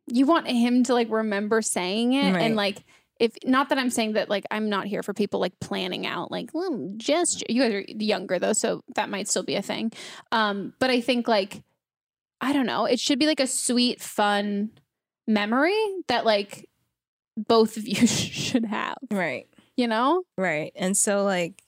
you 0.07 0.25
want 0.25 0.47
him 0.47 0.83
to 0.83 0.93
like 0.93 1.09
remember 1.09 1.61
saying 1.61 2.13
it 2.13 2.33
Right. 2.33 2.41
and 2.43 2.55
like 2.55 2.83
if 3.19 3.31
not 3.45 3.69
that 3.69 3.77
I'm 3.77 3.89
saying 3.89 4.13
that 4.13 4.29
like 4.29 4.43
I'm 4.51 4.69
not 4.69 4.85
here 4.85 5.01
for 5.01 5.13
people 5.13 5.39
like 5.39 5.57
planning 5.61 6.05
out 6.05 6.29
like 6.31 6.49
well, 6.53 6.91
just 6.97 7.43
you 7.49 7.61
guys 7.61 7.73
are 7.73 7.85
younger 7.87 8.37
though 8.39 8.53
so 8.53 8.81
that 8.95 9.09
might 9.09 9.27
still 9.29 9.43
be 9.43 9.55
a 9.55 9.61
thing 9.61 9.91
um 10.31 10.73
but 10.79 10.89
I 10.89 10.99
think 10.99 11.27
like 11.27 11.63
I 12.43 12.53
don't 12.53 12.65
know 12.65 12.85
it 12.85 12.99
should 12.99 13.19
be 13.19 13.25
like 13.27 13.39
a 13.39 13.47
sweet 13.47 14.01
fun 14.01 14.71
memory 15.27 15.75
that 16.07 16.25
like 16.25 16.69
both 17.37 17.77
of 17.77 17.87
you 17.87 18.05
should 18.07 18.65
have 18.65 18.97
Right. 19.11 19.47
you 19.77 19.87
know 19.87 20.23
Right. 20.37 20.71
And 20.75 20.95
so 20.97 21.23
like 21.23 21.61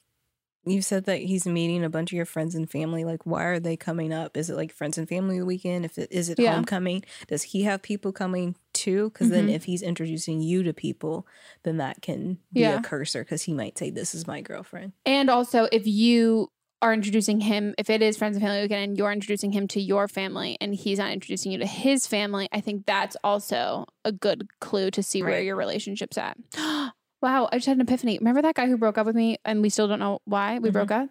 you 0.67 0.81
said 0.81 1.05
that 1.05 1.19
he's 1.19 1.45
meeting 1.45 1.83
a 1.83 1.89
bunch 1.91 2.11
of 2.11 2.15
your 2.15 2.25
friends 2.25 2.55
and 2.55 2.67
family. 2.67 3.05
Like 3.05 3.23
why 3.23 3.43
are 3.43 3.59
they 3.59 3.77
coming 3.77 4.11
up? 4.11 4.35
Is 4.35 4.49
it 4.49 4.55
like 4.55 4.73
friends 4.73 4.97
and 4.97 5.07
family 5.07 5.39
weekend? 5.43 5.85
If 5.85 5.99
it 5.99 6.11
is 6.11 6.27
it 6.29 6.39
Yeah. 6.39 6.55
homecoming? 6.55 7.03
Does 7.27 7.43
he 7.43 7.63
have 7.63 7.83
people 7.83 8.11
coming 8.11 8.55
too. 8.73 9.11
Because 9.11 9.29
then 9.29 9.47
Mhm. 9.47 9.53
if 9.53 9.65
he's 9.65 9.83
introducing 9.83 10.41
you 10.41 10.63
to 10.63 10.73
people, 10.73 11.27
then 11.63 11.77
that 11.77 12.01
can 12.01 12.39
be 12.51 12.61
Yeah. 12.61 12.79
a 12.79 12.81
cursor 12.81 13.23
because 13.23 13.43
he 13.43 13.53
might 13.53 13.77
say, 13.77 13.91
This 13.91 14.15
is 14.15 14.25
my 14.25 14.41
girlfriend. 14.41 14.93
And 15.05 15.29
also, 15.29 15.67
if 15.71 15.85
you 15.85 16.51
are 16.85 16.93
introducing 16.93 17.39
him, 17.39 17.73
if 17.79 17.89
it 17.89 18.03
is 18.03 18.15
friends 18.15 18.37
and 18.37 18.45
family 18.45 18.61
weekend, 18.61 18.83
and 18.83 18.97
you're 18.97 19.11
introducing 19.11 19.51
him 19.51 19.67
to 19.69 19.81
your 19.81 20.07
family, 20.07 20.55
and 20.61 20.75
he's 20.75 20.99
not 20.99 21.11
introducing 21.11 21.51
you 21.51 21.57
to 21.57 21.65
his 21.65 22.05
family, 22.05 22.47
I 22.51 22.61
think 22.61 22.85
that's 22.85 23.17
also 23.23 23.87
a 24.05 24.11
good 24.11 24.47
clue 24.61 24.91
to 24.91 25.01
see 25.01 25.23
where 25.23 25.41
your 25.41 25.55
relationship's 25.55 26.15
at. 26.15 26.37
wow, 26.55 27.49
I 27.51 27.55
just 27.55 27.65
had 27.65 27.77
an 27.77 27.81
epiphany. 27.81 28.19
Remember 28.19 28.43
that 28.43 28.53
guy 28.53 28.67
who 28.67 28.77
broke 28.77 28.99
up 28.99 29.07
with 29.07 29.15
me, 29.15 29.37
and 29.43 29.63
we 29.63 29.69
still 29.69 29.87
don't 29.87 29.97
know 29.97 30.19
why 30.25 30.59
we 30.59 30.69
mm-hmm. 30.69 30.73
broke 30.73 30.91
up. 30.91 31.09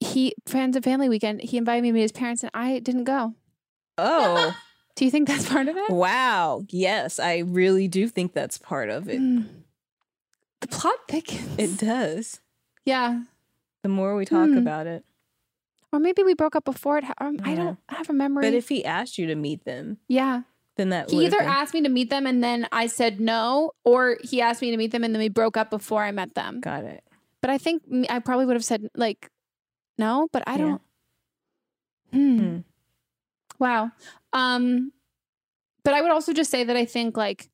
He 0.00 0.34
friends 0.46 0.76
and 0.76 0.84
family 0.84 1.10
weekend. 1.10 1.42
He 1.42 1.58
invited 1.58 1.82
me 1.82 1.90
to 1.90 1.92
meet 1.92 2.00
his 2.02 2.12
parents, 2.12 2.42
and 2.42 2.50
I 2.54 2.78
didn't 2.78 3.04
go. 3.04 3.34
Oh. 3.98 4.56
Do 4.96 5.04
you 5.04 5.10
think 5.10 5.28
that's 5.28 5.48
part 5.48 5.68
of 5.68 5.76
it? 5.76 5.90
Wow. 5.90 6.64
Yes, 6.68 7.18
I 7.18 7.38
really 7.38 7.88
do 7.88 8.08
think 8.08 8.34
that's 8.34 8.58
part 8.58 8.90
of 8.90 9.08
it. 9.08 9.18
Mm. 9.18 9.46
The 10.60 10.68
plot 10.68 10.96
thickens. 11.08 11.54
It 11.56 11.78
does. 11.78 12.40
Yeah. 12.84 13.22
The 13.82 13.88
more 13.88 14.14
we 14.16 14.24
talk 14.24 14.48
Hmm. 14.48 14.58
about 14.58 14.86
it. 14.86 15.04
Or 15.92 15.98
maybe 15.98 16.22
we 16.22 16.34
broke 16.34 16.56
up 16.56 16.64
before 16.64 16.98
it. 16.98 17.04
ha- 17.04 17.14
um, 17.18 17.36
I 17.42 17.54
don't 17.54 17.78
have 17.88 18.08
a 18.08 18.12
memory. 18.12 18.42
But 18.46 18.54
if 18.54 18.68
he 18.68 18.84
asked 18.84 19.18
you 19.18 19.26
to 19.26 19.34
meet 19.34 19.64
them, 19.64 19.98
yeah. 20.08 20.42
then 20.76 20.88
that 20.88 21.10
He 21.10 21.26
either 21.26 21.38
been- 21.38 21.46
asked 21.48 21.74
me 21.74 21.82
to 21.82 21.88
meet 21.90 22.08
them 22.08 22.26
and 22.26 22.42
then 22.42 22.66
I 22.72 22.86
said 22.86 23.20
no, 23.20 23.72
or 23.84 24.16
he 24.22 24.40
asked 24.40 24.62
me 24.62 24.70
to 24.70 24.76
meet 24.78 24.90
them 24.92 25.04
and 25.04 25.14
then 25.14 25.20
we 25.20 25.28
broke 25.28 25.56
up 25.58 25.68
before 25.68 26.02
I 26.02 26.12
met 26.12 26.34
them. 26.34 26.60
Got 26.60 26.84
it. 26.84 27.04
But 27.42 27.50
I 27.50 27.58
think 27.58 27.82
I 28.08 28.20
probably 28.20 28.46
would 28.46 28.56
have 28.56 28.64
said 28.64 28.88
like 28.94 29.30
no, 29.98 30.28
but 30.32 30.42
I 30.46 30.52
Yeah. 30.52 30.58
don't. 30.58 30.82
Hmm. 32.12 32.58
Wow. 33.58 33.90
Um, 34.32 34.92
but 35.84 35.92
I 35.94 36.00
would 36.00 36.10
also 36.10 36.32
just 36.32 36.50
say 36.50 36.64
that 36.64 36.76
I 36.76 36.84
think 36.86 37.16
like 37.16 37.50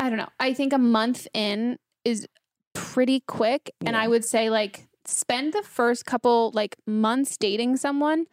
I 0.00 0.08
don't 0.08 0.18
know. 0.18 0.28
I 0.38 0.54
think 0.54 0.72
a 0.72 0.78
month 0.78 1.26
in 1.34 1.78
is 2.04 2.28
pretty 2.74 3.20
quick, 3.20 3.72
and 3.84 3.96
I 3.96 4.06
would 4.06 4.24
say 4.24 4.48
like 4.50 4.87
spend 5.08 5.52
the 5.52 5.62
first 5.62 6.04
couple 6.06 6.50
like 6.54 6.76
months 6.86 7.36
dating 7.36 7.76
someone 7.76 8.26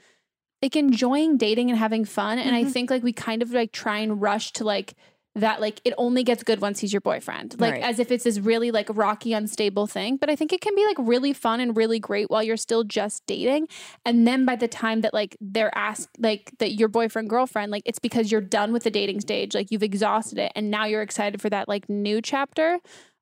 like 0.61 0.76
enjoying 0.76 1.38
dating 1.38 1.69
and 1.69 1.78
having 1.80 2.05
fun 2.05 2.38
and 2.39 2.55
i 2.55 2.63
Mhm. 2.63 2.71
think 2.71 2.89
like 2.89 3.03
we 3.03 3.13
kind 3.13 3.41
of 3.41 3.51
like 3.51 3.71
try 3.71 3.99
and 3.99 4.21
rush 4.21 4.51
to 4.53 4.63
like 4.63 4.93
that 5.38 5.59
like 5.59 5.82
it 5.84 5.93
only 5.97 6.23
gets 6.23 6.43
good 6.43 6.61
once 6.61 6.80
he's 6.80 6.93
your 6.93 7.01
boyfriend 7.01 7.59
like 7.59 7.73
Right. 7.73 7.84
as 7.84 7.99
if 7.99 8.09
it's 8.09 8.23
this 8.23 8.39
really 8.39 8.71
like 8.71 8.88
rocky 8.89 9.34
unstable 9.34 9.86
thing 9.86 10.15
but 10.15 10.30
i 10.30 10.36
think 10.36 10.53
it 10.53 10.61
can 10.61 10.73
be 10.76 10.86
like 10.86 10.95
really 10.97 11.34
fun 11.34 11.59
and 11.59 11.76
really 11.76 11.99
great 11.99 12.30
while 12.30 12.41
you're 12.41 12.55
still 12.55 12.86
just 12.86 13.26
dating 13.26 13.67
and 14.05 14.26
then 14.26 14.45
by 14.45 14.55
the 14.55 14.67
time 14.69 15.01
that 15.01 15.13
like 15.13 15.36
they're 15.41 15.78
asked 15.78 16.09
like 16.19 16.51
that 16.59 16.76
your 16.76 16.88
boyfriend 16.88 17.30
girlfriend 17.30 17.69
like 17.69 17.84
it's 17.86 17.99
because 17.99 18.32
you're 18.32 18.39
done 18.39 18.71
with 18.71 18.84
the 18.84 18.91
dating 18.91 19.19
stage 19.19 19.53
like 19.53 19.71
you've 19.71 19.84
exhausted 19.84 20.38
it 20.39 20.51
and 20.55 20.71
now 20.71 20.86
you're 20.86 21.01
excited 21.01 21.41
for 21.41 21.49
that 21.49 21.67
like 21.67 21.89
new 21.89 22.21
chapter 22.21 22.80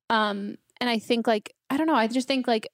um 0.08 0.56
and 0.80 0.88
i 0.88 0.98
think 1.00 1.26
like 1.26 1.52
i 1.68 1.76
don't 1.76 1.88
know 1.88 1.96
i 1.96 2.06
just 2.06 2.28
think 2.28 2.46
like 2.46 2.68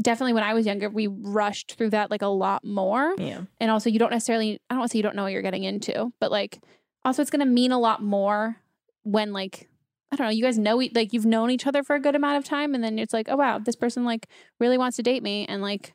definitely 0.00 0.32
when 0.32 0.44
I 0.44 0.54
was 0.54 0.66
younger, 0.66 0.88
we 0.88 1.06
rushed 1.06 1.74
through 1.76 1.90
that 1.90 2.10
like 2.10 2.22
a 2.22 2.26
lot 2.26 2.64
more. 2.64 3.14
Yeah. 3.18 3.42
And 3.60 3.70
also, 3.70 3.90
you 3.90 3.98
don't 3.98 4.10
necessarily, 4.10 4.60
I 4.70 4.74
don't 4.74 4.80
want 4.80 4.90
to 4.90 4.94
say 4.94 4.98
you 4.98 5.02
don't 5.02 5.16
know 5.16 5.24
what 5.24 5.32
you're 5.32 5.42
getting 5.42 5.64
into, 5.64 6.12
but 6.20 6.30
like, 6.30 6.60
also, 7.04 7.20
it's 7.20 7.30
going 7.30 7.40
to 7.40 7.46
mean 7.46 7.72
a 7.72 7.78
lot 7.78 8.02
more 8.02 8.56
when 9.02 9.32
like, 9.32 9.68
I 10.12 10.16
don't 10.16 10.26
know, 10.26 10.32
you 10.32 10.42
guys 10.42 10.58
know, 10.58 10.76
like, 10.76 11.12
you've 11.12 11.26
known 11.26 11.50
each 11.50 11.66
other 11.66 11.82
for 11.82 11.96
a 11.96 12.00
good 12.00 12.14
amount 12.14 12.38
of 12.38 12.44
time. 12.44 12.74
And 12.74 12.84
then 12.84 12.98
it's 12.98 13.12
like, 13.12 13.28
oh, 13.28 13.36
wow, 13.36 13.58
this 13.58 13.76
person 13.76 14.04
like 14.04 14.28
really 14.60 14.78
wants 14.78 14.96
to 14.96 15.02
date 15.02 15.22
me. 15.22 15.46
And 15.46 15.62
like, 15.62 15.94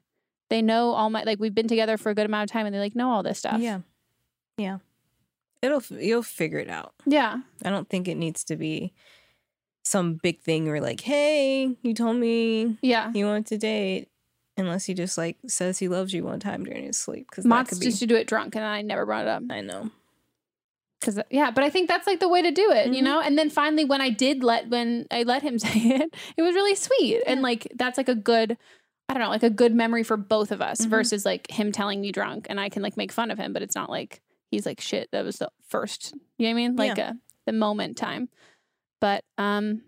they 0.49 0.61
know 0.61 0.91
all 0.91 1.09
my, 1.09 1.23
like, 1.23 1.39
we've 1.39 1.55
been 1.55 1.67
together 1.67 1.97
for 1.97 2.09
a 2.09 2.15
good 2.15 2.25
amount 2.25 2.49
of 2.49 2.53
time 2.53 2.65
and 2.65 2.73
they 2.73 2.79
like 2.79 2.95
know 2.95 3.09
all 3.09 3.23
this 3.23 3.39
stuff. 3.39 3.61
Yeah. 3.61 3.79
Yeah. 4.57 4.79
It'll 5.61 5.83
you'll 5.89 6.23
figure 6.23 6.59
it 6.59 6.69
out. 6.69 6.93
Yeah. 7.05 7.37
I 7.63 7.69
don't 7.69 7.89
think 7.89 8.07
it 8.07 8.15
needs 8.15 8.43
to 8.45 8.55
be 8.55 8.93
some 9.88 10.15
big 10.15 10.39
thing 10.41 10.65
where 10.67 10.81
like, 10.81 11.01
hey, 11.01 11.75
you 11.81 11.93
told 11.93 12.17
me 12.17 12.77
yeah 12.81 13.11
you 13.13 13.25
want 13.25 13.47
to 13.47 13.57
date, 13.57 14.09
unless 14.57 14.85
he 14.85 14.93
just 14.93 15.17
like 15.17 15.38
says 15.47 15.79
he 15.79 15.88
loves 15.88 16.13
you 16.13 16.23
one 16.23 16.39
time 16.39 16.63
during 16.65 16.83
his 16.83 16.97
sleep 16.97 17.27
because 17.29 17.43
that 17.45 17.49
Motz 17.49 17.69
could 17.69 17.79
be. 17.79 17.85
just 17.88 17.99
to 17.99 18.05
do 18.07 18.15
it 18.15 18.27
drunk 18.27 18.55
and 18.55 18.65
I 18.65 18.81
never 18.81 19.05
brought 19.05 19.23
it 19.23 19.29
up. 19.29 19.43
I 19.49 19.61
know. 19.61 19.91
Cause 20.99 21.19
yeah, 21.29 21.51
but 21.51 21.63
I 21.63 21.69
think 21.69 21.88
that's 21.88 22.07
like 22.07 22.19
the 22.19 22.27
way 22.27 22.41
to 22.41 22.49
do 22.51 22.71
it, 22.71 22.91
you 22.91 23.03
know? 23.03 23.21
And 23.21 23.38
then 23.38 23.51
finally 23.51 23.85
when 23.85 24.01
I 24.01 24.09
did 24.09 24.43
let 24.43 24.67
when 24.69 25.05
I 25.11 25.23
let 25.23 25.43
him 25.43 25.59
say 25.65 25.69
it, 25.79 26.13
it 26.35 26.41
was 26.41 26.55
really 26.55 26.73
sweet. 26.75 27.21
And 27.27 27.41
like 27.43 27.67
that's 27.75 27.97
like 27.99 28.09
a 28.09 28.15
good 28.15 28.57
I 29.07 29.13
don't 29.13 29.21
know, 29.21 29.29
like 29.29 29.43
a 29.43 29.49
good 29.51 29.73
memory 29.75 30.03
for 30.03 30.17
both 30.17 30.51
of 30.51 30.59
us 30.61 30.81
Mhm. 30.81 30.89
versus 30.89 31.23
like 31.23 31.49
him 31.51 31.71
telling 31.71 32.01
me 32.01 32.11
drunk 32.11 32.47
and 32.49 32.59
I 32.59 32.69
can 32.69 32.81
like 32.81 32.97
make 32.97 33.11
fun 33.11 33.29
of 33.31 33.38
him, 33.38 33.53
but 33.53 33.61
it's 33.61 33.75
not 33.75 33.91
like 33.91 34.21
he's 34.49 34.65
like 34.65 34.81
shit, 34.81 35.09
that 35.11 35.23
was 35.23 35.38
the 35.38 35.49
first 35.67 36.13
you 36.39 36.47
know 36.47 36.49
what 36.49 36.51
I 36.51 36.53
mean? 36.55 36.75
Like 36.75 36.97
Yeah. 36.97 37.09
uh, 37.09 37.13
the 37.45 37.53
moment 37.53 37.95
time. 37.95 38.27
But 39.01 39.23
um 39.37 39.81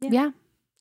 yeah. 0.00 0.30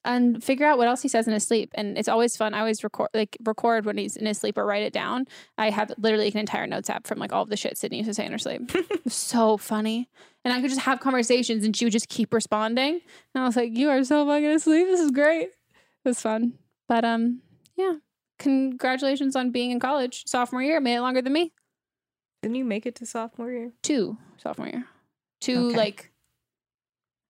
And 0.06 0.42
figure 0.42 0.66
out 0.66 0.78
what 0.78 0.88
else 0.88 1.02
he 1.02 1.10
says 1.10 1.28
in 1.28 1.34
his 1.34 1.46
sleep. 1.46 1.70
And 1.74 1.98
it's 1.98 2.08
always 2.08 2.38
fun. 2.38 2.54
I 2.54 2.60
always 2.60 2.82
record 2.82 3.10
like 3.14 3.36
record 3.44 3.86
when 3.86 3.98
he's 3.98 4.16
in 4.16 4.26
his 4.26 4.38
sleep 4.38 4.58
or 4.58 4.66
write 4.66 4.84
it 4.84 4.94
down. 4.94 5.26
I 5.58 5.70
have 5.70 5.92
literally 5.98 6.30
an 6.30 6.38
entire 6.38 6.66
notes 6.66 6.90
app 6.90 7.06
from 7.08 7.20
like 7.20 7.34
all 7.34 7.42
of 7.42 7.50
the 7.50 7.58
shit 7.58 7.78
Sydney 7.78 7.98
used 7.98 8.10
to 8.10 8.14
say 8.14 8.26
in 8.26 8.32
her 8.32 8.38
sleep. 8.38 8.72
so 9.08 9.58
funny. 9.58 10.08
And 10.46 10.54
I 10.54 10.62
could 10.62 10.70
just 10.70 10.82
have 10.82 11.02
conversations 11.02 11.66
and 11.66 11.76
she 11.76 11.84
would 11.84 11.92
just 11.92 12.08
keep 12.08 12.34
responding. 12.34 13.02
And 13.36 13.44
I 13.44 13.46
was 13.46 13.58
like, 13.58 13.76
You 13.76 13.90
are 13.90 14.02
so 14.06 14.26
fucking 14.26 14.46
asleep. 14.46 14.88
This 14.88 15.02
is 15.02 15.12
great. 15.12 15.50
It 15.50 16.06
was 16.06 16.22
fun. 16.22 16.54
But 16.88 17.04
um, 17.04 17.42
yeah. 17.76 17.96
Congratulations 18.40 19.36
on 19.36 19.52
being 19.52 19.72
in 19.72 19.80
college. 19.80 20.24
Sophomore 20.26 20.62
year, 20.62 20.80
made 20.80 20.96
it 20.96 21.02
longer 21.02 21.22
than 21.22 21.34
me. 21.34 21.52
Didn't 22.42 22.56
you 22.56 22.64
make 22.66 22.86
it 22.86 22.96
to 22.98 23.06
sophomore 23.06 23.52
year? 23.52 23.72
Two 23.82 24.18
sophomore 24.38 24.68
year. 24.68 24.86
Two 25.42 25.68
Okay. 25.70 25.76
like 25.78 26.12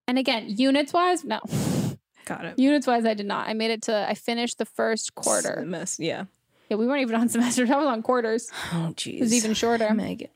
and 0.07 0.17
again, 0.17 0.45
units 0.47 0.93
wise, 0.93 1.23
no. 1.23 1.39
Got 2.25 2.45
it. 2.45 2.59
Units 2.59 2.85
wise, 2.87 3.05
I 3.05 3.13
did 3.13 3.25
not. 3.25 3.47
I 3.47 3.53
made 3.53 3.71
it 3.71 3.83
to 3.83 4.07
I 4.09 4.13
finished 4.13 4.57
the 4.57 4.65
first 4.65 5.15
quarter. 5.15 5.63
Mess. 5.65 5.97
Yeah. 5.99 6.25
Yeah, 6.69 6.77
we 6.77 6.85
weren't 6.85 7.01
even 7.01 7.15
on 7.15 7.29
semesters. 7.29 7.69
I 7.71 7.77
was 7.77 7.87
on 7.87 8.01
quarters. 8.01 8.51
Oh 8.73 8.93
jeez. 8.95 9.17
It 9.17 9.21
was 9.21 9.33
even 9.33 9.53
shorter. 9.53 9.93
Megan. 9.93 10.29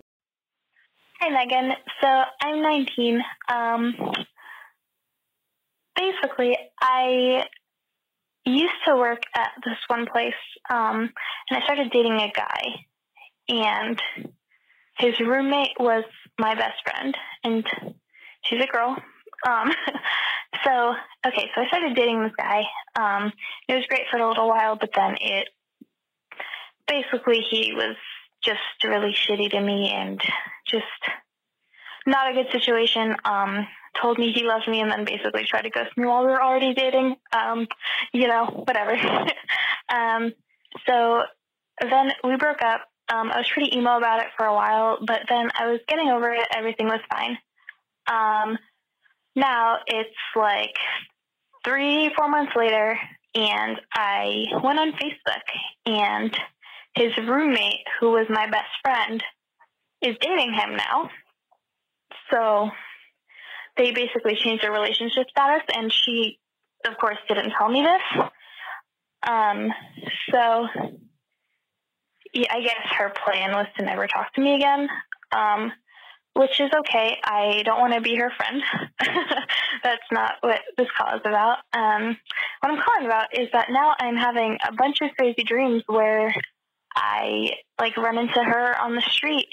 Hi, 1.19 1.29
Megan. 1.29 1.73
So 2.01 2.07
I'm 2.41 2.61
19. 2.61 3.21
Um, 3.47 3.93
basically, 5.95 6.57
I 6.81 7.43
used 8.45 8.73
to 8.87 8.95
work 8.95 9.21
at 9.35 9.51
this 9.63 9.77
one 9.87 10.07
place, 10.11 10.33
um, 10.69 11.11
and 11.49 11.61
I 11.61 11.63
started 11.63 11.91
dating 11.91 12.13
a 12.13 12.31
guy, 12.35 12.61
and 13.49 14.01
his 14.97 15.19
roommate 15.19 15.77
was 15.79 16.05
my 16.39 16.55
best 16.55 16.81
friend, 16.83 17.15
and 17.43 17.67
she's 18.45 18.63
a 18.63 18.67
girl. 18.67 18.97
Um, 19.47 19.71
so 20.65 20.95
okay, 21.25 21.49
so 21.53 21.61
I 21.61 21.67
started 21.67 21.95
dating 21.95 22.23
this 22.23 22.33
guy. 22.37 22.63
Um, 22.95 23.31
it 23.67 23.75
was 23.75 23.85
great 23.87 24.07
for 24.09 24.17
a 24.17 24.27
little 24.27 24.47
while, 24.47 24.75
but 24.75 24.91
then 24.95 25.17
it 25.19 25.49
basically 26.87 27.41
he 27.41 27.73
was 27.73 27.95
just 28.43 28.59
really 28.83 29.13
shitty 29.13 29.51
to 29.51 29.61
me 29.61 29.89
and 29.89 30.21
just 30.67 30.85
not 32.05 32.31
a 32.31 32.33
good 32.33 32.51
situation. 32.51 33.15
Um, 33.23 33.67
told 33.99 34.17
me 34.17 34.31
he 34.31 34.43
loved 34.43 34.67
me 34.67 34.81
and 34.81 34.91
then 34.91 35.05
basically 35.05 35.43
tried 35.45 35.63
to 35.63 35.69
ghost 35.69 35.95
me 35.97 36.05
while 36.05 36.25
we 36.25 36.31
were 36.31 36.41
already 36.41 36.73
dating. 36.73 37.15
Um, 37.33 37.67
you 38.13 38.27
know, 38.27 38.45
whatever. 38.45 38.93
um, 39.89 40.33
so 40.87 41.23
then 41.81 42.11
we 42.23 42.35
broke 42.37 42.61
up. 42.61 42.81
Um, 43.13 43.29
I 43.31 43.37
was 43.37 43.49
pretty 43.49 43.75
emo 43.75 43.97
about 43.97 44.21
it 44.21 44.27
for 44.37 44.45
a 44.45 44.53
while, 44.53 44.99
but 45.05 45.23
then 45.27 45.49
I 45.53 45.67
was 45.69 45.81
getting 45.87 46.09
over 46.09 46.31
it. 46.31 46.47
Everything 46.55 46.87
was 46.87 47.01
fine. 47.09 47.37
Um, 48.07 48.57
now 49.35 49.77
it's 49.87 50.09
like 50.35 50.75
three, 51.65 52.11
four 52.15 52.29
months 52.29 52.53
later, 52.55 52.97
and 53.35 53.79
I 53.93 54.45
went 54.63 54.79
on 54.79 54.93
Facebook, 54.93 55.43
and 55.85 56.35
his 56.95 57.15
roommate, 57.17 57.85
who 57.99 58.11
was 58.11 58.27
my 58.29 58.49
best 58.49 58.69
friend, 58.83 59.23
is 60.01 60.15
dating 60.19 60.53
him 60.53 60.75
now. 60.75 61.09
So 62.31 62.69
they 63.77 63.91
basically 63.91 64.35
changed 64.35 64.63
their 64.63 64.71
relationship 64.71 65.27
status, 65.29 65.63
and 65.73 65.91
she, 65.91 66.39
of 66.87 66.97
course, 66.97 67.17
didn't 67.27 67.53
tell 67.57 67.69
me 67.69 67.83
this. 67.83 68.23
Um, 69.23 69.71
so 70.31 70.67
I 72.49 72.61
guess 72.61 72.93
her 72.97 73.13
plan 73.25 73.51
was 73.51 73.67
to 73.77 73.85
never 73.85 74.07
talk 74.07 74.33
to 74.33 74.41
me 74.41 74.55
again, 74.55 74.89
um, 75.31 75.71
which 76.33 76.59
is 76.59 76.71
okay. 76.79 77.17
I 77.23 77.61
don't 77.65 77.79
want 77.79 77.93
to 77.93 78.01
be 78.01 78.15
her 78.15 78.31
friend. 78.31 78.61
That's 79.83 80.03
not 80.11 80.35
what 80.41 80.61
this 80.77 80.87
call 80.97 81.15
is 81.15 81.21
about. 81.25 81.57
Um, 81.73 82.17
what 82.59 82.71
I'm 82.71 82.81
calling 82.81 83.05
about 83.05 83.37
is 83.37 83.49
that 83.53 83.69
now 83.69 83.95
I'm 83.99 84.15
having 84.15 84.57
a 84.67 84.73
bunch 84.73 85.01
of 85.01 85.11
crazy 85.17 85.43
dreams 85.43 85.83
where 85.87 86.33
I 86.95 87.51
like 87.79 87.97
run 87.97 88.17
into 88.17 88.43
her 88.43 88.79
on 88.79 88.95
the 88.95 89.01
street 89.01 89.47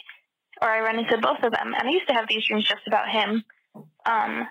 or 0.61 0.68
I 0.68 0.81
run 0.81 0.99
into 0.99 1.18
both 1.18 1.43
of 1.43 1.53
them. 1.53 1.74
And 1.74 1.89
I 1.89 1.91
used 1.91 2.09
to 2.09 2.14
have 2.14 2.26
these 2.29 2.47
dreams 2.47 2.64
just 2.64 2.87
about 2.87 3.09
him. 3.09 3.45
Um, 4.07 4.47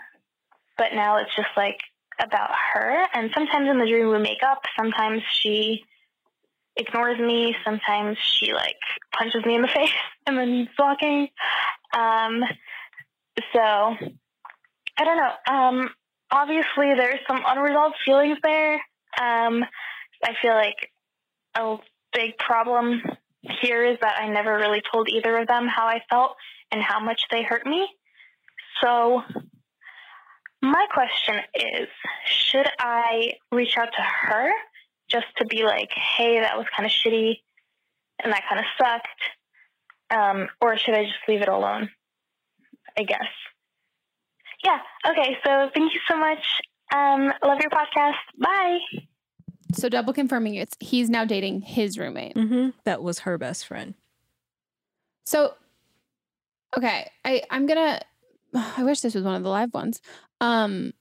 but 0.78 0.94
now 0.94 1.18
it's 1.18 1.36
just 1.36 1.50
like 1.56 1.80
about 2.20 2.52
her. 2.74 3.08
And 3.14 3.32
sometimes 3.34 3.70
in 3.70 3.78
the 3.78 3.88
dream 3.88 4.10
we 4.10 4.20
make 4.20 4.44
up. 4.44 4.64
Sometimes 4.78 5.22
she 5.32 5.84
ignores 6.76 7.20
me. 7.20 7.56
Sometimes 7.66 8.18
she 8.20 8.54
like 8.54 8.78
punches 9.14 9.46
me 9.46 9.56
in 9.56 9.62
the 9.62 9.68
face 9.76 9.90
and 10.26 10.38
then 10.38 10.66
keeps 10.66 10.78
walking. 10.80 11.30
Um, 11.94 12.44
So 13.54 13.60
I 13.60 15.04
don't 15.04 15.18
know. 15.18 15.54
Um, 15.54 15.90
obviously, 16.32 16.96
there's 16.96 17.20
some 17.28 17.44
unresolved 17.46 17.96
feelings 18.06 18.38
there. 18.44 18.74
Um, 19.20 19.64
I 20.24 20.34
feel 20.42 20.54
like 20.54 20.92
a 21.56 21.78
big 22.14 22.38
problem 22.38 23.02
here 23.62 23.86
is 23.86 23.98
that 24.02 24.20
I 24.20 24.28
never 24.28 24.56
really 24.56 24.82
told 24.92 25.10
either 25.10 25.38
of 25.38 25.48
them 25.48 25.68
how 25.68 25.86
I 25.86 26.02
felt 26.10 26.36
and 26.72 26.82
how 26.82 27.00
much 27.00 27.22
they 27.32 27.44
hurt 27.44 27.66
me. 27.66 27.88
So 28.82 29.22
my 30.62 30.86
question 30.94 31.36
is 31.54 31.88
should 32.26 32.68
I 32.80 33.34
reach 33.52 33.78
out 33.78 33.90
to 33.94 34.02
her 34.02 34.52
just 35.10 35.28
to 35.38 35.46
be 35.46 35.64
like, 35.64 35.92
hey, 35.92 36.40
that 36.40 36.58
was 36.58 36.66
kind 36.76 36.86
of 36.86 36.92
shitty 36.92 37.38
and 38.24 38.34
that 38.34 38.44
kind 38.50 38.60
of 38.60 38.66
sucked? 38.78 39.08
Um, 40.10 40.48
or 40.62 40.78
should 40.78 40.94
I 40.94 41.04
just 41.04 41.18
leave 41.28 41.42
it 41.42 41.50
alone? 41.50 41.90
I 42.98 43.04
guess. 43.04 43.28
Yeah. 44.64 44.80
Okay. 45.10 45.38
So 45.46 45.70
thank 45.74 45.94
you 45.94 46.00
so 46.10 46.18
much. 46.18 46.44
Um, 46.94 47.34
love 47.44 47.60
your 47.60 47.70
podcast. 47.70 48.16
Bye. 48.38 48.80
So 49.74 49.90
double 49.90 50.14
confirming 50.14 50.56
it's 50.56 50.76
he's 50.80 51.10
now 51.10 51.26
dating 51.26 51.62
his 51.62 51.98
roommate. 51.98 52.36
Mm-hmm. 52.36 52.70
That 52.86 53.04
was 53.04 53.20
her 53.20 53.38
best 53.38 53.68
friend. 53.68 53.94
So 55.26 55.54
okay, 56.78 57.12
I 57.26 57.44
I'm 57.50 57.66
gonna. 57.66 58.00
I 58.54 58.84
wish 58.84 59.02
this 59.02 59.16
was 59.16 59.24
one 59.24 59.36
of 59.36 59.44
the 59.44 59.50
live 59.50 59.74
ones. 59.74 60.02
Um, 60.40 60.94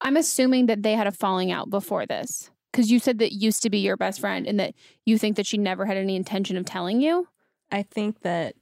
I'm 0.00 0.16
assuming 0.16 0.66
that 0.66 0.82
they 0.82 0.94
had 0.94 1.06
a 1.06 1.12
falling 1.12 1.50
out 1.50 1.70
before 1.70 2.06
this 2.06 2.50
because 2.70 2.90
you 2.90 2.98
said 2.98 3.18
that 3.18 3.32
used 3.32 3.62
to 3.62 3.70
be 3.70 3.78
your 3.78 3.96
best 3.96 4.20
friend 4.20 4.46
and 4.46 4.60
that 4.60 4.74
you 5.04 5.18
think 5.18 5.36
that 5.36 5.46
she 5.46 5.58
never 5.58 5.86
had 5.86 5.96
any 5.96 6.14
intention 6.14 6.56
of 6.56 6.64
telling 6.64 7.00
you. 7.00 7.26
I 7.70 7.82
think 7.82 8.20
that 8.22 8.54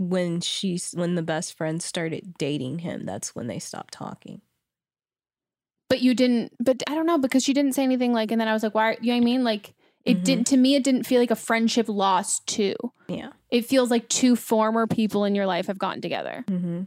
when 0.00 0.40
she's 0.40 0.92
when 0.92 1.14
the 1.16 1.22
best 1.22 1.56
friend 1.56 1.82
started 1.82 2.34
dating 2.38 2.80
him, 2.80 3.04
that's 3.04 3.34
when 3.34 3.46
they 3.46 3.58
stopped 3.58 3.92
talking. 3.94 4.42
But 5.88 6.00
you 6.02 6.14
didn't. 6.14 6.52
But 6.60 6.82
I 6.88 6.94
don't 6.94 7.06
know 7.06 7.18
because 7.18 7.42
she 7.42 7.52
didn't 7.54 7.72
say 7.72 7.82
anything 7.82 8.12
like. 8.12 8.30
And 8.30 8.40
then 8.40 8.48
I 8.48 8.52
was 8.52 8.62
like, 8.62 8.74
why? 8.74 8.98
You 9.00 9.12
know 9.12 9.14
what 9.14 9.22
I 9.22 9.24
mean? 9.24 9.44
Like 9.44 9.74
it 10.04 10.18
Mhm. 10.18 10.24
didn't. 10.24 10.46
To 10.48 10.56
me, 10.56 10.74
it 10.74 10.84
didn't 10.84 11.04
feel 11.04 11.20
like 11.20 11.30
a 11.30 11.36
friendship 11.36 11.88
lost 11.88 12.46
too. 12.46 12.74
Yeah. 13.08 13.30
It 13.50 13.64
feels 13.64 13.90
like 13.90 14.08
two 14.08 14.36
former 14.36 14.86
people 14.86 15.24
in 15.24 15.34
your 15.34 15.46
life 15.46 15.66
have 15.66 15.78
gotten 15.78 16.02
together. 16.02 16.44
Mm-hmm. 16.46 16.82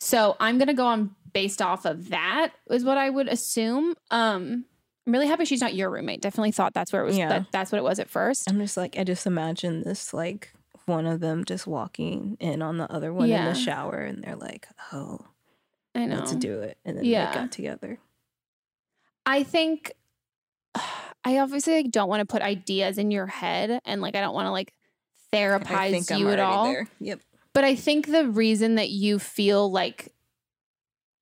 So 0.00 0.36
I'm 0.40 0.58
gonna 0.58 0.74
go 0.74 0.86
on 0.86 1.14
based 1.32 1.60
off 1.60 1.84
of 1.84 2.08
that 2.08 2.52
is 2.70 2.82
what 2.84 2.96
I 2.96 3.10
would 3.10 3.28
assume. 3.28 3.94
Um, 4.10 4.64
I'm 5.06 5.12
really 5.12 5.26
happy 5.28 5.44
she's 5.44 5.60
not 5.60 5.74
your 5.74 5.90
roommate. 5.90 6.22
Definitely 6.22 6.52
thought 6.52 6.72
that's 6.74 6.92
where 6.92 7.02
it 7.02 7.04
was. 7.04 7.18
Yeah. 7.18 7.28
That, 7.28 7.52
that's 7.52 7.70
what 7.70 7.78
it 7.78 7.84
was 7.84 7.98
at 7.98 8.08
first. 8.08 8.48
I'm 8.50 8.58
just 8.58 8.76
like 8.78 8.98
I 8.98 9.04
just 9.04 9.26
imagine 9.26 9.82
this 9.82 10.14
like 10.14 10.52
one 10.86 11.06
of 11.06 11.20
them 11.20 11.44
just 11.44 11.66
walking 11.66 12.36
in 12.40 12.62
on 12.62 12.78
the 12.78 12.90
other 12.90 13.12
one 13.12 13.28
in 13.30 13.44
the 13.44 13.54
shower, 13.54 13.98
and 14.00 14.22
they're 14.24 14.36
like, 14.36 14.66
"Oh, 14.92 15.26
I 15.94 16.06
know. 16.06 16.16
let's 16.16 16.34
do 16.36 16.60
it," 16.60 16.78
and 16.84 16.96
then 16.96 17.04
Yeah. 17.04 17.30
they 17.32 17.38
got 17.40 17.52
together. 17.52 17.98
I 19.26 19.42
think 19.42 19.92
I 21.24 21.38
obviously 21.38 21.74
like, 21.82 21.90
don't 21.90 22.08
want 22.08 22.20
to 22.20 22.26
put 22.32 22.40
ideas 22.42 22.98
in 22.98 23.10
your 23.10 23.26
head, 23.26 23.80
and 23.84 24.00
like 24.00 24.14
I 24.14 24.20
don't 24.20 24.34
want 24.34 24.46
to 24.46 24.52
like 24.52 24.72
therapize 25.32 25.70
I 25.76 25.90
think 25.90 26.10
I'm 26.12 26.18
you 26.20 26.30
at 26.30 26.38
all. 26.38 26.64
there. 26.64 26.88
Yep. 27.00 27.20
But 27.52 27.64
I 27.64 27.74
think 27.74 28.06
the 28.06 28.28
reason 28.28 28.76
that 28.76 28.90
you 28.90 29.18
feel 29.18 29.70
like 29.70 30.12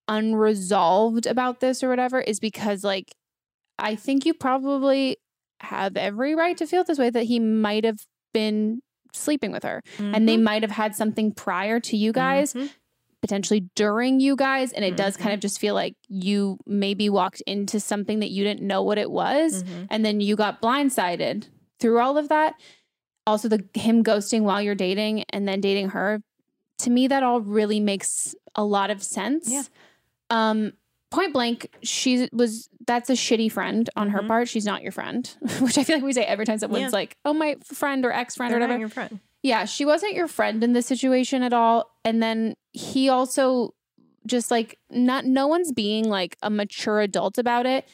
unresolved 0.08 1.26
about 1.26 1.60
this 1.60 1.82
or 1.82 1.88
whatever 1.88 2.20
is 2.20 2.38
because 2.40 2.84
like 2.84 3.14
I 3.78 3.94
think 3.96 4.26
you 4.26 4.34
probably 4.34 5.16
have 5.60 5.96
every 5.96 6.34
right 6.34 6.56
to 6.58 6.66
feel 6.66 6.84
this 6.84 6.98
way 6.98 7.08
that 7.10 7.24
he 7.24 7.38
might 7.40 7.84
have 7.84 8.00
been 8.34 8.82
sleeping 9.14 9.52
with 9.52 9.62
her 9.62 9.80
and 9.98 10.28
they 10.28 10.36
Mhm. 10.36 10.42
might 10.42 10.62
have 10.62 10.70
had 10.72 10.94
something 10.94 11.32
prior 11.32 11.80
to 11.80 11.96
you 11.96 12.12
guys 12.12 12.52
Mhm. 12.52 12.70
potentially 13.22 13.68
during 13.74 14.20
you 14.20 14.36
guys 14.36 14.72
and 14.72 14.84
it 14.84 14.96
does 14.96 15.14
Mm-hmm. 15.14 15.22
kind 15.22 15.34
of 15.34 15.40
just 15.40 15.58
feel 15.58 15.74
like 15.74 15.94
you 16.08 16.58
maybe 16.66 17.08
walked 17.08 17.40
into 17.46 17.80
something 17.80 18.18
that 18.20 18.30
you 18.30 18.44
didn't 18.44 18.66
know 18.66 18.82
what 18.82 18.98
it 18.98 19.10
was 19.10 19.62
Mhm. 19.64 19.86
and 19.90 20.04
then 20.04 20.20
you 20.20 20.36
got 20.36 20.60
blindsided 20.60 21.48
through 21.80 22.00
all 22.00 22.18
of 22.18 22.28
that 22.28 22.54
also 23.26 23.48
the 23.48 23.64
him 23.74 24.04
ghosting 24.04 24.42
while 24.42 24.60
you're 24.60 24.74
dating 24.74 25.24
and 25.30 25.48
then 25.48 25.60
dating 25.60 25.88
her 25.90 26.20
to 26.78 26.90
me 26.90 27.06
that 27.06 27.22
all 27.22 27.40
really 27.40 27.80
makes 27.80 28.34
a 28.54 28.64
lot 28.64 28.90
of 28.90 29.02
sense 29.02 29.50
Yeah. 29.50 29.62
um 30.30 30.72
point 31.14 31.32
blank 31.32 31.68
she 31.82 32.28
was 32.32 32.68
that's 32.86 33.08
a 33.08 33.14
shitty 33.14 33.50
friend 33.50 33.88
on 33.96 34.08
Mm-hmm. 34.08 34.16
her 34.16 34.22
part 34.28 34.48
she's 34.48 34.66
not 34.66 34.82
your 34.82 34.92
friend 34.92 35.34
which 35.60 35.78
i 35.78 35.84
feel 35.84 35.96
like 35.96 36.04
we 36.04 36.12
say 36.12 36.24
every 36.24 36.44
time 36.44 36.58
someone's 36.58 36.82
Yeah. 36.82 36.88
like 36.90 37.16
oh 37.24 37.32
my 37.32 37.56
friend 37.64 38.04
or 38.04 38.12
ex-friend 38.12 38.52
or 38.52 38.58
whatever 38.58 38.78
your 38.78 38.88
friend. 38.88 39.20
yeah, 39.42 39.64
she 39.66 39.84
wasn't 39.84 40.14
your 40.14 40.28
friend 40.28 40.64
in 40.64 40.72
this 40.72 40.86
situation 40.86 41.42
at 41.42 41.52
all. 41.52 41.90
And 42.04 42.22
then 42.22 42.54
he 42.72 43.08
also 43.10 43.74
just 44.26 44.50
like 44.50 44.78
not 44.90 45.24
no 45.26 45.46
one's 45.46 45.70
being 45.72 46.08
like 46.08 46.36
a 46.42 46.48
mature 46.50 47.00
adult 47.00 47.36
about 47.38 47.66
it. 47.66 47.86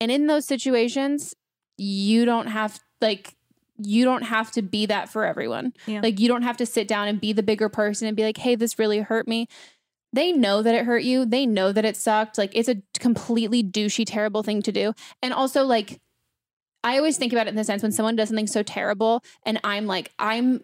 And 0.00 0.10
in 0.10 0.26
those 0.26 0.44
situations, 0.46 1.34
you 1.78 2.24
don't 2.26 2.46
have 2.48 2.78
like 3.00 3.34
you 3.80 4.04
don't 4.04 4.22
have 4.22 4.50
to 4.52 4.60
be 4.62 4.86
that 4.86 5.08
for 5.08 5.24
everyone. 5.24 5.72
Yeah. 5.86 6.00
Like 6.02 6.18
you 6.20 6.28
don't 6.28 6.42
have 6.42 6.56
to 6.58 6.66
sit 6.66 6.88
down 6.88 7.08
and 7.08 7.20
be 7.20 7.32
the 7.32 7.42
bigger 7.42 7.68
person 7.68 8.06
and 8.08 8.16
be 8.16 8.22
like, 8.24 8.36
"Hey, 8.36 8.54
this 8.56 8.78
really 8.78 8.98
hurt 9.00 9.26
me." 9.28 9.48
They 10.12 10.32
know 10.32 10.62
that 10.62 10.74
it 10.74 10.84
hurt 10.86 11.02
you. 11.02 11.24
They 11.26 11.46
know 11.46 11.72
that 11.72 11.84
it 11.84 11.96
sucked. 11.96 12.38
Like 12.38 12.52
it's 12.54 12.68
a 12.68 12.76
completely 12.98 13.62
douchey 13.62 14.04
terrible 14.06 14.42
thing 14.42 14.62
to 14.62 14.72
do. 14.72 14.94
And 15.22 15.32
also 15.34 15.64
like 15.64 16.00
I 16.84 16.96
always 16.96 17.18
think 17.18 17.32
about 17.32 17.48
it 17.48 17.50
in 17.50 17.56
the 17.56 17.64
sense 17.64 17.82
when 17.82 17.90
someone 17.92 18.14
does 18.14 18.28
something 18.28 18.46
so 18.46 18.62
terrible 18.62 19.22
and 19.44 19.58
I'm 19.64 19.86
like, 19.86 20.12
I'm, 20.16 20.62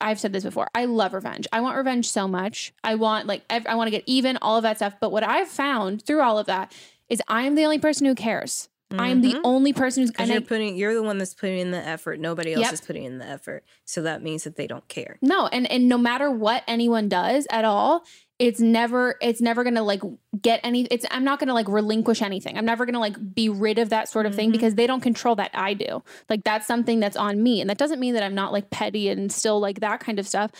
I've 0.00 0.20
said 0.20 0.32
this 0.32 0.44
before. 0.44 0.68
I 0.76 0.84
love 0.84 1.12
revenge. 1.12 1.48
I 1.52 1.60
want 1.60 1.76
revenge 1.76 2.08
so 2.08 2.28
much. 2.28 2.72
I 2.84 2.94
want 2.94 3.26
like, 3.26 3.42
ev- 3.50 3.66
I 3.66 3.74
want 3.74 3.88
to 3.88 3.90
get 3.90 4.04
even, 4.06 4.38
all 4.40 4.56
of 4.56 4.62
that 4.62 4.76
stuff. 4.76 4.94
But 5.00 5.10
what 5.10 5.24
I've 5.24 5.48
found 5.48 6.02
through 6.06 6.20
all 6.22 6.38
of 6.38 6.46
that 6.46 6.72
is 7.08 7.20
I'm 7.26 7.56
the 7.56 7.64
only 7.64 7.80
person 7.80 8.06
who 8.06 8.14
cares. 8.14 8.68
I'm 8.92 9.20
the 9.22 9.32
Mhm. 9.34 9.40
only 9.42 9.72
person 9.72 10.04
who's, 10.04 10.12
and 10.16 10.28
you're 10.28 10.36
I- 10.36 10.44
putting, 10.44 10.76
you're 10.76 10.94
the 10.94 11.02
one 11.02 11.18
that's 11.18 11.34
putting 11.34 11.58
in 11.58 11.72
the 11.72 11.84
effort. 11.84 12.20
Nobody 12.20 12.52
else 12.54 12.62
Yep. 12.66 12.72
is 12.72 12.80
putting 12.80 13.02
in 13.02 13.18
the 13.18 13.26
effort, 13.26 13.64
so 13.84 14.02
that 14.02 14.22
means 14.22 14.44
that 14.44 14.54
they 14.54 14.68
don't 14.68 14.86
care. 14.86 15.18
No, 15.20 15.48
and 15.48 15.68
and 15.68 15.88
no 15.88 15.98
matter 15.98 16.30
what 16.30 16.62
anyone 16.68 17.08
does 17.08 17.48
at 17.50 17.64
all, 17.64 18.04
it's 18.38 18.60
never 18.60 19.16
it's 19.22 19.40
never 19.40 19.64
going 19.64 19.76
to 19.76 19.82
like 19.82 20.02
get 20.40 20.60
any 20.62 20.84
it's 20.86 21.06
I'm 21.10 21.24
not 21.24 21.38
going 21.38 21.48
to 21.48 21.54
like 21.54 21.68
relinquish 21.68 22.20
anything. 22.20 22.58
I'm 22.58 22.66
never 22.66 22.84
going 22.84 22.94
to 22.94 23.00
like 23.00 23.34
be 23.34 23.48
rid 23.48 23.78
of 23.78 23.90
that 23.90 24.08
sort 24.08 24.26
of 24.26 24.34
thing 24.34 24.48
mm-hmm. 24.48 24.52
because 24.52 24.74
they 24.74 24.86
don't 24.86 25.00
control 25.00 25.36
that 25.36 25.50
I 25.54 25.74
do. 25.74 26.02
Like 26.28 26.44
that's 26.44 26.66
something 26.66 27.00
that's 27.00 27.16
on 27.16 27.42
me 27.42 27.60
and 27.60 27.70
that 27.70 27.78
doesn't 27.78 28.00
mean 28.00 28.14
that 28.14 28.22
I'm 28.22 28.34
not 28.34 28.52
like 28.52 28.70
petty 28.70 29.08
and 29.08 29.32
still 29.32 29.58
like 29.58 29.80
that 29.80 30.00
kind 30.00 30.18
of 30.18 30.28
stuff. 30.28 30.50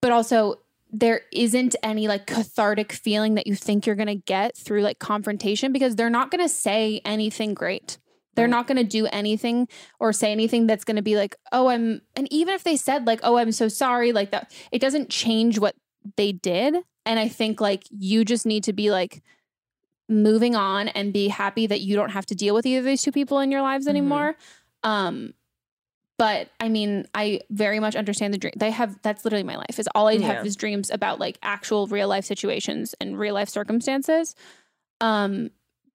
But 0.00 0.12
also 0.12 0.60
there 0.90 1.22
isn't 1.32 1.76
any 1.82 2.08
like 2.08 2.26
cathartic 2.26 2.92
feeling 2.92 3.34
that 3.34 3.46
you 3.46 3.54
think 3.54 3.86
you're 3.86 3.94
going 3.94 4.06
to 4.06 4.14
get 4.14 4.56
through 4.56 4.80
like 4.80 4.98
confrontation 4.98 5.70
because 5.70 5.96
they're 5.96 6.08
not 6.08 6.30
going 6.30 6.42
to 6.42 6.48
say 6.48 7.02
anything 7.04 7.52
great. 7.52 7.98
They're 8.34 8.46
not 8.46 8.68
going 8.68 8.76
to 8.76 8.84
do 8.84 9.06
anything 9.06 9.66
or 9.98 10.12
say 10.12 10.30
anything 10.30 10.68
that's 10.68 10.84
going 10.84 10.96
to 10.96 11.02
be 11.02 11.16
like, 11.16 11.34
oh, 11.50 11.66
I'm, 11.66 12.02
and 12.14 12.32
even 12.32 12.54
if 12.54 12.62
they 12.62 12.76
said, 12.76 13.04
like, 13.04 13.18
oh, 13.24 13.36
I'm 13.36 13.50
so 13.50 13.66
sorry, 13.66 14.12
like 14.12 14.30
that, 14.30 14.52
it 14.70 14.80
doesn't 14.80 15.10
change 15.10 15.58
what 15.58 15.74
they 16.16 16.30
did. 16.30 16.76
And 17.08 17.18
I 17.18 17.26
think 17.28 17.60
like 17.60 17.84
you 17.90 18.24
just 18.24 18.44
need 18.46 18.64
to 18.64 18.72
be 18.74 18.90
like 18.90 19.22
moving 20.10 20.54
on 20.54 20.88
and 20.88 21.12
be 21.12 21.28
happy 21.28 21.66
that 21.66 21.80
you 21.80 21.96
don't 21.96 22.10
have 22.10 22.26
to 22.26 22.34
deal 22.34 22.54
with 22.54 22.66
either 22.66 22.80
of 22.80 22.84
these 22.84 23.02
two 23.02 23.12
people 23.12 23.40
in 23.40 23.50
your 23.50 23.62
lives 23.62 23.88
anymore. 23.88 24.36
Um, 24.84 25.32
but 26.18 26.50
I 26.60 26.68
mean, 26.68 27.06
I 27.14 27.40
very 27.48 27.80
much 27.80 27.96
understand 27.96 28.34
the 28.34 28.38
dream. 28.38 28.52
They 28.56 28.70
have 28.70 29.00
that's 29.02 29.24
literally 29.24 29.42
my 29.42 29.56
life. 29.56 29.78
Is 29.78 29.88
all 29.94 30.08
I 30.08 30.12
Yeah. 30.12 30.34
have 30.34 30.46
is 30.46 30.54
dreams 30.54 30.90
about 30.90 31.18
like 31.18 31.38
actual 31.42 31.86
real 31.86 32.08
life 32.08 32.26
situations 32.26 32.94
and 33.00 33.18
real 33.18 33.34
life 33.34 33.48
circumstances. 33.48 34.34
Um, 35.00 35.50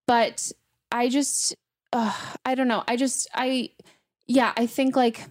but 0.08 0.52
I 0.92 1.10
just, 1.10 1.56
uh, 1.92 2.14
I 2.46 2.56
don't 2.56 2.68
know. 2.68 2.84
I 2.88 2.96
just, 2.96 3.28
I, 3.36 3.70
yeah, 4.26 4.54
I 4.58 4.66
think 4.66 4.96
like 4.96 5.28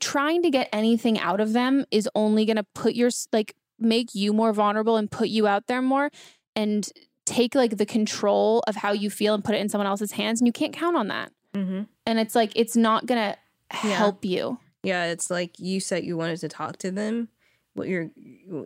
trying 0.00 0.42
to 0.42 0.50
get 0.50 0.68
anything 0.72 1.18
out 1.18 1.40
of 1.40 1.52
them 1.52 1.84
is 1.90 2.08
only 2.14 2.44
going 2.44 2.56
to 2.56 2.66
put 2.74 2.94
your 2.94 3.10
like 3.32 3.54
make 3.78 4.14
you 4.14 4.32
more 4.32 4.52
vulnerable 4.52 4.96
and 4.96 5.10
put 5.10 5.28
you 5.28 5.46
out 5.46 5.66
there 5.66 5.82
more 5.82 6.10
and 6.56 6.88
take 7.26 7.54
like 7.54 7.76
the 7.76 7.86
control 7.86 8.62
of 8.66 8.76
how 8.76 8.92
you 8.92 9.10
feel 9.10 9.34
and 9.34 9.44
put 9.44 9.54
it 9.54 9.60
in 9.60 9.68
someone 9.68 9.86
else's 9.86 10.12
hands 10.12 10.40
and 10.40 10.46
you 10.46 10.52
can't 10.52 10.72
count 10.72 10.96
on 10.96 11.08
that 11.08 11.32
Mm-hmm. 11.54 11.82
and 12.06 12.18
it's 12.18 12.34
like 12.34 12.52
it's 12.56 12.74
not 12.76 13.06
gonna 13.06 13.36
help 13.70 14.24
you 14.24 14.58
Yeah, 14.82 15.04
it's 15.06 15.30
like 15.30 15.58
you 15.58 15.78
said 15.80 16.04
you 16.04 16.16
wanted 16.16 16.38
to 16.40 16.48
talk 16.48 16.76
to 16.78 16.90
them. 16.90 17.28
What 17.74 17.88
you're, 17.88 18.10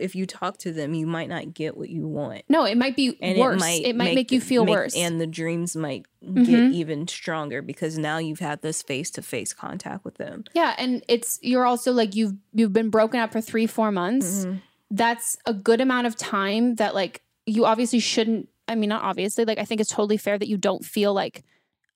if 0.00 0.14
you 0.14 0.26
talk 0.26 0.58
to 0.58 0.72
them, 0.72 0.92
you 0.92 1.06
might 1.06 1.28
not 1.30 1.54
get 1.54 1.76
what 1.78 1.88
you 1.88 2.06
want. 2.06 2.42
no 2.48 2.64
it 2.64 2.76
might 2.76 2.94
be 2.94 3.16
and 3.22 3.38
worse 3.38 3.62
it 3.64 3.96
might 3.96 4.14
make, 4.14 4.30
you 4.30 4.40
feel 4.40 4.66
worse 4.66 4.94
and 4.94 5.18
the 5.20 5.26
dreams 5.26 5.74
might 5.74 6.04
Mhm. 6.22 6.44
get 6.46 6.72
even 6.74 7.08
stronger 7.08 7.62
because 7.62 7.96
now 7.96 8.18
you've 8.18 8.40
had 8.40 8.60
this 8.60 8.82
face 8.82 9.10
to 9.12 9.22
face 9.22 9.52
contact 9.54 10.04
with 10.04 10.16
them. 10.16 10.44
Yeah, 10.54 10.74
and 10.78 11.02
it's 11.08 11.38
you're 11.42 11.64
also 11.64 11.92
like 11.92 12.14
you've 12.14 12.34
you've 12.52 12.72
been 12.74 12.90
broken 12.90 13.18
up 13.20 13.32
for 13.32 13.40
3 13.40 13.66
4 13.66 13.90
months. 13.90 14.44
Mhm. 14.44 14.60
That's 14.90 15.36
a 15.46 15.54
good 15.54 15.80
amount 15.80 16.06
of 16.06 16.16
time 16.16 16.74
that 16.74 16.94
like 16.94 17.22
you 17.46 17.64
obviously 17.64 18.00
shouldn't 18.00 18.48
I 18.66 18.74
mean 18.74 18.90
not 18.90 19.02
obviously 19.02 19.46
like 19.46 19.58
I 19.58 19.64
think 19.64 19.80
it's 19.80 19.90
totally 19.90 20.18
fair 20.18 20.36
that 20.38 20.48
you 20.48 20.58
don't 20.58 20.84
feel 20.84 21.14
like 21.14 21.44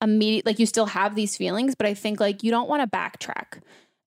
immediate 0.01 0.47
like 0.47 0.59
you 0.59 0.67
still 0.67 0.87
have 0.87 1.15
these 1.15 1.37
feelings, 1.37 1.75
but 1.75 1.87
I 1.87 1.93
think 1.95 2.21
like 2.21 2.43
you 2.43 2.51
don't 2.51 2.69
want 2.71 2.83
to 2.83 2.89
backtrack. 2.97 3.61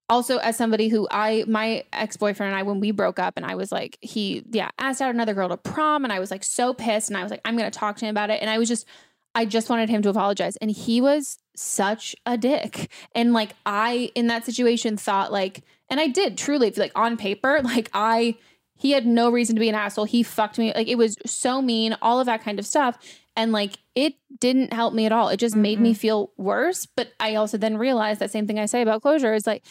Also 0.09 0.37
as 0.37 0.55
somebody 0.55 0.87
who 0.87 1.07
I 1.09 1.45
my 1.47 1.83
ex-boyfriend 1.91 2.51
and 2.51 2.59
I 2.59 2.63
when 2.63 2.79
we 2.79 2.91
broke 2.91 3.19
up 3.19 3.33
and 3.37 3.45
I 3.45 3.55
was 3.55 3.71
like 3.71 3.97
he 4.01 4.43
yeah 4.51 4.69
asked 4.77 5.01
out 5.01 5.13
another 5.13 5.33
girl 5.33 5.49
to 5.49 5.57
prom 5.57 6.03
and 6.03 6.13
I 6.13 6.19
was 6.19 6.31
like 6.31 6.43
so 6.43 6.73
pissed 6.73 7.09
and 7.09 7.17
I 7.17 7.23
was 7.23 7.31
like 7.31 7.41
I'm 7.45 7.57
going 7.57 7.69
to 7.69 7.77
talk 7.77 7.97
to 7.97 8.05
him 8.05 8.11
about 8.11 8.29
it. 8.29 8.41
And 8.41 8.49
I 8.49 8.57
was 8.57 8.67
just 8.67 8.85
I 9.33 9.45
just 9.45 9.69
wanted 9.69 9.89
him 9.89 10.01
to 10.03 10.09
apologize. 10.09 10.55
And 10.57 10.71
he 10.71 11.01
was 11.01 11.37
such 11.55 12.15
a 12.25 12.37
dick. 12.37 12.89
And 13.13 13.33
like 13.33 13.51
I 13.65 14.11
in 14.15 14.27
that 14.27 14.45
situation 14.45 14.97
thought 14.97 15.31
like 15.31 15.63
and 15.89 15.99
I 15.99 16.07
did 16.07 16.37
truly 16.37 16.71
like 16.71 16.91
on 16.95 17.17
paper 17.17 17.61
like 17.63 17.89
I 17.93 18.35
he 18.77 18.91
had 18.91 19.05
no 19.05 19.31
reason 19.31 19.55
to 19.55 19.59
be 19.59 19.69
an 19.69 19.75
asshole. 19.75 20.05
He 20.05 20.21
fucked 20.21 20.59
me 20.59 20.71
like 20.73 20.87
it 20.87 20.97
was 20.97 21.17
so 21.25 21.61
mean 21.61 21.97
all 22.01 22.19
of 22.19 22.27
that 22.27 22.43
kind 22.43 22.59
of 22.59 22.65
stuff. 22.65 22.97
And 23.35 23.51
like 23.51 23.79
it 23.95 24.13
didn't 24.39 24.71
help 24.71 24.93
me 24.93 25.05
at 25.05 25.11
all. 25.11 25.29
It 25.29 25.37
just 25.37 25.55
made 25.55 25.79
me 25.79 25.91
mm-hmm. 25.91 25.97
feel 25.97 26.31
worse. 26.37 26.85
But 26.85 27.11
I 27.19 27.35
also 27.35 27.57
then 27.57 27.77
realized 27.77 28.19
that 28.19 28.31
same 28.31 28.45
thing 28.45 28.59
I 28.59 28.65
say 28.65 28.81
about 28.81 29.01
closure 29.01 29.33
is 29.33 29.47
like 29.47 29.63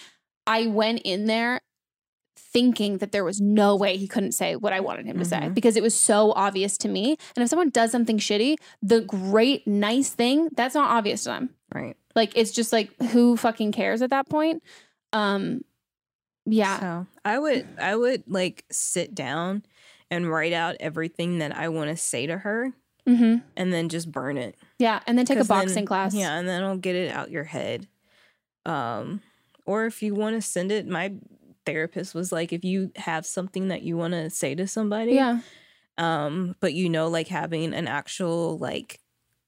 I 0.46 0.66
went 0.66 1.00
in 1.04 1.26
there 1.26 1.60
thinking 2.36 2.98
that 2.98 3.12
there 3.12 3.24
was 3.24 3.40
no 3.40 3.74
way 3.76 3.96
he 3.96 4.06
couldn't 4.06 4.32
say 4.32 4.56
what 4.56 4.72
I 4.72 4.80
wanted 4.80 5.06
him 5.06 5.18
to 5.18 5.24
say 5.24 5.48
because 5.48 5.76
it 5.76 5.82
was 5.82 5.94
so 5.94 6.32
obvious 6.32 6.76
to 6.78 6.88
me. 6.88 7.16
And 7.36 7.42
if 7.42 7.48
someone 7.48 7.70
does 7.70 7.90
something 7.90 8.18
shitty, 8.18 8.56
the 8.82 9.00
great, 9.00 9.66
nice 9.66 10.10
thing, 10.10 10.48
that's 10.56 10.74
not 10.74 10.90
obvious 10.90 11.24
to 11.24 11.30
them. 11.30 11.50
Right. 11.74 11.96
Like 12.14 12.32
it's 12.36 12.52
just 12.52 12.72
like 12.72 12.90
who 13.10 13.36
fucking 13.36 13.72
cares 13.72 14.02
at 14.02 14.10
that 14.10 14.28
point? 14.28 14.62
Um 15.12 15.62
yeah. 16.46 16.78
So 16.80 17.06
I 17.24 17.38
would 17.38 17.66
I 17.80 17.96
would 17.96 18.24
like 18.28 18.64
sit 18.70 19.14
down 19.14 19.64
and 20.10 20.30
write 20.30 20.52
out 20.52 20.76
everything 20.80 21.38
that 21.38 21.56
I 21.56 21.68
want 21.70 21.90
to 21.90 21.96
say 21.96 22.26
to 22.26 22.38
her 22.38 22.72
Mhm. 23.08 23.42
and 23.56 23.72
then 23.72 23.88
just 23.88 24.10
burn 24.12 24.36
it. 24.38 24.56
Yeah, 24.78 25.00
and 25.06 25.18
then 25.18 25.26
take 25.26 25.36
a 25.36 25.40
'Cause 25.40 25.48
then- 25.48 25.58
boxing 25.66 25.86
class. 25.86 26.14
Yeah, 26.14 26.38
and 26.38 26.48
then 26.48 26.62
I'll 26.62 26.76
get 26.78 26.94
it 26.96 27.10
out 27.12 27.30
your 27.30 27.44
head. 27.44 27.86
Um, 28.64 29.20
or 29.66 29.86
if 29.86 30.02
you 30.02 30.14
want 30.14 30.36
to 30.36 30.42
send 30.42 30.70
it, 30.72 30.86
my 30.86 31.14
therapist 31.66 32.14
was 32.14 32.30
like, 32.32 32.52
if 32.52 32.64
you 32.64 32.90
have 32.96 33.24
something 33.24 33.68
that 33.68 33.82
you 33.82 33.96
want 33.96 34.12
to 34.12 34.28
say 34.30 34.54
to 34.54 34.66
somebody, 34.66 35.12
Yeah. 35.12 35.40
um, 35.98 36.56
but 36.60 36.74
you 36.74 36.88
know, 36.90 37.08
like 37.08 37.28
having 37.28 37.72
an 37.74 37.86
actual 37.88 38.58
like 38.58 39.00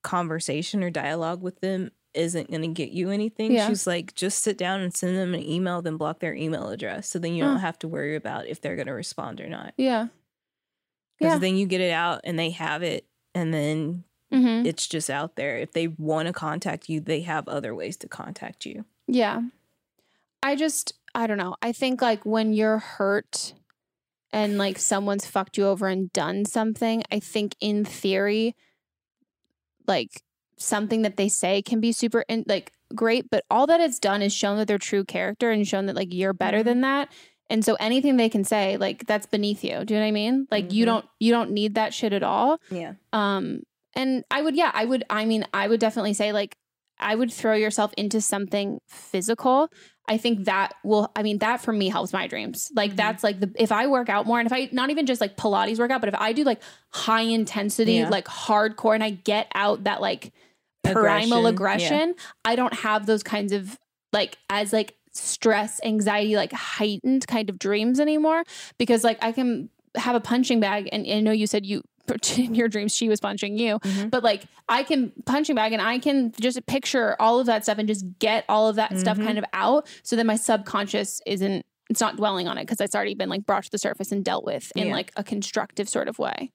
conversation 0.02 0.82
or 0.82 0.90
dialogue 0.90 1.42
with 1.42 1.60
them 1.60 1.90
isn't 2.14 2.48
going 2.50 2.62
to 2.62 2.68
get 2.68 2.90
you 2.92 3.10
anything. 3.10 3.52
Yeah. 3.52 3.68
She's 3.68 3.86
like, 3.86 4.14
just 4.14 4.42
sit 4.42 4.56
down 4.56 4.80
and 4.80 4.94
send 4.94 5.16
them 5.16 5.34
an 5.34 5.42
email, 5.42 5.82
then 5.82 5.98
block 5.98 6.20
their 6.20 6.34
email 6.34 6.68
address, 6.70 7.08
so 7.08 7.18
then 7.18 7.34
you 7.34 7.44
don't 7.44 7.58
have 7.58 7.78
to 7.80 7.88
worry 7.88 8.16
about 8.16 8.46
if 8.46 8.60
they're 8.60 8.76
going 8.76 8.86
to 8.86 8.94
respond 8.94 9.40
or 9.40 9.48
not. 9.48 9.74
Yeah. 9.76 10.06
Because 11.18 11.34
Yeah. 11.34 11.38
then 11.40 11.56
you 11.56 11.66
get 11.66 11.80
it 11.82 11.92
out 11.92 12.22
and 12.24 12.38
they 12.38 12.50
have 12.50 12.82
it, 12.82 13.04
and 13.34 13.52
then 13.52 14.04
Mhm. 14.32 14.64
it's 14.66 14.86
just 14.86 15.10
out 15.10 15.36
there. 15.36 15.58
If 15.58 15.72
they 15.72 15.88
want 15.88 16.26
to 16.28 16.32
contact 16.32 16.88
you, 16.88 17.00
they 17.00 17.20
have 17.22 17.46
other 17.48 17.74
ways 17.74 17.96
to 17.98 18.08
contact 18.08 18.64
you. 18.64 18.86
Yeah. 19.06 19.42
I 20.42 20.56
just, 20.56 20.92
I 21.14 21.26
don't 21.26 21.38
know. 21.38 21.56
I 21.62 21.72
think 21.72 22.00
like 22.02 22.24
when 22.24 22.52
you're 22.52 22.78
hurt 22.78 23.54
and 24.32 24.58
like 24.58 24.78
someone's 24.78 25.26
fucked 25.26 25.56
you 25.58 25.66
over 25.66 25.88
and 25.88 26.12
done 26.12 26.44
something, 26.44 27.02
I 27.10 27.20
think 27.20 27.56
in 27.60 27.84
theory, 27.84 28.54
like 29.86 30.10
something 30.58 31.02
that 31.02 31.16
they 31.16 31.28
say 31.28 31.62
can 31.62 31.80
be 31.80 31.92
super 31.92 32.24
in, 32.28 32.44
like 32.46 32.72
great, 32.94 33.28
but 33.30 33.44
all 33.50 33.66
that 33.66 33.80
it's 33.80 33.98
done 33.98 34.22
is 34.22 34.32
shown 34.32 34.56
that 34.58 34.68
they're 34.68 34.78
true 34.78 35.04
character 35.04 35.50
and 35.50 35.66
shown 35.66 35.86
that 35.86 35.96
like 35.96 36.12
you're 36.12 36.32
better 36.32 36.62
than 36.62 36.80
that. 36.82 37.10
And 37.48 37.64
so 37.64 37.76
anything 37.78 38.16
they 38.16 38.28
can 38.28 38.42
say, 38.44 38.76
like 38.76 39.06
that's 39.06 39.26
beneath 39.26 39.62
you. 39.62 39.84
Do 39.84 39.94
you 39.94 40.00
know 40.00 40.04
what 40.06 40.08
I 40.08 40.12
mean? 40.12 40.48
Like 40.50 40.72
you 40.72 40.82
Mhm. 40.84 40.86
don't 40.86 41.04
you 41.20 41.32
don't 41.32 41.50
need 41.52 41.74
that 41.76 41.94
shit 41.94 42.12
at 42.12 42.22
all. 42.24 42.58
Yeah. 42.70 42.94
Um, 43.12 43.62
and 43.94 44.24
I 44.30 44.42
would, 44.42 44.56
yeah, 44.56 44.70
I 44.74 44.84
would, 44.84 45.04
I 45.08 45.24
mean, 45.24 45.46
I 45.54 45.68
would 45.68 45.80
definitely 45.80 46.12
say 46.14 46.32
like, 46.32 46.56
I 46.98 47.14
would 47.14 47.32
throw 47.32 47.54
yourself 47.54 47.92
into 47.96 48.20
something 48.20 48.78
physical. 48.88 49.68
I 50.08 50.18
think 50.18 50.44
that 50.44 50.74
will, 50.84 51.10
I 51.16 51.22
mean, 51.22 51.38
that 51.38 51.60
for 51.60 51.72
me 51.72 51.88
helps 51.88 52.12
my 52.12 52.26
dreams. 52.26 52.70
Like, 52.74 52.90
Mm-hmm. 52.90 52.96
that's 52.96 53.24
like 53.24 53.40
the, 53.40 53.50
if 53.56 53.72
I 53.72 53.86
work 53.88 54.08
out 54.08 54.24
more 54.26 54.38
and 54.38 54.46
if 54.46 54.52
I, 54.52 54.68
not 54.72 54.90
even 54.90 55.04
just 55.06 55.20
like 55.20 55.36
Pilates 55.36 55.78
workout, 55.78 56.00
but 56.00 56.08
if 56.08 56.14
I 56.14 56.32
do 56.32 56.44
like 56.44 56.62
high 56.92 57.22
intensity, 57.22 57.94
Yeah. 57.94 58.08
like 58.08 58.26
hardcore 58.26 58.94
and 58.94 59.02
I 59.02 59.10
get 59.10 59.50
out 59.54 59.84
that 59.84 60.00
like 60.00 60.32
primal 60.84 61.46
Aggression, 61.46 61.90
yeah. 61.90 61.98
aggression, 62.04 62.14
I 62.44 62.56
don't 62.56 62.74
have 62.74 63.06
those 63.06 63.22
kinds 63.22 63.52
of 63.52 63.76
like, 64.12 64.38
as 64.48 64.72
like, 64.72 64.94
stress 65.12 65.80
anxiety 65.82 66.36
like 66.36 66.52
heightened 66.52 67.26
kind 67.26 67.48
of 67.48 67.58
dreams 67.58 67.98
anymore 67.98 68.44
because 68.76 69.02
like 69.02 69.16
i 69.22 69.32
can 69.32 69.70
have 69.94 70.14
a 70.14 70.20
punching 70.20 70.60
bag 70.60 70.90
and 70.92 71.06
i 71.10 71.20
know 71.20 71.32
you 71.32 71.46
said 71.46 71.64
you 71.64 71.80
in 72.38 72.54
your 72.54 72.68
dreams 72.68 72.94
she 72.94 73.08
was 73.08 73.20
punching 73.20 73.58
you 73.58 73.78
Mm-hmm. 73.80 74.08
but 74.08 74.22
like 74.22 74.44
i 74.68 74.82
can 74.82 75.12
punching 75.26 75.54
bag 75.56 75.72
and 75.72 75.82
i 75.82 75.98
can 75.98 76.32
just 76.40 76.64
picture 76.66 77.16
all 77.20 77.38
of 77.40 77.46
that 77.46 77.64
stuff 77.64 77.78
and 77.78 77.88
just 77.88 78.04
get 78.18 78.44
all 78.48 78.68
of 78.68 78.76
that 78.76 78.98
stuff 78.98 79.18
Mhm. 79.18 79.24
kind 79.24 79.38
of 79.38 79.44
out 79.52 79.86
so 80.02 80.16
that 80.16 80.26
my 80.26 80.36
subconscious 80.36 81.20
isn't 81.26 81.64
it's 81.88 82.00
not 82.00 82.16
dwelling 82.16 82.48
on 82.48 82.58
it 82.58 82.62
because 82.62 82.80
it's 82.80 82.94
already 82.94 83.14
been 83.14 83.28
like 83.28 83.46
brought 83.46 83.64
to 83.64 83.70
the 83.70 83.78
surface 83.78 84.10
and 84.12 84.24
dealt 84.24 84.44
with 84.44 84.72
in 84.74 84.88
Yeah. 84.88 84.92
like 84.94 85.12
a 85.16 85.22
constructive 85.24 85.88
sort 85.88 86.08
of 86.08 86.18
way 86.18 86.50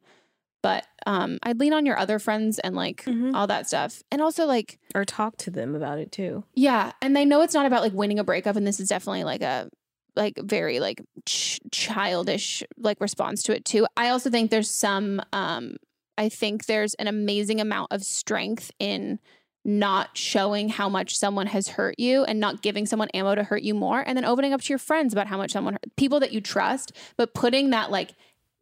but 0.61 0.85
um 1.05 1.39
i'd 1.43 1.59
lean 1.59 1.73
on 1.73 1.85
your 1.85 1.97
other 1.97 2.19
friends 2.19 2.59
and 2.59 2.75
like 2.75 3.05
all 3.33 3.47
that 3.47 3.67
stuff 3.67 4.03
and 4.11 4.21
also 4.21 4.45
like 4.45 4.77
or 4.93 5.05
talk 5.05 5.37
to 5.37 5.49
them 5.51 5.73
about 5.75 5.97
it 5.99 6.11
too. 6.11 6.43
yeah, 6.53 6.91
and 7.01 7.15
they 7.15 7.23
know 7.25 7.41
it's 7.41 7.53
not 7.53 7.65
about 7.65 7.81
like 7.81 7.93
winning 7.93 8.19
a 8.19 8.23
breakup, 8.25 8.55
and 8.57 8.67
this 8.67 8.79
is 8.79 8.89
definitely 8.89 9.23
like 9.23 9.41
a 9.41 9.69
like 10.15 10.37
very 10.43 10.79
like 10.79 11.01
ch- 11.25 11.59
childish 11.71 12.63
like 12.77 12.99
response 12.99 13.43
to 13.43 13.55
it 13.55 13.65
too. 13.65 13.87
I 13.95 14.09
also 14.09 14.29
think 14.29 14.51
there's 14.51 14.69
some 14.69 15.21
um 15.33 15.77
I 16.17 16.29
think 16.29 16.65
there's 16.65 16.93
an 16.95 17.07
amazing 17.07 17.61
amount 17.61 17.91
of 17.91 18.03
strength 18.03 18.71
in 18.79 19.19
not 19.63 20.17
showing 20.17 20.69
how 20.69 20.89
much 20.89 21.17
someone 21.17 21.47
has 21.47 21.67
hurt 21.67 21.95
you 21.99 22.23
and 22.23 22.39
not 22.39 22.61
giving 22.61 22.85
someone 22.85 23.09
ammo 23.09 23.35
to 23.35 23.43
hurt 23.43 23.61
you 23.61 23.75
more 23.75 24.03
and 24.05 24.17
then 24.17 24.25
opening 24.25 24.53
up 24.53 24.61
to 24.61 24.69
your 24.69 24.79
friends 24.79 25.13
about 25.13 25.27
how 25.27 25.37
much 25.37 25.51
someone 25.51 25.73
hurt 25.73 25.95
people 25.97 26.19
that 26.19 26.31
you 26.31 26.41
trust 26.41 26.91
but 27.15 27.35
putting 27.35 27.69
that 27.69 27.91
like 27.91 28.11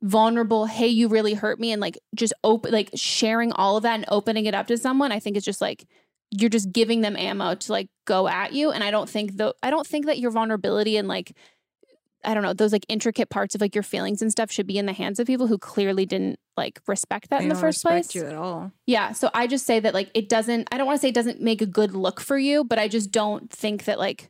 vulnerable 0.02 0.66
hey 0.66 0.88
you 0.88 1.08
really 1.08 1.34
hurt 1.34 1.58
me 1.58 1.72
and 1.72 1.82
like 1.82 1.98
just 2.16 2.34
open 2.44 2.72
like 2.74 2.90
sharing 2.96 3.52
all 3.54 3.78
of 3.78 3.84
that 3.84 3.96
and 3.96 4.06
opening 4.10 4.46
it 4.46 4.54
up 4.54 4.68
to 4.68 4.78
someone 4.78 5.12
i 5.12 5.20
think 5.20 5.38
is 5.38 5.46
just 5.46 5.62
like 5.62 5.86
you're 6.32 6.50
just 6.50 6.72
giving 6.72 7.02
them 7.02 7.16
ammo 7.16 7.56
to 7.56 7.72
like 7.72 7.88
go 8.06 8.28
at 8.28 8.54
you 8.54 8.72
and 8.72 8.84
i 8.84 8.92
don't 8.92 9.10
think 9.10 9.38
though 9.38 9.54
i 9.64 9.70
don't 9.70 9.88
think 9.88 10.06
that 10.06 10.20
your 10.20 10.30
vulnerability 10.32 10.96
and 10.98 11.08
like 11.08 11.36
i 12.24 12.34
don't 12.34 12.44
know 12.44 12.54
those 12.54 12.72
like 12.72 12.86
intricate 12.88 13.30
parts 13.30 13.56
of 13.56 13.62
like 13.62 13.74
your 13.74 13.84
feelings 13.84 14.22
and 14.22 14.32
stuff 14.32 14.52
should 14.52 14.68
be 14.68 14.78
in 14.78 14.86
the 14.86 14.94
hands 14.94 15.20
of 15.20 15.26
people 15.26 15.48
who 15.48 15.58
clearly 15.58 16.06
didn't 16.06 16.38
like 16.58 16.80
respect 16.88 17.30
that 17.30 17.40
They 17.40 17.44
in 17.46 17.50
the 17.50 17.56
first 17.56 17.82
place 17.84 18.14
you 18.14 18.26
at 18.26 18.36
all. 18.36 18.72
yeah 18.86 19.12
so 19.14 19.30
i 19.34 19.48
just 19.48 19.66
say 19.66 19.80
that 19.80 19.94
like 19.94 20.12
it 20.14 20.30
doesn't 20.30 20.68
i 20.72 20.78
don't 20.78 20.86
want 20.86 20.98
to 20.98 21.02
say 21.02 21.10
it 21.10 21.16
doesn't 21.16 21.42
make 21.42 21.62
a 21.62 21.66
good 21.66 21.94
look 21.96 22.20
for 22.20 22.38
you 22.38 22.64
but 22.64 22.78
i 22.78 22.88
just 22.88 23.12
don't 23.12 23.50
think 23.50 23.86
that 23.86 23.98
like 23.98 24.30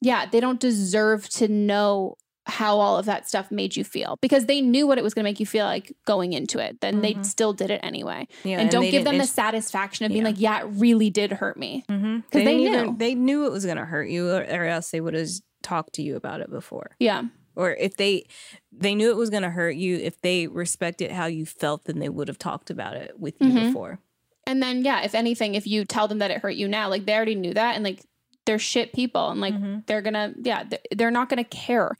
yeah 0.00 0.26
they 0.26 0.40
don't 0.40 0.58
deserve 0.60 1.28
to 1.28 1.46
know 1.46 2.16
how 2.46 2.78
all 2.78 2.98
of 2.98 3.06
that 3.06 3.26
stuff 3.28 3.50
made 3.50 3.74
you 3.76 3.84
feel 3.84 4.18
because 4.20 4.46
they 4.46 4.60
knew 4.60 4.86
what 4.86 4.98
it 4.98 5.04
was 5.04 5.14
going 5.14 5.24
to 5.24 5.28
make 5.30 5.40
you 5.40 5.46
feel 5.46 5.64
like 5.64 5.96
going 6.04 6.32
into 6.34 6.58
it 6.58 6.80
then 6.80 7.00
they 7.00 7.16
still 7.22 7.52
did 7.52 7.70
it 7.70 7.80
anyway 7.82 8.26
Mm-hmm. 8.28 8.48
Yeah, 8.48 8.52
and 8.54 8.60
and 8.62 8.70
don't 8.70 8.90
give 8.90 9.04
them 9.04 9.18
the 9.18 9.26
satisfaction 9.26 10.04
of 10.06 10.12
being 10.12 10.24
like 10.24 10.38
yeah 10.38 10.60
it 10.60 10.66
really 10.66 11.08
did 11.10 11.32
hurt 11.32 11.56
me 11.56 11.84
because 11.88 12.22
They, 12.32 12.44
they, 12.44 12.56
knew 12.56 12.68
even- 12.68 12.98
they 12.98 13.14
knew 13.14 13.46
it 13.46 13.52
was 13.52 13.64
going 13.64 13.78
to 13.78 13.84
hurt 13.84 14.08
you, 14.08 14.30
or, 14.30 14.42
or 14.42 14.64
else 14.66 14.90
they 14.90 15.00
would 15.00 15.14
have 15.14 15.28
talked 15.62 15.94
to 15.94 16.02
you 16.02 16.16
about 16.16 16.40
it 16.40 16.50
before. 16.50 16.90
yeah 16.98 17.22
Or 17.56 17.70
if 17.72 17.96
they 17.96 18.26
they 18.72 18.94
knew 18.94 19.10
it 19.10 19.16
was 19.16 19.30
going 19.30 19.42
to 19.44 19.50
hurt 19.50 19.76
you, 19.76 19.96
if 19.96 20.20
they 20.20 20.46
respected 20.48 21.10
how 21.12 21.26
you 21.26 21.46
felt, 21.46 21.84
then 21.84 21.98
they 22.00 22.08
would 22.10 22.28
have 22.28 22.38
talked 22.38 22.68
about 22.70 22.94
it 22.96 23.18
with 23.18 23.34
you 23.40 23.50
Mhm. 23.52 23.66
before. 23.66 24.00
And 24.46 24.62
then 24.62 24.84
yeah, 24.84 25.02
if 25.02 25.14
anything, 25.14 25.54
if 25.54 25.66
you 25.66 25.84
tell 25.86 26.08
them 26.08 26.18
that 26.18 26.30
it 26.30 26.42
hurt 26.42 26.56
you 26.56 26.68
now, 26.68 26.90
like 26.90 27.06
they 27.06 27.14
already 27.14 27.34
knew 27.36 27.54
that, 27.54 27.74
and 27.76 27.84
like 27.84 28.04
they're 28.44 28.58
shit 28.58 28.92
people, 28.92 29.30
and 29.30 29.40
like 29.40 29.54
Mm-hmm. 29.54 29.78
they're 29.86 30.02
gonna 30.02 30.34
yeah, 30.42 30.64
they're, 30.64 30.80
they're 30.94 31.10
not 31.10 31.28
gonna 31.30 31.44
care 31.44 31.92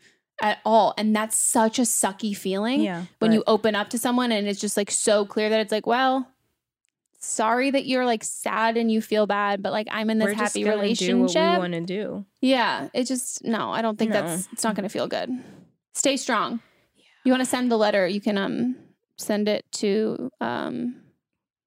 at 0.43 0.59
all, 0.65 0.95
and 0.99 1.15
that's 1.15 1.37
such 1.37 1.79
a 1.79 1.83
sucky 1.83 2.37
feeling. 2.37 2.81
Yeah, 2.81 3.05
when 3.21 3.33
you 3.33 3.43
open 3.47 3.75
up 3.75 3.91
to 3.91 3.99
someone 3.99 4.33
and 4.33 4.47
it's 4.49 4.61
just 4.61 4.77
like 4.77 4.91
so 4.91 5.25
clear 5.25 5.49
that 5.49 5.61
it's 5.61 5.73
like, 5.73 5.87
well, 5.87 6.29
sorry 7.19 7.71
that 7.71 7.87
you're 7.87 8.05
like 8.05 8.23
sad 8.25 8.77
and 8.77 8.91
you 8.91 9.01
feel 9.01 9.27
bad, 9.27 9.63
but 9.63 9.73
like 9.73 9.89
I'm 9.91 10.11
in 10.11 10.19
this 10.19 10.35
happy 10.35 10.65
relationship. 10.65 11.33
Do 11.35 11.59
want 11.59 11.73
to 11.73 11.81
do. 11.81 12.25
Yeah, 12.41 12.89
it 12.93 13.05
just 13.05 13.45
no, 13.45 13.71
I 13.71 13.81
don't 13.83 13.99
think 13.99 14.11
No. 14.13 14.23
that's 14.23 14.49
it's 14.53 14.65
not 14.65 14.75
going 14.75 14.83
to 14.85 14.89
feel 14.89 15.07
good. 15.09 15.31
Stay 15.95 16.17
strong. 16.17 16.61
You 17.25 17.33
want 17.33 17.41
to 17.41 17.49
send 17.49 17.71
the 17.71 17.79
letter, 17.79 18.07
you 18.07 18.21
can 18.21 18.37
um 18.37 18.77
send 19.17 19.49
it 19.49 19.65
to 19.73 20.31
um 20.41 20.97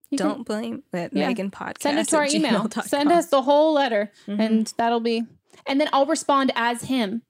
you 0.09 0.17
Don't 0.17 0.45
blame 0.45 0.83
at 0.93 1.13
Yeah. 1.13 1.27
Megan 1.27 1.51
Podcast. 1.51 1.81
Send 1.81 1.99
it 1.99 2.07
to 2.09 2.17
our 2.17 2.27
email. 2.29 2.69
Send 2.85 3.11
us 3.11 3.27
the 3.29 3.41
whole 3.41 3.73
letter, 3.73 4.11
Mhm. 4.27 4.39
and 4.39 4.73
that'll 4.77 5.01
be. 5.01 5.23
And 5.65 5.81
then 5.81 5.89
I'll 5.91 6.05
respond 6.05 6.51
as 6.55 6.83
him 6.83 7.23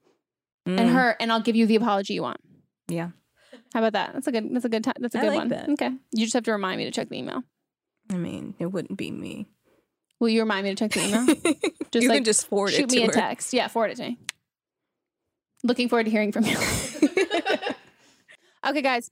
and 0.68 0.90
Mm. 0.90 0.94
her, 0.94 1.16
and 1.20 1.32
I'll 1.32 1.42
give 1.42 1.56
you 1.56 1.66
the 1.66 1.76
apology 1.76 2.14
you 2.14 2.22
want. 2.24 2.40
Yeah. 2.88 3.10
How 3.74 3.80
about 3.80 3.94
that? 3.94 4.14
That's 4.14 4.28
a 4.28 4.32
good. 4.32 4.54
That's 4.54 4.66
a 4.66 4.70
good 4.70 4.84
time. 4.84 4.96
That's 5.00 5.16
a 5.16 5.20
I 5.20 5.22
good 5.22 5.28
like 5.30 5.38
one. 5.40 5.48
that. 5.50 5.70
Okay. 5.70 5.92
You 6.14 6.26
just 6.26 6.34
have 6.34 6.44
to 6.44 6.52
remind 6.52 6.78
me 6.80 6.86
to 6.86 6.92
check 6.92 7.10
the 7.10 7.18
email. 7.18 7.44
I 8.12 8.16
mean, 8.16 8.56
it 8.60 8.68
wouldn't 8.68 8.98
be 8.98 9.12
me. 9.12 9.48
Will 10.20 10.30
you 10.30 10.42
remind 10.42 10.64
me 10.66 10.74
to 10.74 10.76
check 10.76 10.92
the 10.92 11.08
email? 11.08 11.26
Just 11.92 12.04
You 12.04 12.10
can 12.10 12.24
just 12.24 12.48
forward 12.48 12.74
it 12.74 12.78
shoot 12.78 12.92
me 12.92 13.04
to 13.06 13.10
a 13.10 13.14
text. 13.14 13.54
Yeah, 13.54 13.68
forward 13.68 13.92
it 13.92 13.98
to 13.98 14.04
me. 14.04 14.18
Looking 15.64 15.90
forward 15.90 16.06
to 16.06 16.12
hearing 16.12 16.32
from 16.32 16.44
you. 16.44 16.58
okay, 18.68 18.82
guys. 18.82 19.10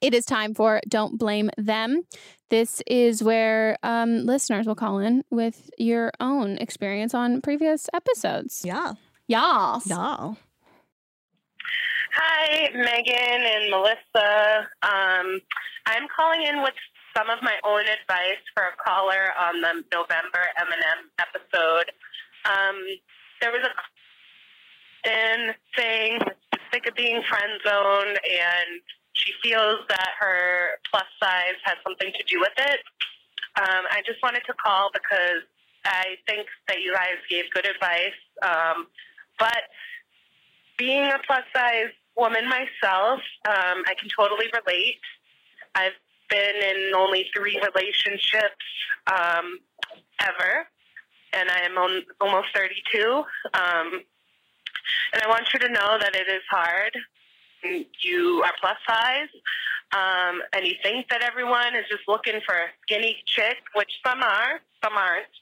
It 0.00 0.14
is 0.14 0.24
time 0.24 0.54
for 0.54 0.80
Don't 0.88 1.18
Blame 1.18 1.50
Them. 1.58 2.02
This 2.50 2.82
is 2.86 3.22
where 3.22 3.76
um, 3.82 4.24
listeners 4.24 4.66
will 4.66 4.74
call 4.74 4.98
in 4.98 5.24
with 5.30 5.70
your 5.78 6.10
own 6.20 6.56
experience 6.58 7.14
on 7.14 7.40
previous 7.42 7.88
episodes. 7.94 8.62
Yeah. 8.64 8.94
Y'all. 9.28 9.82
Y'all. 9.86 10.36
Hi, 12.16 12.70
Megan 12.72 13.42
and 13.42 13.70
Melissa. 13.70 14.68
Um, 14.86 15.40
I'm 15.86 16.06
calling 16.14 16.46
in 16.46 16.62
with 16.62 16.74
some 17.16 17.28
of 17.28 17.42
my 17.42 17.54
own 17.64 17.80
advice 17.80 18.38
for 18.54 18.62
a 18.62 18.76
caller 18.78 19.34
on 19.34 19.60
the 19.60 19.82
November 19.90 20.46
M&M 20.58 21.10
episode. 21.18 21.90
Um, 22.46 22.78
there 23.40 23.50
was 23.50 23.66
a 23.66 23.72
in 25.10 25.54
saying 25.76 26.20
sick 26.72 26.86
of 26.86 26.94
being 26.94 27.20
friend 27.28 27.60
zoned 27.66 28.18
and 28.22 28.80
she 29.14 29.32
feels 29.42 29.80
that 29.88 30.10
her 30.20 30.78
plus 30.88 31.06
size 31.20 31.58
has 31.64 31.76
something 31.82 32.12
to 32.12 32.24
do 32.28 32.38
with 32.38 32.54
it. 32.58 32.78
Um, 33.58 33.90
I 33.90 34.02
just 34.06 34.22
wanted 34.22 34.42
to 34.46 34.54
call 34.54 34.90
because 34.92 35.42
I 35.84 36.14
think 36.28 36.46
that 36.68 36.80
you 36.80 36.94
guys 36.94 37.18
gave 37.28 37.50
good 37.52 37.66
advice. 37.66 38.14
Um, 38.40 38.86
but 39.36 39.66
being 40.78 41.04
a 41.04 41.18
plus 41.26 41.42
size 41.52 41.90
woman 42.16 42.48
myself, 42.48 43.20
um, 43.48 43.82
I 43.86 43.94
can 43.98 44.08
totally 44.16 44.46
relate. 44.52 45.00
I've 45.74 45.92
been 46.30 46.56
in 46.56 46.94
only 46.94 47.28
three 47.34 47.60
relationships 47.60 48.64
um, 49.06 49.58
ever, 50.20 50.66
and 51.32 51.50
I 51.50 51.60
am 51.60 51.76
on, 51.76 52.02
almost 52.20 52.48
32. 52.54 53.24
Um, 53.54 54.02
and 55.12 55.22
I 55.22 55.28
want 55.28 55.46
you 55.52 55.58
to 55.60 55.68
know 55.68 55.98
that 56.00 56.14
it 56.14 56.28
is 56.28 56.42
hard. 56.50 56.96
You 58.02 58.42
are 58.44 58.52
plus 58.60 58.76
size, 58.86 59.28
um, 59.92 60.42
and 60.52 60.66
you 60.66 60.74
think 60.82 61.08
that 61.08 61.22
everyone 61.22 61.74
is 61.74 61.86
just 61.88 62.02
looking 62.06 62.40
for 62.44 62.54
a 62.54 62.68
skinny 62.82 63.16
chick, 63.24 63.56
which 63.74 64.00
some 64.06 64.22
are, 64.22 64.60
some 64.82 64.92
aren't. 64.92 65.32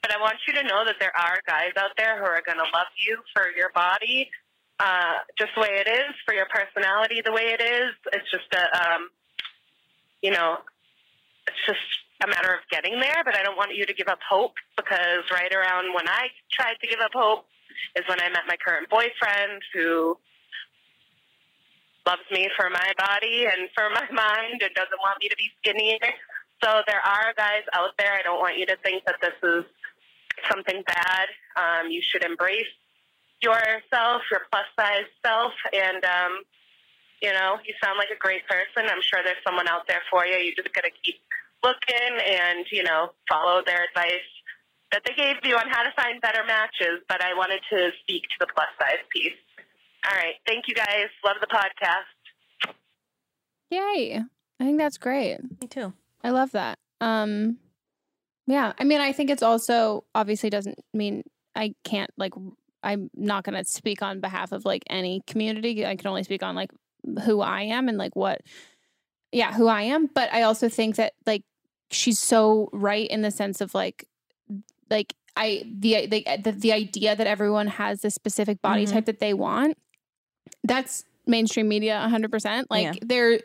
But 0.00 0.14
I 0.14 0.20
want 0.20 0.36
you 0.46 0.54
to 0.54 0.62
know 0.62 0.84
that 0.84 0.96
there 1.00 1.14
are 1.16 1.40
guys 1.46 1.72
out 1.76 1.90
there 1.98 2.18
who 2.18 2.24
are 2.24 2.40
going 2.44 2.58
to 2.58 2.70
love 2.72 2.86
you 3.06 3.18
for 3.34 3.50
your 3.56 3.70
body, 3.74 4.30
uh, 4.78 5.14
just 5.38 5.52
the 5.54 5.60
way 5.62 5.82
it 5.84 5.88
is, 5.88 6.14
for 6.24 6.34
your 6.34 6.46
personality 6.46 7.22
the 7.24 7.32
way 7.32 7.54
it 7.58 7.60
is. 7.60 7.92
It's 8.12 8.30
just 8.30 8.52
a, 8.52 8.64
um, 8.76 9.08
you 10.22 10.30
know, 10.30 10.58
it's 11.46 11.62
just 11.66 11.80
a 12.22 12.26
matter 12.26 12.52
of 12.52 12.60
getting 12.70 13.00
there. 13.00 13.22
But 13.24 13.36
I 13.36 13.42
don't 13.42 13.56
want 13.56 13.74
you 13.74 13.86
to 13.86 13.94
give 13.94 14.08
up 14.08 14.18
hope 14.28 14.54
because 14.76 15.24
right 15.32 15.52
around 15.52 15.94
when 15.94 16.08
I 16.08 16.28
tried 16.50 16.76
to 16.80 16.86
give 16.86 17.00
up 17.00 17.12
hope 17.14 17.46
is 17.94 18.04
when 18.08 18.20
I 18.20 18.28
met 18.28 18.42
my 18.48 18.56
current 18.56 18.88
boyfriend 18.88 19.62
who 19.72 20.18
loves 22.06 22.22
me 22.30 22.48
for 22.56 22.70
my 22.70 22.92
body 22.96 23.46
and 23.46 23.68
for 23.74 23.90
my 23.90 24.06
mind 24.12 24.62
and 24.62 24.74
doesn't 24.74 25.00
want 25.02 25.20
me 25.20 25.28
to 25.28 25.36
be 25.36 25.50
skinny. 25.58 25.98
So 26.62 26.82
there 26.86 27.00
are 27.00 27.34
guys 27.36 27.64
out 27.72 27.90
there. 27.98 28.14
I 28.14 28.22
don't 28.22 28.40
want 28.40 28.58
you 28.58 28.66
to 28.66 28.76
think 28.82 29.04
that 29.04 29.16
this 29.20 29.36
is 29.42 29.64
something 30.50 30.82
bad. 30.86 31.26
Um, 31.56 31.90
you 31.90 32.00
should 32.00 32.24
embrace 32.24 32.72
yourself, 33.42 34.22
your 34.30 34.42
plus 34.50 34.66
size 34.78 35.08
self, 35.24 35.52
and 35.72 36.04
um, 36.04 36.42
you 37.22 37.32
know, 37.32 37.58
you 37.66 37.74
sound 37.82 37.98
like 37.98 38.08
a 38.14 38.18
great 38.18 38.46
person. 38.46 38.88
I'm 38.88 39.02
sure 39.02 39.20
there's 39.24 39.40
someone 39.46 39.68
out 39.68 39.86
there 39.88 40.02
for 40.10 40.26
you. 40.26 40.36
You 40.36 40.54
just 40.54 40.72
got 40.74 40.84
to 40.84 40.90
keep 41.02 41.16
looking 41.62 42.20
and 42.24 42.66
you 42.70 42.82
know 42.82 43.10
follow 43.28 43.62
their 43.64 43.84
advice 43.84 44.28
that 44.92 45.02
they 45.04 45.14
gave 45.14 45.36
you 45.42 45.56
on 45.56 45.68
how 45.68 45.82
to 45.82 45.90
find 45.96 46.20
better 46.20 46.44
matches. 46.46 47.02
But 47.08 47.22
I 47.22 47.34
wanted 47.34 47.60
to 47.70 47.90
speak 48.02 48.22
to 48.22 48.36
the 48.40 48.46
plus 48.54 48.68
size 48.78 49.02
piece. 49.10 49.32
All 50.08 50.16
right, 50.16 50.34
thank 50.46 50.68
you 50.68 50.74
guys. 50.74 51.08
Love 51.24 51.36
the 51.40 51.46
podcast. 51.46 52.06
Yay. 53.70 54.22
I 54.60 54.64
think 54.64 54.78
that's 54.78 54.98
great. 54.98 55.38
Me 55.60 55.66
too. 55.68 55.92
I 56.22 56.30
love 56.30 56.52
that. 56.52 56.78
Um 57.00 57.58
yeah, 58.46 58.72
I 58.78 58.84
mean 58.84 59.00
I 59.00 59.12
think 59.12 59.30
it's 59.30 59.42
also 59.42 60.04
obviously 60.14 60.50
doesn't 60.50 60.78
mean 60.94 61.24
I 61.54 61.74
can't 61.84 62.10
like 62.16 62.34
I'm 62.86 63.10
not 63.14 63.42
going 63.44 63.56
to 63.62 63.68
speak 63.68 64.00
on 64.00 64.20
behalf 64.20 64.52
of 64.52 64.64
like 64.64 64.84
any 64.88 65.20
community. 65.26 65.84
I 65.84 65.96
can 65.96 66.06
only 66.06 66.22
speak 66.22 66.42
on 66.42 66.54
like 66.54 66.70
who 67.24 67.40
I 67.40 67.62
am 67.62 67.88
and 67.88 67.98
like 67.98 68.14
what 68.14 68.40
yeah, 69.32 69.52
who 69.52 69.66
I 69.66 69.82
am, 69.82 70.06
but 70.14 70.32
I 70.32 70.42
also 70.42 70.68
think 70.68 70.96
that 70.96 71.12
like 71.26 71.42
she's 71.90 72.18
so 72.18 72.70
right 72.72 73.08
in 73.08 73.22
the 73.22 73.30
sense 73.30 73.60
of 73.60 73.74
like 73.74 74.06
like 74.88 75.14
I 75.36 75.64
the 75.66 76.06
the 76.06 76.24
the, 76.42 76.52
the 76.52 76.72
idea 76.72 77.16
that 77.16 77.26
everyone 77.26 77.66
has 77.66 78.00
this 78.00 78.14
specific 78.14 78.62
body 78.62 78.86
Mhm. 78.86 78.92
type 78.92 79.04
that 79.06 79.18
they 79.18 79.34
want 79.34 79.76
that's 80.64 81.04
mainstream 81.26 81.68
media 81.68 82.00
100% 82.08 82.66
like 82.70 82.84
Yeah. 82.84 82.92
there 83.02 83.40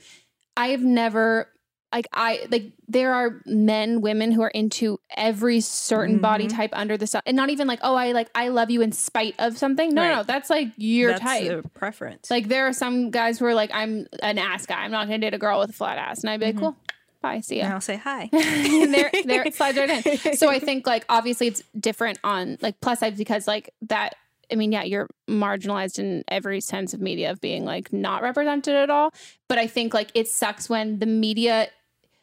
i've 0.56 0.84
never 0.84 1.50
like 1.94 2.08
i 2.14 2.48
like 2.52 2.72
there 2.88 3.14
are 3.14 3.42
men 3.46 4.02
women 4.02 4.32
who 4.32 4.42
are 4.42 4.50
into 4.50 5.00
every 5.18 5.60
certain 5.62 6.20
body 6.20 6.46
Mhm. 6.48 6.56
type 6.56 6.70
under 6.74 6.98
the 6.98 7.08
sun 7.08 7.22
and 7.26 7.36
not 7.38 7.50
even 7.50 7.68
like 7.68 7.80
oh 7.84 7.96
i 7.96 8.12
like 8.12 8.30
i 8.36 8.48
love 8.50 8.70
you 8.72 8.82
in 8.82 8.92
spite 8.92 9.36
of 9.40 9.58
something 9.58 9.94
no 9.94 10.04
no, 10.04 10.16
no 10.18 10.24
that's 10.24 10.50
like 10.50 10.70
your 10.78 11.12
That's 11.12 11.22
type 11.22 11.66
a 11.66 11.70
preference. 11.70 12.30
like 12.32 12.48
there 12.48 12.68
are 12.68 12.74
some 12.74 13.12
guys 13.12 13.40
who 13.40 13.46
are 13.46 13.54
like 13.54 13.72
i'm 13.74 14.08
an 14.24 14.38
ass 14.38 14.66
guy 14.66 14.84
i'm 14.84 14.92
not 14.92 15.06
gonna 15.08 15.20
date 15.20 15.34
a 15.34 15.38
girl 15.38 15.60
with 15.60 15.70
a 15.72 15.74
flat 15.74 15.98
ass 15.98 16.22
and 16.22 16.30
i'd 16.30 16.40
be 16.40 16.48
like 16.48 16.58
cool 16.58 16.76
bye 17.22 17.40
see 17.40 17.58
ya 17.58 17.66
And 17.66 17.74
I'll 17.74 17.82
say 17.82 17.98
hi. 17.98 18.30
and 18.34 18.94
there 18.94 19.12
there 19.26 19.44
it 19.46 19.54
slides 19.54 19.78
right 19.78 20.06
in. 20.06 20.34
So 20.38 20.50
I 20.50 20.58
think 20.60 20.88
like 20.88 21.06
obviously 21.08 21.46
it's 21.48 21.62
different 21.80 22.18
on 22.24 22.58
like 22.62 22.82
plus 22.82 23.00
size 23.02 23.16
because 23.18 23.48
like 23.48 23.70
that 23.84 24.16
I 24.52 24.56
mean, 24.56 24.74
yeah, 24.74 24.84
you're 24.84 25.08
marginalized 25.30 25.98
in 25.98 26.26
every 26.28 26.60
sense 26.60 26.94
of 26.94 27.00
media 27.00 27.32
of 27.32 27.40
being 27.40 27.64
like 27.64 27.94
not 27.94 28.22
represented 28.22 28.76
at 28.76 28.90
all. 28.90 29.14
But 29.48 29.60
I 29.60 29.68
think 29.68 29.94
like 29.94 30.10
it 30.14 30.28
sucks 30.28 30.68
when 30.68 31.00
the 31.00 31.06
media 31.06 31.70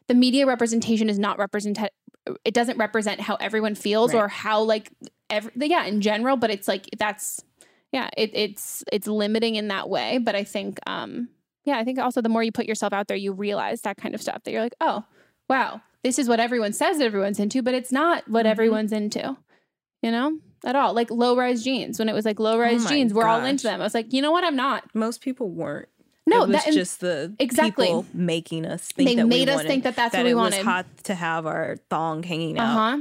the 0.08 0.14
media 0.14 0.46
representation 0.46 1.08
is 1.08 1.18
not 1.18 1.38
represent 1.38 1.78
it 2.44 2.52
doesn't 2.52 2.76
represent 2.78 3.20
how 3.20 3.36
everyone 3.36 3.74
feels 3.74 4.12
Right. 4.12 4.20
or 4.24 4.28
how 4.28 4.62
like 4.62 4.90
every 5.30 5.52
yeah, 5.56 5.84
in 5.86 6.00
general, 6.00 6.36
but 6.36 6.50
it's 6.50 6.68
like 6.68 6.88
that's 6.98 7.40
yeah, 7.92 8.10
it, 8.16 8.30
it's 8.34 8.84
it's 8.92 9.06
limiting 9.06 9.54
in 9.56 9.68
that 9.68 9.88
way. 9.88 10.18
But 10.18 10.34
I 10.34 10.44
think 10.44 10.78
um 10.86 11.28
yeah, 11.64 11.78
I 11.78 11.84
think 11.84 11.98
also 11.98 12.20
the 12.20 12.28
more 12.28 12.42
you 12.42 12.52
put 12.52 12.66
yourself 12.66 12.92
out 12.92 13.08
there, 13.08 13.16
you 13.16 13.32
realize 13.32 13.82
that 13.82 13.96
kind 13.96 14.14
of 14.14 14.22
stuff 14.22 14.42
that 14.44 14.52
you're 14.52 14.62
like, 14.62 14.74
oh, 14.80 15.04
wow, 15.50 15.80
this 16.02 16.18
is 16.18 16.28
what 16.28 16.40
everyone 16.40 16.72
says 16.72 17.00
everyone's 17.00 17.38
into, 17.40 17.62
but 17.62 17.74
it's 17.74 17.92
not 17.92 18.26
what 18.28 18.44
Mhm. 18.46 18.50
everyone's 18.50 18.92
into, 18.92 19.36
you 20.02 20.10
know, 20.10 20.38
at 20.64 20.76
all. 20.76 20.92
Like 20.94 21.10
low 21.10 21.36
rise 21.36 21.62
jeans, 21.64 21.98
when 21.98 22.08
it 22.08 22.14
was 22.14 22.24
like 22.24 22.38
low 22.40 22.58
rise 22.58 22.84
Oh 22.84 22.88
jeans, 22.88 23.12
we're 23.14 23.26
all 23.26 23.44
into 23.44 23.64
them. 23.64 23.80
I 23.80 23.84
was 23.84 23.94
like, 23.94 24.12
you 24.12 24.22
know 24.22 24.30
what? 24.32 24.44
I'm 24.44 24.56
not. 24.56 24.84
Most 24.94 25.20
people 25.22 25.48
weren't. 25.50 25.88
No, 26.28 26.44
it 26.44 26.48
was 26.48 26.64
that- 26.64 26.72
just 26.74 27.00
the 27.00 27.34
exactly. 27.38 27.86
people 27.86 28.06
making 28.12 28.66
us 28.66 28.82
think 28.88 29.08
They 29.08 29.14
that 29.16 29.24
we 29.24 29.28
made 29.30 29.48
us 29.48 29.56
wanted- 29.56 29.68
think 29.68 29.84
that 29.84 29.96
that's 29.96 30.12
what 30.12 30.18
that 30.20 30.24
we 30.24 30.32
it 30.32 30.34
wanted. 30.36 30.56
was 30.58 30.64
hot 30.64 30.86
to 31.04 31.14
have 31.14 31.46
our 31.46 31.76
thong 31.90 32.22
hanging 32.22 32.58
Uh 32.58 32.62
out. 32.62 33.00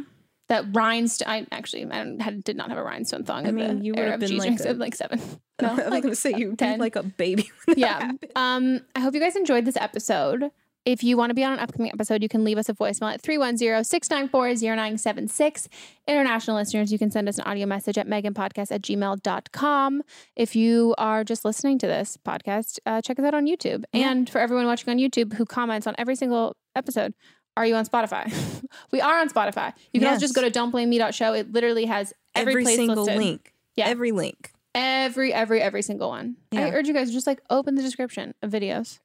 That 0.49 0.63
rhinestone. 0.73 1.27
I 1.27 1.45
actually 1.51 1.85
I 1.91 2.15
had, 2.21 2.41
did 2.43 2.55
not 2.55 2.69
have 2.69 2.77
a 2.77 2.83
rhinestone 2.83 3.25
thong. 3.25 3.45
I 3.47 3.51
mean, 3.51 3.83
you 3.83 3.93
would 3.93 4.07
have 4.07 4.19
been 4.21 4.37
like 4.37 4.59
a- 4.65 4.73
like 4.73 4.95
seven. 4.95 5.19
No, 5.61 5.67
I 5.71 5.73
was 5.75 5.87
like 5.89 6.03
gonna 6.03 6.15
say 6.15 6.33
you 6.37 6.55
10. 6.55 6.79
like 6.79 6.95
a 6.95 7.03
baby. 7.03 7.49
yeah. 7.75 8.11
Um, 8.35 8.81
I 8.95 9.01
hope 9.01 9.13
you 9.13 9.19
guys 9.19 9.35
enjoyed 9.35 9.65
this 9.65 9.75
episode. 9.75 10.49
If 10.87 11.03
you 11.03 11.17
want 11.17 11.31
to 11.31 11.33
be 11.33 11.43
on 11.43 11.51
an 11.51 11.59
upcoming 11.59 11.91
episode, 11.91 12.23
you 12.23 12.29
can 12.29 12.45
leave 12.45 12.57
us 12.57 12.69
a 12.69 12.73
voicemail 12.73 13.13
at 13.13 13.21
310-694-0976. 13.21 15.67
International 16.07 16.55
listeners, 16.55 16.93
you 16.93 16.97
can 16.97 17.11
send 17.11 17.27
us 17.27 17.37
an 17.37 17.43
audio 17.43 17.65
message 17.65 17.97
at 17.97 18.07
meganpodcast 18.07 18.71
at 18.71 18.83
gmail.com. 18.83 20.01
If 20.37 20.55
you 20.55 20.95
are 20.97 21.25
just 21.25 21.43
listening 21.43 21.77
to 21.79 21.87
this 21.87 22.17
podcast, 22.25 22.79
uh, 22.85 23.01
check 23.01 23.19
us 23.19 23.25
out 23.25 23.33
on 23.33 23.47
YouTube. 23.47 23.83
And 23.91 24.29
for 24.29 24.39
everyone 24.39 24.65
watching 24.65 24.89
on 24.89 24.97
YouTube 24.97 25.33
who 25.33 25.45
comments 25.45 25.87
on 25.87 25.95
every 25.97 26.15
single 26.15 26.55
episode, 26.73 27.13
are 27.57 27.65
you 27.65 27.75
on 27.75 27.85
Spotify? 27.85 28.33
we 28.93 29.01
are 29.01 29.19
on 29.19 29.27
Spotify. 29.27 29.73
You 29.91 29.99
can 29.99 30.07
also 30.07 30.21
just 30.21 30.35
go 30.35 30.41
to 30.41 30.49
Don't 30.49 30.71
Blame 30.71 30.89
Me 30.89 31.01
Show. 31.11 31.33
It 31.33 31.51
literally 31.51 31.83
has 31.83 32.13
every, 32.33 32.53
Every 32.53 32.77
single 32.77 33.03
listed. 33.03 33.17
link. 33.17 33.53
Yeah. 33.75 33.87
Every 33.87 34.13
link. 34.13 34.53
Every, 34.73 35.33
every, 35.33 35.61
every 35.61 35.81
single 35.81 36.07
one. 36.07 36.37
I 36.53 36.71
urge 36.71 36.87
you 36.87 36.93
guys 36.93 37.07
to 37.07 37.13
just 37.13 37.27
like 37.27 37.41
open 37.49 37.75
the 37.75 37.81
description 37.81 38.33
of 38.41 38.51
videos 38.51 38.99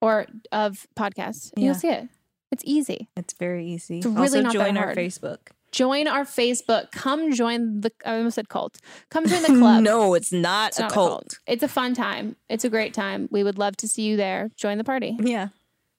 or 0.00 0.26
of 0.52 0.86
podcasts. 0.96 1.52
Yeah. 1.56 1.66
You'll 1.66 1.74
see 1.74 1.88
it. 1.90 2.08
It's 2.50 2.64
easy. 2.66 3.08
It's 3.16 3.32
very 3.34 3.66
easy. 3.66 3.98
It's 3.98 4.06
really 4.06 4.18
also 4.20 4.40
not 4.40 4.52
that 4.54 4.64
join 4.66 4.76
our. 4.76 4.94
Facebook. 4.94 5.38
Join 5.72 6.08
our 6.08 6.24
Facebook. 6.24 6.90
Come 6.90 7.32
join 7.32 7.80
the. 7.82 7.92
I 8.04 8.16
almost 8.16 8.34
said 8.34 8.48
cult. 8.48 8.78
Come 9.08 9.26
join 9.26 9.42
the 9.42 9.48
club. 9.60 9.82
no, 9.84 10.14
it's 10.14 10.32
not 10.32 10.70
It's 10.70 10.78
a 10.80 10.82
not 10.82 10.92
cult. 10.92 11.38
It's 11.46 11.62
a 11.62 11.68
fun 11.68 11.94
time. 11.94 12.34
It's 12.48 12.64
a 12.64 12.68
great 12.68 12.92
time. 12.92 13.28
We 13.30 13.44
would 13.44 13.56
love 13.58 13.76
to 13.78 13.88
see 13.88 14.02
you 14.02 14.16
there. 14.16 14.50
Join 14.56 14.78
the 14.78 14.84
party. 14.84 15.16
Yeah. 15.20 15.48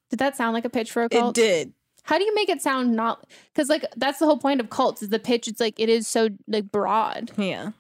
Did 0.09 0.19
that 0.19 0.35
sound 0.35 0.53
like 0.53 0.65
a 0.65 0.69
pitch 0.69 0.91
for 0.91 1.03
a 1.03 1.09
cult? 1.09 1.37
It 1.37 1.41
did. 1.41 1.73
How 2.03 2.17
do 2.17 2.25
you 2.25 2.35
make 2.35 2.49
it 2.49 2.61
sound 2.61 2.95
not? 2.95 3.25
Because 3.53 3.69
like 3.69 3.85
that's 3.95 4.19
the 4.19 4.25
whole 4.25 4.39
point 4.39 4.59
of 4.59 4.69
cults 4.69 5.01
is 5.01 5.07
the 5.09 5.19
pitch. 5.19 5.47
It's 5.47 5.61
like 5.61 5.79
it 5.79 5.87
is 5.87 6.05
so 6.05 6.29
like 6.47 6.69
broad. 6.69 7.31
Yeah. 7.37 7.71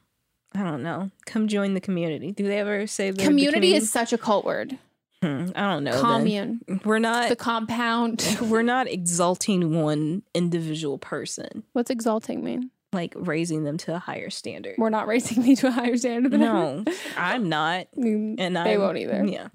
I 0.53 0.63
don't 0.63 0.83
know. 0.83 1.11
Come 1.25 1.47
join 1.47 1.73
the 1.73 1.81
community. 1.81 2.31
Do 2.31 2.45
they 2.45 2.59
ever 2.59 2.85
say 2.87 3.11
the 3.11 3.23
Community 3.23 3.73
is 3.73 3.91
such 3.91 4.13
a 4.13 4.17
cult 4.17 4.45
word. 4.45 4.77
Hmm, 5.21 5.49
I 5.55 5.71
don't 5.73 5.83
know. 5.83 5.91
then. 5.91 6.01
Commune. 6.01 6.61
We're 6.83 6.97
not 6.99 7.29
The 7.29 7.35
compound. 7.35 8.37
we're 8.41 8.63
not 8.63 8.87
exalting 8.87 9.79
one 9.81 10.23
individual 10.33 10.97
person, 10.97 11.63
What's 11.73 11.89
exalting 11.91 12.43
mean? 12.43 12.71
like 12.93 13.13
raising 13.15 13.63
them 13.63 13.77
to 13.77 13.95
a 13.95 13.99
higher 13.99 14.29
standard. 14.29 14.75
We're 14.77 14.89
not 14.89 15.07
raising 15.07 15.41
me 15.43 15.55
to 15.57 15.67
a 15.67 15.71
higher 15.71 15.95
standard 15.95 16.33
No, 16.37 16.83
I'm 17.15 17.47
not. 17.49 17.87
And 17.95 18.37
they 18.37 18.59
I'm- 18.59 18.81
won't 18.81 18.97
either. 18.97 19.23
Yeah. 19.25 19.47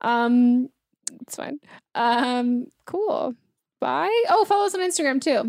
Um, 0.00 0.68
it's 1.22 1.36
fine. 1.36 1.60
Um, 1.94 2.66
cool. 2.84 3.34
Bye. 3.80 4.24
Oh, 4.28 4.44
follow 4.44 4.66
us 4.66 4.74
on 4.74 4.80
Instagram 4.80 5.20
too. 5.20 5.46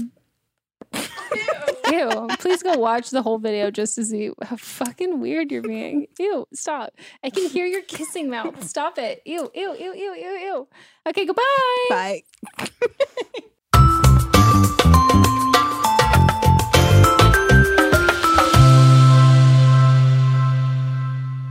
Ew. 1.91 2.27
Please 2.39 2.63
go 2.63 2.77
watch 2.77 3.09
the 3.09 3.21
whole 3.21 3.37
video 3.37 3.69
just 3.71 3.95
to 3.95 4.05
see 4.05 4.31
how 4.41 4.55
fucking 4.55 5.19
weird 5.19 5.51
you're 5.51 5.61
being. 5.61 6.07
Ew. 6.19 6.47
Stop. 6.53 6.93
I 7.23 7.29
can 7.29 7.47
hear 7.47 7.65
your 7.65 7.81
kissing 7.83 8.29
mouth. 8.29 8.63
Stop 8.63 8.97
it. 8.97 9.21
Ew. 9.25 9.51
Ew. 9.53 9.75
Ew. 9.77 9.93
Ew. 9.93 10.13
Ew. 10.15 10.37
Ew. 10.37 10.67
Okay. 11.07 11.25
Goodbye. 11.25 11.43
Bye. 11.89 12.23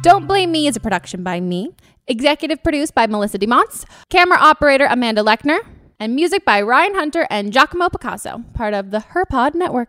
Don't 0.02 0.26
Blame 0.26 0.52
Me 0.52 0.66
is 0.66 0.76
a 0.76 0.80
production 0.80 1.22
by 1.22 1.40
me. 1.40 1.70
Executive 2.06 2.62
produced 2.62 2.94
by 2.94 3.06
Melissa 3.06 3.38
DeMonts. 3.38 3.86
Camera 4.10 4.38
operator 4.38 4.86
Amanda 4.90 5.22
Lechner. 5.22 5.60
And 5.98 6.14
music 6.14 6.44
by 6.44 6.60
Ryan 6.60 6.96
Hunter 6.96 7.26
and 7.30 7.52
Giacomo 7.52 7.88
Picasso, 7.88 8.42
part 8.52 8.74
of 8.74 8.90
the 8.90 8.98
HerPod 8.98 9.54
Network. 9.54 9.88